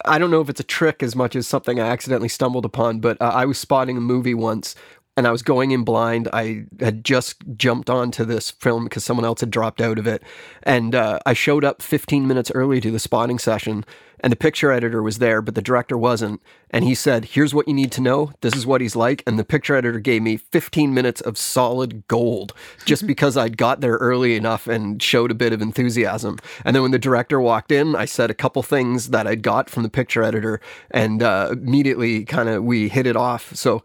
I 0.04 0.18
don't 0.18 0.30
know 0.30 0.40
if 0.40 0.48
it's 0.48 0.60
a 0.60 0.64
trick 0.64 1.02
as 1.02 1.14
much 1.14 1.36
as 1.36 1.46
something 1.46 1.78
I 1.78 1.88
accidentally 1.88 2.28
stumbled 2.28 2.64
upon, 2.64 3.00
but 3.00 3.20
uh, 3.20 3.26
I 3.26 3.44
was 3.44 3.58
spotting 3.58 3.96
a 3.96 4.00
movie 4.00 4.34
once 4.34 4.74
and 5.16 5.26
I 5.26 5.32
was 5.32 5.42
going 5.42 5.72
in 5.72 5.84
blind. 5.84 6.28
I 6.32 6.66
had 6.78 7.04
just 7.04 7.42
jumped 7.56 7.90
onto 7.90 8.24
this 8.24 8.50
film 8.50 8.84
because 8.84 9.04
someone 9.04 9.26
else 9.26 9.40
had 9.40 9.50
dropped 9.50 9.80
out 9.80 9.98
of 9.98 10.06
it. 10.06 10.22
And 10.62 10.94
uh, 10.94 11.18
I 11.26 11.32
showed 11.32 11.64
up 11.64 11.82
15 11.82 12.26
minutes 12.26 12.50
early 12.54 12.80
to 12.80 12.90
the 12.90 12.98
spotting 12.98 13.38
session, 13.38 13.84
and 14.20 14.30
the 14.32 14.36
picture 14.36 14.70
editor 14.70 15.02
was 15.02 15.18
there, 15.18 15.42
but 15.42 15.54
the 15.54 15.62
director 15.62 15.96
wasn't. 15.96 16.40
And 16.70 16.84
he 16.84 16.94
said, 16.94 17.24
Here's 17.24 17.54
what 17.54 17.66
you 17.66 17.74
need 17.74 17.90
to 17.92 18.00
know. 18.00 18.32
This 18.40 18.54
is 18.54 18.66
what 18.66 18.80
he's 18.80 18.94
like. 18.94 19.22
And 19.26 19.38
the 19.38 19.44
picture 19.44 19.74
editor 19.74 19.98
gave 19.98 20.22
me 20.22 20.36
15 20.36 20.94
minutes 20.94 21.20
of 21.20 21.36
solid 21.36 22.06
gold 22.06 22.52
just 22.84 23.06
because 23.06 23.36
I'd 23.36 23.56
got 23.56 23.80
there 23.80 23.96
early 23.96 24.36
enough 24.36 24.66
and 24.66 25.02
showed 25.02 25.30
a 25.30 25.34
bit 25.34 25.52
of 25.52 25.62
enthusiasm. 25.62 26.38
And 26.64 26.76
then 26.76 26.82
when 26.82 26.92
the 26.92 26.98
director 26.98 27.40
walked 27.40 27.72
in, 27.72 27.96
I 27.96 28.04
said 28.04 28.30
a 28.30 28.34
couple 28.34 28.62
things 28.62 29.08
that 29.08 29.26
I'd 29.26 29.42
got 29.42 29.68
from 29.68 29.82
the 29.82 29.90
picture 29.90 30.22
editor, 30.22 30.60
and 30.90 31.22
uh, 31.22 31.48
immediately 31.52 32.24
kind 32.24 32.48
of 32.48 32.62
we 32.62 32.88
hit 32.88 33.06
it 33.06 33.16
off. 33.16 33.54
So 33.56 33.82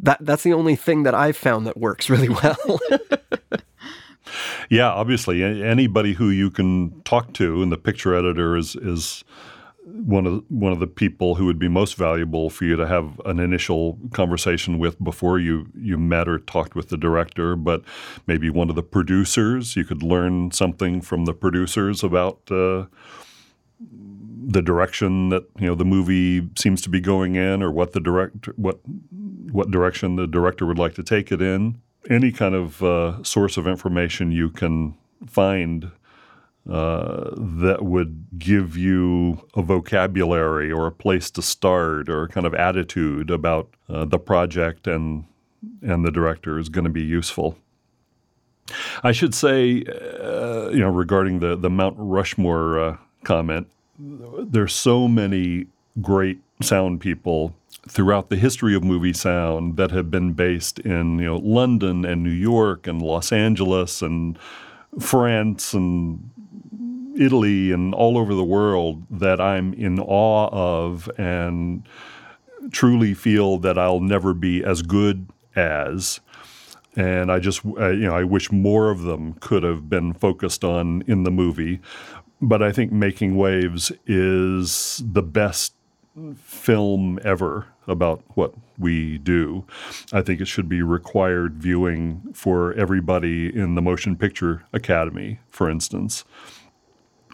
that 0.00 0.18
that's 0.20 0.42
the 0.42 0.52
only 0.52 0.76
thing 0.76 1.02
that 1.04 1.14
I've 1.14 1.36
found 1.36 1.66
that 1.66 1.76
works 1.76 2.10
really 2.14 2.28
well. 2.28 2.80
yeah, 4.70 4.90
obviously, 4.90 5.42
anybody 5.42 6.14
who 6.14 6.30
you 6.30 6.50
can 6.50 7.00
talk 7.02 7.32
to, 7.34 7.62
and 7.62 7.72
the 7.72 7.78
picture 7.78 8.14
editor 8.14 8.56
is 8.56 8.76
is 8.76 9.24
one 9.84 10.26
of 10.26 10.44
one 10.48 10.72
of 10.72 10.80
the 10.80 10.86
people 10.86 11.34
who 11.34 11.46
would 11.46 11.58
be 11.58 11.68
most 11.68 11.96
valuable 11.96 12.50
for 12.50 12.64
you 12.64 12.76
to 12.76 12.86
have 12.86 13.20
an 13.24 13.38
initial 13.38 13.98
conversation 14.12 14.78
with 14.78 15.02
before 15.02 15.38
you 15.38 15.66
you 15.74 15.96
met 15.96 16.28
or 16.28 16.38
talked 16.38 16.74
with 16.74 16.88
the 16.88 16.96
director. 16.96 17.56
But 17.56 17.82
maybe 18.26 18.50
one 18.50 18.68
of 18.70 18.76
the 18.76 18.82
producers, 18.82 19.76
you 19.76 19.84
could 19.84 20.02
learn 20.02 20.50
something 20.50 21.00
from 21.00 21.24
the 21.24 21.34
producers 21.34 22.02
about. 22.02 22.40
Uh, 22.50 22.86
the 24.48 24.62
direction 24.62 25.28
that 25.28 25.44
you 25.60 25.66
know 25.66 25.74
the 25.74 25.84
movie 25.84 26.48
seems 26.56 26.80
to 26.82 26.88
be 26.88 27.00
going 27.00 27.36
in, 27.36 27.62
or 27.62 27.70
what 27.70 27.92
the 27.92 28.00
direct 28.00 28.46
what 28.58 28.80
what 29.52 29.70
direction 29.70 30.16
the 30.16 30.26
director 30.26 30.64
would 30.66 30.78
like 30.78 30.94
to 30.94 31.02
take 31.02 31.30
it 31.30 31.42
in. 31.42 31.80
Any 32.08 32.32
kind 32.32 32.54
of 32.54 32.82
uh, 32.82 33.22
source 33.22 33.58
of 33.58 33.66
information 33.66 34.32
you 34.32 34.48
can 34.48 34.96
find 35.26 35.90
uh, 36.68 37.30
that 37.36 37.82
would 37.82 38.26
give 38.38 38.76
you 38.76 39.46
a 39.54 39.62
vocabulary 39.62 40.72
or 40.72 40.86
a 40.86 40.92
place 40.92 41.30
to 41.32 41.42
start 41.42 42.08
or 42.08 42.24
a 42.24 42.28
kind 42.28 42.46
of 42.46 42.54
attitude 42.54 43.30
about 43.30 43.68
uh, 43.88 44.06
the 44.06 44.18
project 44.18 44.86
and 44.86 45.24
and 45.82 46.04
the 46.04 46.10
director 46.10 46.58
is 46.58 46.70
going 46.70 46.84
to 46.84 46.90
be 46.90 47.02
useful. 47.02 47.58
I 49.02 49.12
should 49.12 49.34
say, 49.34 49.82
uh, 50.22 50.68
you 50.70 50.80
know, 50.80 50.90
regarding 50.90 51.40
the 51.40 51.54
the 51.54 51.68
Mount 51.68 51.96
Rushmore 51.98 52.78
uh, 52.78 52.96
comment, 53.24 53.66
there's 53.98 54.74
so 54.74 55.08
many 55.08 55.66
great 56.00 56.40
sound 56.62 57.00
people 57.00 57.54
throughout 57.88 58.28
the 58.30 58.36
history 58.36 58.74
of 58.74 58.84
movie 58.84 59.12
sound 59.12 59.76
that 59.76 59.90
have 59.90 60.10
been 60.10 60.32
based 60.32 60.78
in 60.80 61.18
you 61.18 61.26
know 61.26 61.36
London 61.38 62.04
and 62.04 62.22
New 62.22 62.30
York 62.30 62.86
and 62.86 63.02
Los 63.02 63.32
Angeles 63.32 64.02
and 64.02 64.38
France 64.98 65.74
and 65.74 66.30
Italy 67.16 67.72
and 67.72 67.94
all 67.94 68.16
over 68.16 68.34
the 68.34 68.44
world 68.44 69.02
that 69.10 69.40
I'm 69.40 69.74
in 69.74 69.98
awe 69.98 70.48
of 70.52 71.10
and 71.18 71.86
truly 72.70 73.14
feel 73.14 73.58
that 73.58 73.78
I'll 73.78 74.00
never 74.00 74.34
be 74.34 74.62
as 74.62 74.82
good 74.82 75.28
as. 75.56 76.20
And 76.96 77.30
I 77.30 77.38
just, 77.38 77.64
you 77.64 78.06
know, 78.06 78.14
I 78.14 78.24
wish 78.24 78.50
more 78.50 78.90
of 78.90 79.02
them 79.02 79.34
could 79.34 79.62
have 79.62 79.88
been 79.88 80.14
focused 80.14 80.64
on 80.64 81.02
in 81.06 81.22
the 81.22 81.30
movie. 81.30 81.80
But 82.40 82.62
I 82.62 82.72
think 82.72 82.92
Making 82.92 83.36
Waves 83.36 83.90
is 84.06 85.02
the 85.04 85.22
best 85.22 85.74
film 86.36 87.18
ever 87.24 87.66
about 87.86 88.22
what 88.34 88.54
we 88.78 89.18
do. 89.18 89.64
I 90.12 90.22
think 90.22 90.40
it 90.40 90.46
should 90.46 90.68
be 90.68 90.82
required 90.82 91.54
viewing 91.54 92.22
for 92.32 92.72
everybody 92.74 93.54
in 93.54 93.74
the 93.74 93.82
Motion 93.82 94.16
Picture 94.16 94.64
Academy, 94.72 95.40
for 95.48 95.70
instance. 95.70 96.24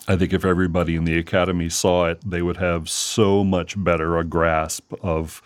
I 0.07 0.17
think 0.17 0.33
if 0.33 0.45
everybody 0.45 0.97
in 0.97 1.05
the 1.05 1.19
Academy 1.19 1.69
saw 1.71 2.07
it, 2.07 2.21
they 2.29 2.43
would 2.43 2.59
have 2.59 2.89
so 2.89 3.43
much 3.43 3.83
better 3.83 4.19
a 4.19 4.25
grasp 4.25 4.93
of 5.03 5.43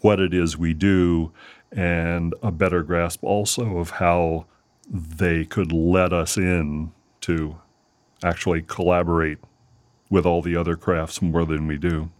what 0.00 0.18
it 0.18 0.32
is 0.34 0.56
we 0.56 0.74
do 0.74 1.30
and 1.70 2.34
a 2.42 2.50
better 2.50 2.82
grasp 2.82 3.22
also 3.22 3.78
of 3.78 3.90
how 3.90 4.46
they 4.90 5.44
could 5.44 5.72
let 5.72 6.12
us 6.12 6.36
in 6.36 6.92
to 7.20 7.56
actually 8.24 8.62
collaborate 8.62 9.38
with 10.10 10.26
all 10.26 10.42
the 10.42 10.56
other 10.56 10.76
crafts 10.76 11.22
more 11.22 11.44
than 11.44 11.66
we 11.66 11.78
do. 11.78 12.10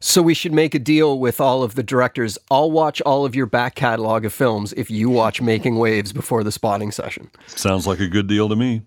So 0.00 0.20
we 0.20 0.34
should 0.34 0.52
make 0.52 0.74
a 0.74 0.78
deal 0.78 1.18
with 1.18 1.40
all 1.40 1.62
of 1.62 1.76
the 1.76 1.82
directors. 1.82 2.36
I'll 2.50 2.70
watch 2.70 3.00
all 3.02 3.24
of 3.24 3.34
your 3.34 3.46
back 3.46 3.74
catalog 3.74 4.26
of 4.26 4.34
films 4.34 4.74
if 4.74 4.90
you 4.90 5.08
watch 5.08 5.40
Making 5.40 5.78
Waves 5.78 6.12
before 6.12 6.44
the 6.44 6.52
spotting 6.52 6.92
session. 6.92 7.30
Sounds 7.46 7.86
like 7.86 8.00
a 8.00 8.06
good 8.06 8.26
deal 8.26 8.50
to 8.50 8.54
me. 8.54 8.82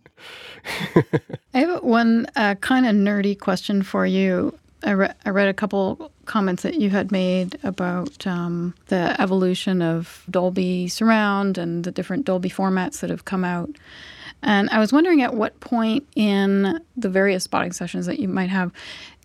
I 1.56 1.60
have 1.60 1.82
one 1.82 2.28
uh, 2.36 2.54
kind 2.56 2.86
of 2.86 2.96
nerdy 2.96 3.38
question 3.40 3.82
for 3.82 4.06
you. 4.06 4.58
I, 4.84 4.92
re- 4.92 5.14
I, 5.26 5.32
read 5.32 5.48
a 5.48 5.56
couple 5.56 6.12
comments 6.26 6.62
that 6.62 6.76
you 6.76 6.92
had 6.92 7.12
made 7.12 7.58
about 7.64 8.28
um, 8.28 8.76
the 8.90 9.20
evolution 9.20 9.82
of 9.82 10.24
Dolby 10.30 10.88
Surround 10.88 11.58
and 11.58 11.84
the 11.84 11.92
different 11.92 12.26
Dolby 12.26 12.50
formats 12.50 13.00
that 13.00 13.10
have 13.10 13.26
come 13.26 13.44
out. 13.44 13.72
And 14.44 14.70
I 14.70 14.80
was 14.80 14.94
wondering 14.94 15.22
at 15.22 15.34
what 15.34 15.60
point 15.60 16.08
in 16.16 16.80
the 16.96 17.10
various 17.10 17.44
spotting 17.44 17.72
sessions 17.72 18.06
that 18.06 18.20
you 18.20 18.28
might 18.28 18.50
have 18.50 18.72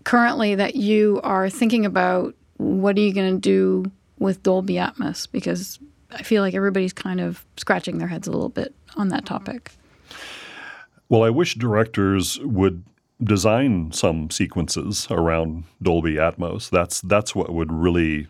currently 0.04 0.54
that 0.54 0.74
you 0.74 1.20
are 1.22 1.48
thinking 1.48 1.84
about 1.86 2.34
what 2.56 2.96
are 2.96 3.00
you 3.00 3.12
going 3.12 3.34
to 3.34 3.40
do 3.40 3.90
with 4.18 4.42
Dolby 4.42 4.74
Atmos? 4.74 5.28
Because 5.30 5.78
I 6.10 6.22
feel 6.22 6.42
like 6.42 6.54
everybody's 6.54 6.92
kind 6.92 7.20
of 7.20 7.44
scratching 7.56 7.98
their 7.98 8.08
heads 8.08 8.26
a 8.26 8.30
little 8.30 8.48
bit 8.48 8.74
on 8.96 9.08
that 9.08 9.26
topic. 9.26 9.72
Well, 11.08 11.24
I 11.24 11.30
wish 11.30 11.56
directors 11.56 12.38
would 12.40 12.84
design 13.22 13.92
some 13.92 14.30
sequences 14.30 15.06
around 15.10 15.64
Dolby 15.82 16.14
Atmos. 16.14 16.70
That's 16.70 17.00
that's 17.02 17.34
what 17.34 17.52
would 17.52 17.72
really 17.72 18.28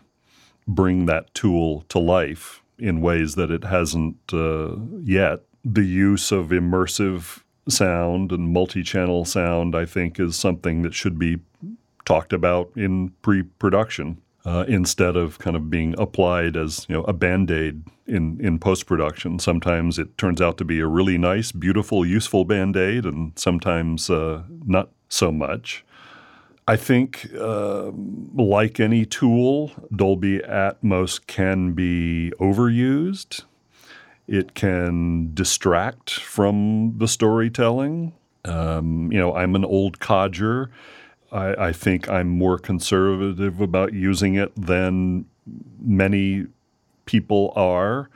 bring 0.67 1.05
that 1.05 1.33
tool 1.33 1.85
to 1.89 1.99
life 1.99 2.61
in 2.77 3.01
ways 3.01 3.35
that 3.35 3.51
it 3.51 3.63
hasn't 3.63 4.17
uh, 4.33 4.75
yet. 5.01 5.41
The 5.63 5.85
use 5.85 6.31
of 6.31 6.47
immersive 6.47 7.41
sound 7.69 8.31
and 8.31 8.51
multi-channel 8.51 9.25
sound, 9.25 9.75
I 9.75 9.85
think, 9.85 10.19
is 10.19 10.35
something 10.35 10.81
that 10.81 10.93
should 10.93 11.17
be 11.17 11.39
talked 12.05 12.33
about 12.33 12.71
in 12.75 13.09
pre-production 13.21 14.21
uh, 14.45 14.65
instead 14.67 15.15
of 15.15 15.39
kind 15.39 15.55
of 15.55 15.69
being 15.69 15.95
applied 15.97 16.57
as 16.57 16.85
you 16.89 16.95
know 16.95 17.03
a 17.03 17.13
band-aid 17.13 17.83
in, 18.07 18.39
in 18.41 18.59
post-production. 18.59 19.39
Sometimes 19.39 19.97
it 19.97 20.17
turns 20.17 20.41
out 20.41 20.57
to 20.57 20.65
be 20.65 20.79
a 20.81 20.87
really 20.87 21.17
nice, 21.17 21.53
beautiful, 21.53 22.05
useful 22.05 22.43
band-aid, 22.43 23.05
and 23.05 23.31
sometimes 23.37 24.09
uh, 24.09 24.43
not 24.65 24.89
so 25.07 25.31
much. 25.31 25.85
I 26.67 26.77
think, 26.77 27.29
uh, 27.37 27.91
like 28.33 28.79
any 28.79 29.05
tool, 29.05 29.71
Dolby 29.95 30.39
Atmos 30.39 31.25
can 31.25 31.73
be 31.73 32.31
overused. 32.39 33.43
It 34.27 34.53
can 34.53 35.33
distract 35.33 36.11
from 36.11 36.97
the 36.97 37.07
storytelling. 37.07 38.13
Um, 38.45 39.11
you 39.11 39.19
know, 39.19 39.35
I'm 39.35 39.55
an 39.55 39.65
old 39.65 39.99
codger. 39.99 40.69
I, 41.31 41.67
I 41.67 41.73
think 41.73 42.09
I'm 42.09 42.29
more 42.29 42.57
conservative 42.57 43.59
about 43.59 43.93
using 43.93 44.35
it 44.35 44.51
than 44.55 45.25
many 45.79 46.47
people 47.05 47.51
are. 47.55 48.09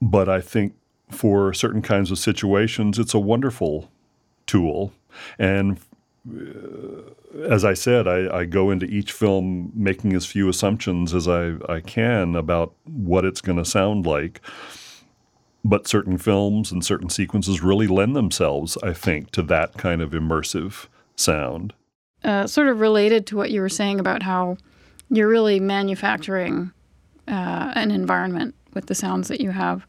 But 0.00 0.28
I 0.28 0.40
think 0.40 0.74
for 1.10 1.52
certain 1.52 1.82
kinds 1.82 2.10
of 2.10 2.18
situations, 2.18 2.98
it's 2.98 3.14
a 3.14 3.18
wonderful 3.18 3.90
tool. 4.46 4.92
And 5.38 5.78
uh, 6.28 7.42
as 7.48 7.64
I 7.64 7.74
said, 7.74 8.08
I, 8.08 8.38
I, 8.38 8.44
go 8.44 8.70
into 8.70 8.86
each 8.86 9.12
film 9.12 9.72
making 9.74 10.14
as 10.14 10.24
few 10.24 10.48
assumptions 10.48 11.14
as 11.14 11.26
I, 11.26 11.54
I 11.68 11.80
can 11.80 12.36
about 12.36 12.74
what 12.84 13.24
it's 13.24 13.40
going 13.40 13.58
to 13.58 13.64
sound 13.64 14.06
like. 14.06 14.40
But 15.64 15.86
certain 15.86 16.18
films 16.18 16.72
and 16.72 16.84
certain 16.84 17.08
sequences 17.08 17.62
really 17.62 17.86
lend 17.86 18.16
themselves, 18.16 18.76
I 18.82 18.92
think, 18.92 19.30
to 19.32 19.42
that 19.42 19.74
kind 19.74 20.02
of 20.02 20.10
immersive 20.10 20.86
sound 21.14 21.72
uh, 22.24 22.46
sort 22.46 22.68
of 22.68 22.80
related 22.80 23.26
to 23.26 23.36
what 23.36 23.50
you 23.50 23.60
were 23.60 23.68
saying 23.68 24.00
about 24.00 24.22
how 24.22 24.56
you're 25.10 25.28
really 25.28 25.60
manufacturing 25.60 26.72
uh, 27.28 27.72
an 27.74 27.90
environment 27.90 28.54
with 28.74 28.86
the 28.86 28.94
sounds 28.94 29.28
that 29.28 29.40
you 29.40 29.50
have. 29.50 29.86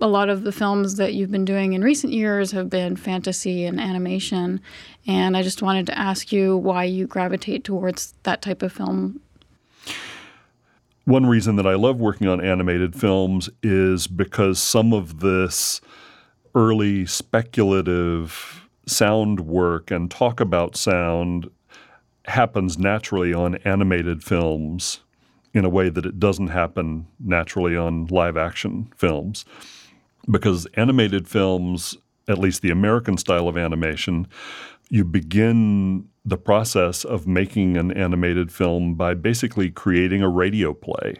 A 0.00 0.06
lot 0.06 0.28
of 0.28 0.42
the 0.42 0.52
films 0.52 0.96
that 0.96 1.14
you've 1.14 1.30
been 1.30 1.44
doing 1.44 1.74
in 1.74 1.82
recent 1.82 2.12
years 2.12 2.50
have 2.52 2.68
been 2.68 2.96
fantasy 2.96 3.64
and 3.64 3.80
animation, 3.80 4.60
and 5.06 5.36
I 5.36 5.42
just 5.42 5.62
wanted 5.62 5.86
to 5.86 5.98
ask 5.98 6.32
you 6.32 6.56
why 6.56 6.84
you 6.84 7.06
gravitate 7.06 7.62
towards 7.62 8.14
that 8.24 8.42
type 8.42 8.62
of 8.62 8.72
film. 8.72 9.20
One 11.04 11.26
reason 11.26 11.56
that 11.56 11.66
I 11.66 11.74
love 11.74 11.98
working 11.98 12.28
on 12.28 12.40
animated 12.40 12.94
films 12.94 13.50
is 13.62 14.06
because 14.06 14.60
some 14.62 14.92
of 14.92 15.18
this 15.18 15.80
early 16.54 17.06
speculative 17.06 18.68
sound 18.86 19.40
work 19.40 19.90
and 19.90 20.10
talk 20.10 20.38
about 20.38 20.76
sound 20.76 21.50
happens 22.26 22.78
naturally 22.78 23.34
on 23.34 23.56
animated 23.64 24.22
films 24.22 25.00
in 25.52 25.64
a 25.64 25.68
way 25.68 25.88
that 25.88 26.06
it 26.06 26.20
doesn't 26.20 26.48
happen 26.48 27.06
naturally 27.18 27.76
on 27.76 28.06
live 28.06 28.36
action 28.36 28.92
films. 28.96 29.44
Because 30.30 30.66
animated 30.74 31.26
films, 31.26 31.96
at 32.28 32.38
least 32.38 32.62
the 32.62 32.70
American 32.70 33.18
style 33.18 33.48
of 33.48 33.56
animation, 33.56 34.28
you 34.92 35.06
begin 35.06 36.06
the 36.22 36.36
process 36.36 37.02
of 37.02 37.26
making 37.26 37.78
an 37.78 37.90
animated 37.92 38.52
film 38.52 38.94
by 38.94 39.14
basically 39.14 39.70
creating 39.70 40.20
a 40.20 40.28
radio 40.28 40.74
play 40.74 41.16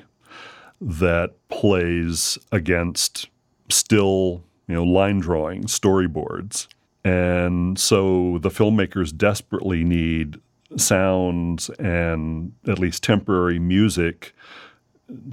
that 0.78 1.30
plays 1.48 2.36
against 2.52 3.30
still, 3.70 4.44
you 4.68 4.74
know, 4.74 4.84
line 4.84 5.20
drawing, 5.20 5.64
storyboards. 5.64 6.68
And 7.02 7.78
so 7.78 8.38
the 8.42 8.50
filmmakers 8.50 9.16
desperately 9.16 9.84
need 9.84 10.38
sounds 10.76 11.70
and 11.78 12.52
at 12.68 12.78
least 12.78 13.02
temporary 13.02 13.58
music 13.58 14.34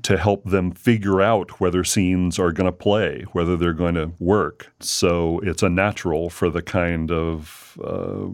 to 0.04 0.18
help 0.18 0.44
them 0.46 0.72
figure 0.72 1.22
out 1.22 1.60
whether 1.60 1.84
scenes 1.84 2.38
are 2.40 2.52
going 2.52 2.66
to 2.66 2.72
play, 2.72 3.26
whether 3.32 3.56
they're 3.56 3.74
going 3.74 3.96
to 3.96 4.12
work. 4.20 4.74
So 4.80 5.40
it's 5.40 5.64
a 5.64 5.70
natural 5.70 6.30
for 6.30 6.50
the 6.50 6.62
kind 6.62 7.12
of 7.12 7.78
uh, 7.84 8.28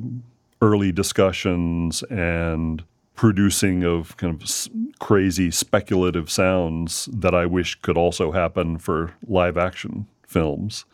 early 0.61 0.91
discussions 0.91 2.03
and 2.03 2.83
producing 3.15 3.83
of 3.83 4.17
kind 4.17 4.41
of 4.41 4.69
crazy 4.99 5.51
speculative 5.51 6.29
sounds 6.29 7.07
that 7.11 7.33
I 7.33 7.45
wish 7.45 7.75
could 7.81 7.97
also 7.97 8.31
happen 8.31 8.77
for 8.77 9.13
live 9.27 9.57
action 9.57 10.07
films. 10.27 10.85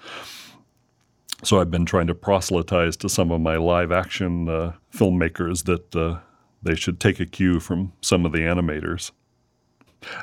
So 1.43 1.59
I've 1.59 1.71
been 1.71 1.85
trying 1.85 2.07
to 2.07 2.15
proselytize 2.15 2.95
to 2.97 3.09
some 3.09 3.31
of 3.31 3.41
my 3.41 3.55
live 3.55 3.91
action 3.91 4.47
uh, 4.47 4.73
filmmakers 4.93 5.63
that 5.65 5.95
uh, 5.95 6.19
they 6.61 6.75
should 6.75 6.99
take 6.99 7.19
a 7.19 7.25
cue 7.25 7.59
from 7.59 7.93
some 8.01 8.25
of 8.25 8.31
the 8.31 8.41
animators. 8.41 9.11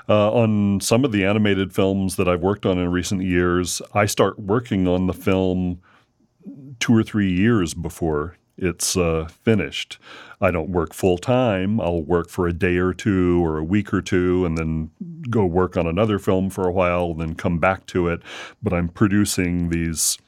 Uh, 0.08 0.32
on 0.32 0.80
some 0.80 1.04
of 1.04 1.12
the 1.12 1.24
animated 1.24 1.72
films 1.72 2.16
that 2.16 2.28
I've 2.28 2.42
worked 2.42 2.66
on 2.66 2.78
in 2.78 2.90
recent 2.90 3.22
years, 3.22 3.80
I 3.94 4.06
start 4.06 4.38
working 4.38 4.88
on 4.88 5.06
the 5.06 5.12
film 5.12 5.80
two 6.80 6.94
or 6.94 7.02
three 7.02 7.32
years 7.32 7.74
before 7.74 8.36
it's 8.58 8.96
uh, 8.96 9.28
finished. 9.44 9.98
I 10.40 10.50
don't 10.50 10.70
work 10.70 10.92
full 10.92 11.16
time. 11.16 11.80
I'll 11.80 12.02
work 12.02 12.28
for 12.28 12.48
a 12.48 12.52
day 12.52 12.76
or 12.76 12.92
two 12.92 13.44
or 13.44 13.58
a 13.58 13.64
week 13.64 13.94
or 13.94 14.02
two 14.02 14.44
and 14.44 14.58
then 14.58 14.90
go 15.30 15.44
work 15.46 15.76
on 15.76 15.86
another 15.86 16.18
film 16.18 16.50
for 16.50 16.66
a 16.66 16.72
while 16.72 17.14
then 17.14 17.34
come 17.34 17.58
back 17.58 17.86
to 17.86 18.08
it. 18.08 18.20
But 18.62 18.72
I'm 18.72 18.88
producing 18.88 19.70
these 19.70 20.18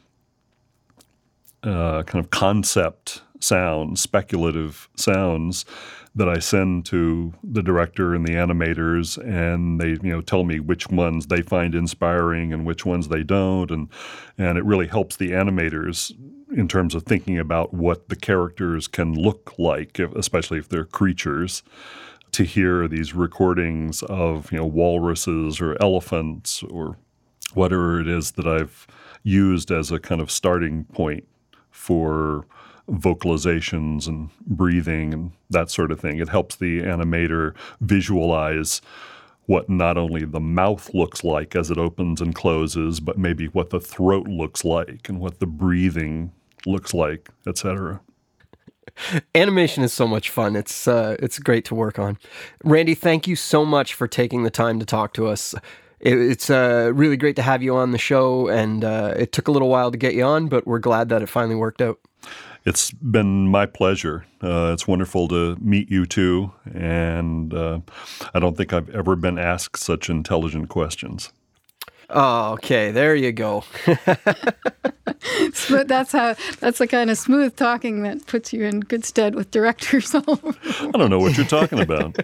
uh, 1.64 2.05
kind 2.05 2.24
of 2.24 2.30
concept 2.30 3.22
sounds, 3.40 4.01
speculative 4.01 4.88
sounds 4.96 5.64
that 6.15 6.29
I 6.29 6.39
send 6.39 6.87
to 6.87 7.33
the 7.45 7.63
director 7.63 8.15
and 8.15 8.27
the 8.27 8.33
animators, 8.33 9.17
and 9.19 9.81
they 9.81 9.91
you 9.91 10.13
know 10.13 10.21
tell 10.21 10.45
me 10.45 10.61
which 10.61 10.89
ones 10.89 11.27
they 11.27 11.43
find 11.43 11.75
inspiring 11.75 12.53
and 12.53 12.67
which 12.67 12.85
ones 12.85 13.09
they 13.09 13.23
don't, 13.23 13.71
and 13.71 13.89
and 14.37 14.59
it 14.59 14.65
really 14.65 14.89
helps 14.89 15.17
the 15.17 15.31
animators 15.31 16.13
in 16.53 16.67
terms 16.67 16.95
of 16.95 17.05
thinking 17.05 17.39
about 17.39 17.73
what 17.73 18.09
the 18.09 18.17
characters 18.17 18.89
can 18.89 19.15
look 19.15 19.55
like, 19.57 19.99
especially 19.99 20.59
if 20.59 20.69
they're 20.69 20.85
creatures. 20.85 21.63
To 22.33 22.45
hear 22.45 22.87
these 22.87 23.13
recordings 23.13 24.05
of 24.05 24.53
you 24.53 24.59
know 24.59 24.67
walruses 24.67 25.61
or 25.61 25.77
elephants 25.83 26.63
or 26.63 26.97
whatever 27.55 28.01
it 28.01 28.07
is 28.07 28.33
that 28.33 28.47
I've 28.47 28.87
used 29.25 29.73
as 29.73 29.91
a 29.91 29.99
kind 29.99 30.21
of 30.21 30.31
starting 30.31 30.85
point 30.85 31.25
for 31.71 32.47
vocalizations 32.91 34.07
and 34.07 34.30
breathing 34.47 35.14
and 35.14 35.32
that 35.49 35.70
sort 35.70 35.93
of 35.93 36.01
thing. 36.01 36.18
It 36.18 36.28
helps 36.28 36.57
the 36.57 36.80
animator 36.82 37.55
visualize 37.80 38.80
what 39.47 39.68
not 39.68 39.97
only 39.97 40.24
the 40.24 40.41
mouth 40.41 40.95
looks 40.95 41.24
like 41.24 41.57
as 41.57 41.70
it 41.70 41.78
opens 41.78 42.20
and 42.20 42.34
closes, 42.34 43.01
but 43.01 43.18
maybe 43.18 43.47
what 43.47 43.70
the 43.70 43.80
throat 43.80 44.28
looks 44.28 44.64
like 44.64 45.09
and 45.09 45.18
what 45.18 45.41
the 45.41 45.47
breathing 45.47 46.32
looks 46.66 46.95
like, 46.95 47.30
etc. 47.47 48.01
Animation 49.34 49.82
is 49.82 49.93
so 49.93 50.07
much 50.07 50.30
fun. 50.30 50.57
It's 50.57 50.86
uh, 50.86 51.16
it's 51.20 51.38
great 51.38 51.64
to 51.66 51.74
work 51.74 51.99
on. 51.99 52.18
Randy, 52.64 52.95
thank 52.95 53.26
you 53.26 53.36
so 53.36 53.64
much 53.64 53.95
for 53.95 54.07
taking 54.07 54.43
the 54.43 54.51
time 54.51 54.78
to 54.78 54.86
talk 54.86 55.14
to 55.14 55.26
us. 55.26 55.55
It, 56.01 56.18
it's 56.18 56.51
uh, 56.51 56.93
really 56.95 57.16
great 57.16 57.36
to 57.36 57.43
have 57.43 57.62
you 57.62 57.74
on 57.76 57.93
the 57.93 57.99
show, 57.99 58.49
and 58.49 58.84
uh, 58.84 59.14
it 59.16 59.32
took 59.32 59.49
a 59.49 59.53
little 59.53 59.68
while 59.68 59.91
to 59.91 59.99
get 59.99 60.14
you 60.14 60.24
on, 60.24 60.49
but 60.49 60.66
we're 60.66 60.78
glad 60.78 61.09
that 61.11 61.22
it 61.22 61.28
finally 61.28 61.57
worked 61.57 61.80
out. 61.80 61.99
It's 62.65 62.91
been 62.91 63.49
my 63.49 63.67
pleasure. 63.67 64.27
Uh, 64.43 64.71
it's 64.73 64.87
wonderful 64.87 65.29
to 65.29 65.57
meet 65.61 65.91
you 65.91 66.07
too, 66.07 66.53
and 66.73 67.55
uh, 67.55 67.81
I 68.35 68.39
don't 68.39 68.57
think 68.57 68.73
I've 68.73 68.91
ever 68.91 69.17
been 69.17 69.39
asked 69.39 69.79
such 69.79 70.11
intelligent 70.11 70.69
questions. 70.69 71.33
Oh, 72.13 72.53
okay. 72.53 72.91
There 72.91 73.15
you 73.15 73.33
go. 73.33 73.65
but 73.87 74.19
that's 75.87 76.13
how 76.13 76.35
that's 76.59 76.79
the 76.79 76.89
kind 76.89 77.11
of 77.11 77.19
smooth 77.19 77.57
talking 77.57 78.03
that 78.03 78.27
puts 78.27 78.53
you 78.53 78.65
in 78.65 78.81
good 78.81 79.05
stead 79.05 79.35
with 79.35 79.51
directors 79.51 80.15
all 80.15 80.25
over. 80.29 80.55
I 80.81 80.91
don't 80.91 81.11
know 81.11 81.21
what 81.21 81.37
you're 81.37 81.47
talking 81.47 81.81
about. 81.81 82.19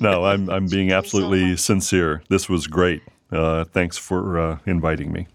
no, 0.00 0.24
I'm 0.24 0.50
I'm 0.50 0.66
being 0.66 0.92
absolutely 0.92 1.56
sincere. 1.56 2.22
This 2.28 2.48
was 2.48 2.66
great. 2.66 3.02
Uh, 3.32 3.64
thanks 3.64 3.98
for 3.98 4.38
uh, 4.38 4.58
inviting 4.66 5.12
me. 5.12 5.26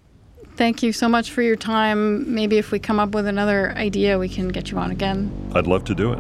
Thank 0.56 0.84
you 0.84 0.94
so 0.94 1.10
much 1.10 1.32
for 1.32 1.42
your 1.42 1.56
time. 1.56 2.34
Maybe 2.34 2.58
if 2.58 2.72
we 2.72 2.78
come 2.78 3.00
up 3.00 3.16
with 3.16 3.26
another 3.26 3.72
idea, 3.72 4.20
we 4.20 4.30
can 4.30 4.50
get 4.50 4.70
you 4.70 4.78
on 4.78 4.92
again. 4.92 5.32
I'd 5.56 5.66
love 5.66 5.84
to 5.86 5.96
do 5.96 6.14
it. 6.14 6.20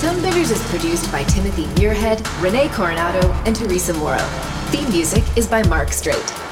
Tonebenders 0.00 0.50
is 0.50 0.62
produced 0.70 1.12
by 1.12 1.22
Timothy 1.24 1.64
Muirhead, 1.80 2.42
Renee 2.42 2.68
Coronado, 2.68 3.30
and 3.44 3.54
Teresa 3.54 3.92
Morrow. 3.94 4.26
Theme 4.70 4.88
music 4.90 5.22
is 5.36 5.46
by 5.46 5.62
Mark 5.64 5.92
Straight. 5.92 6.51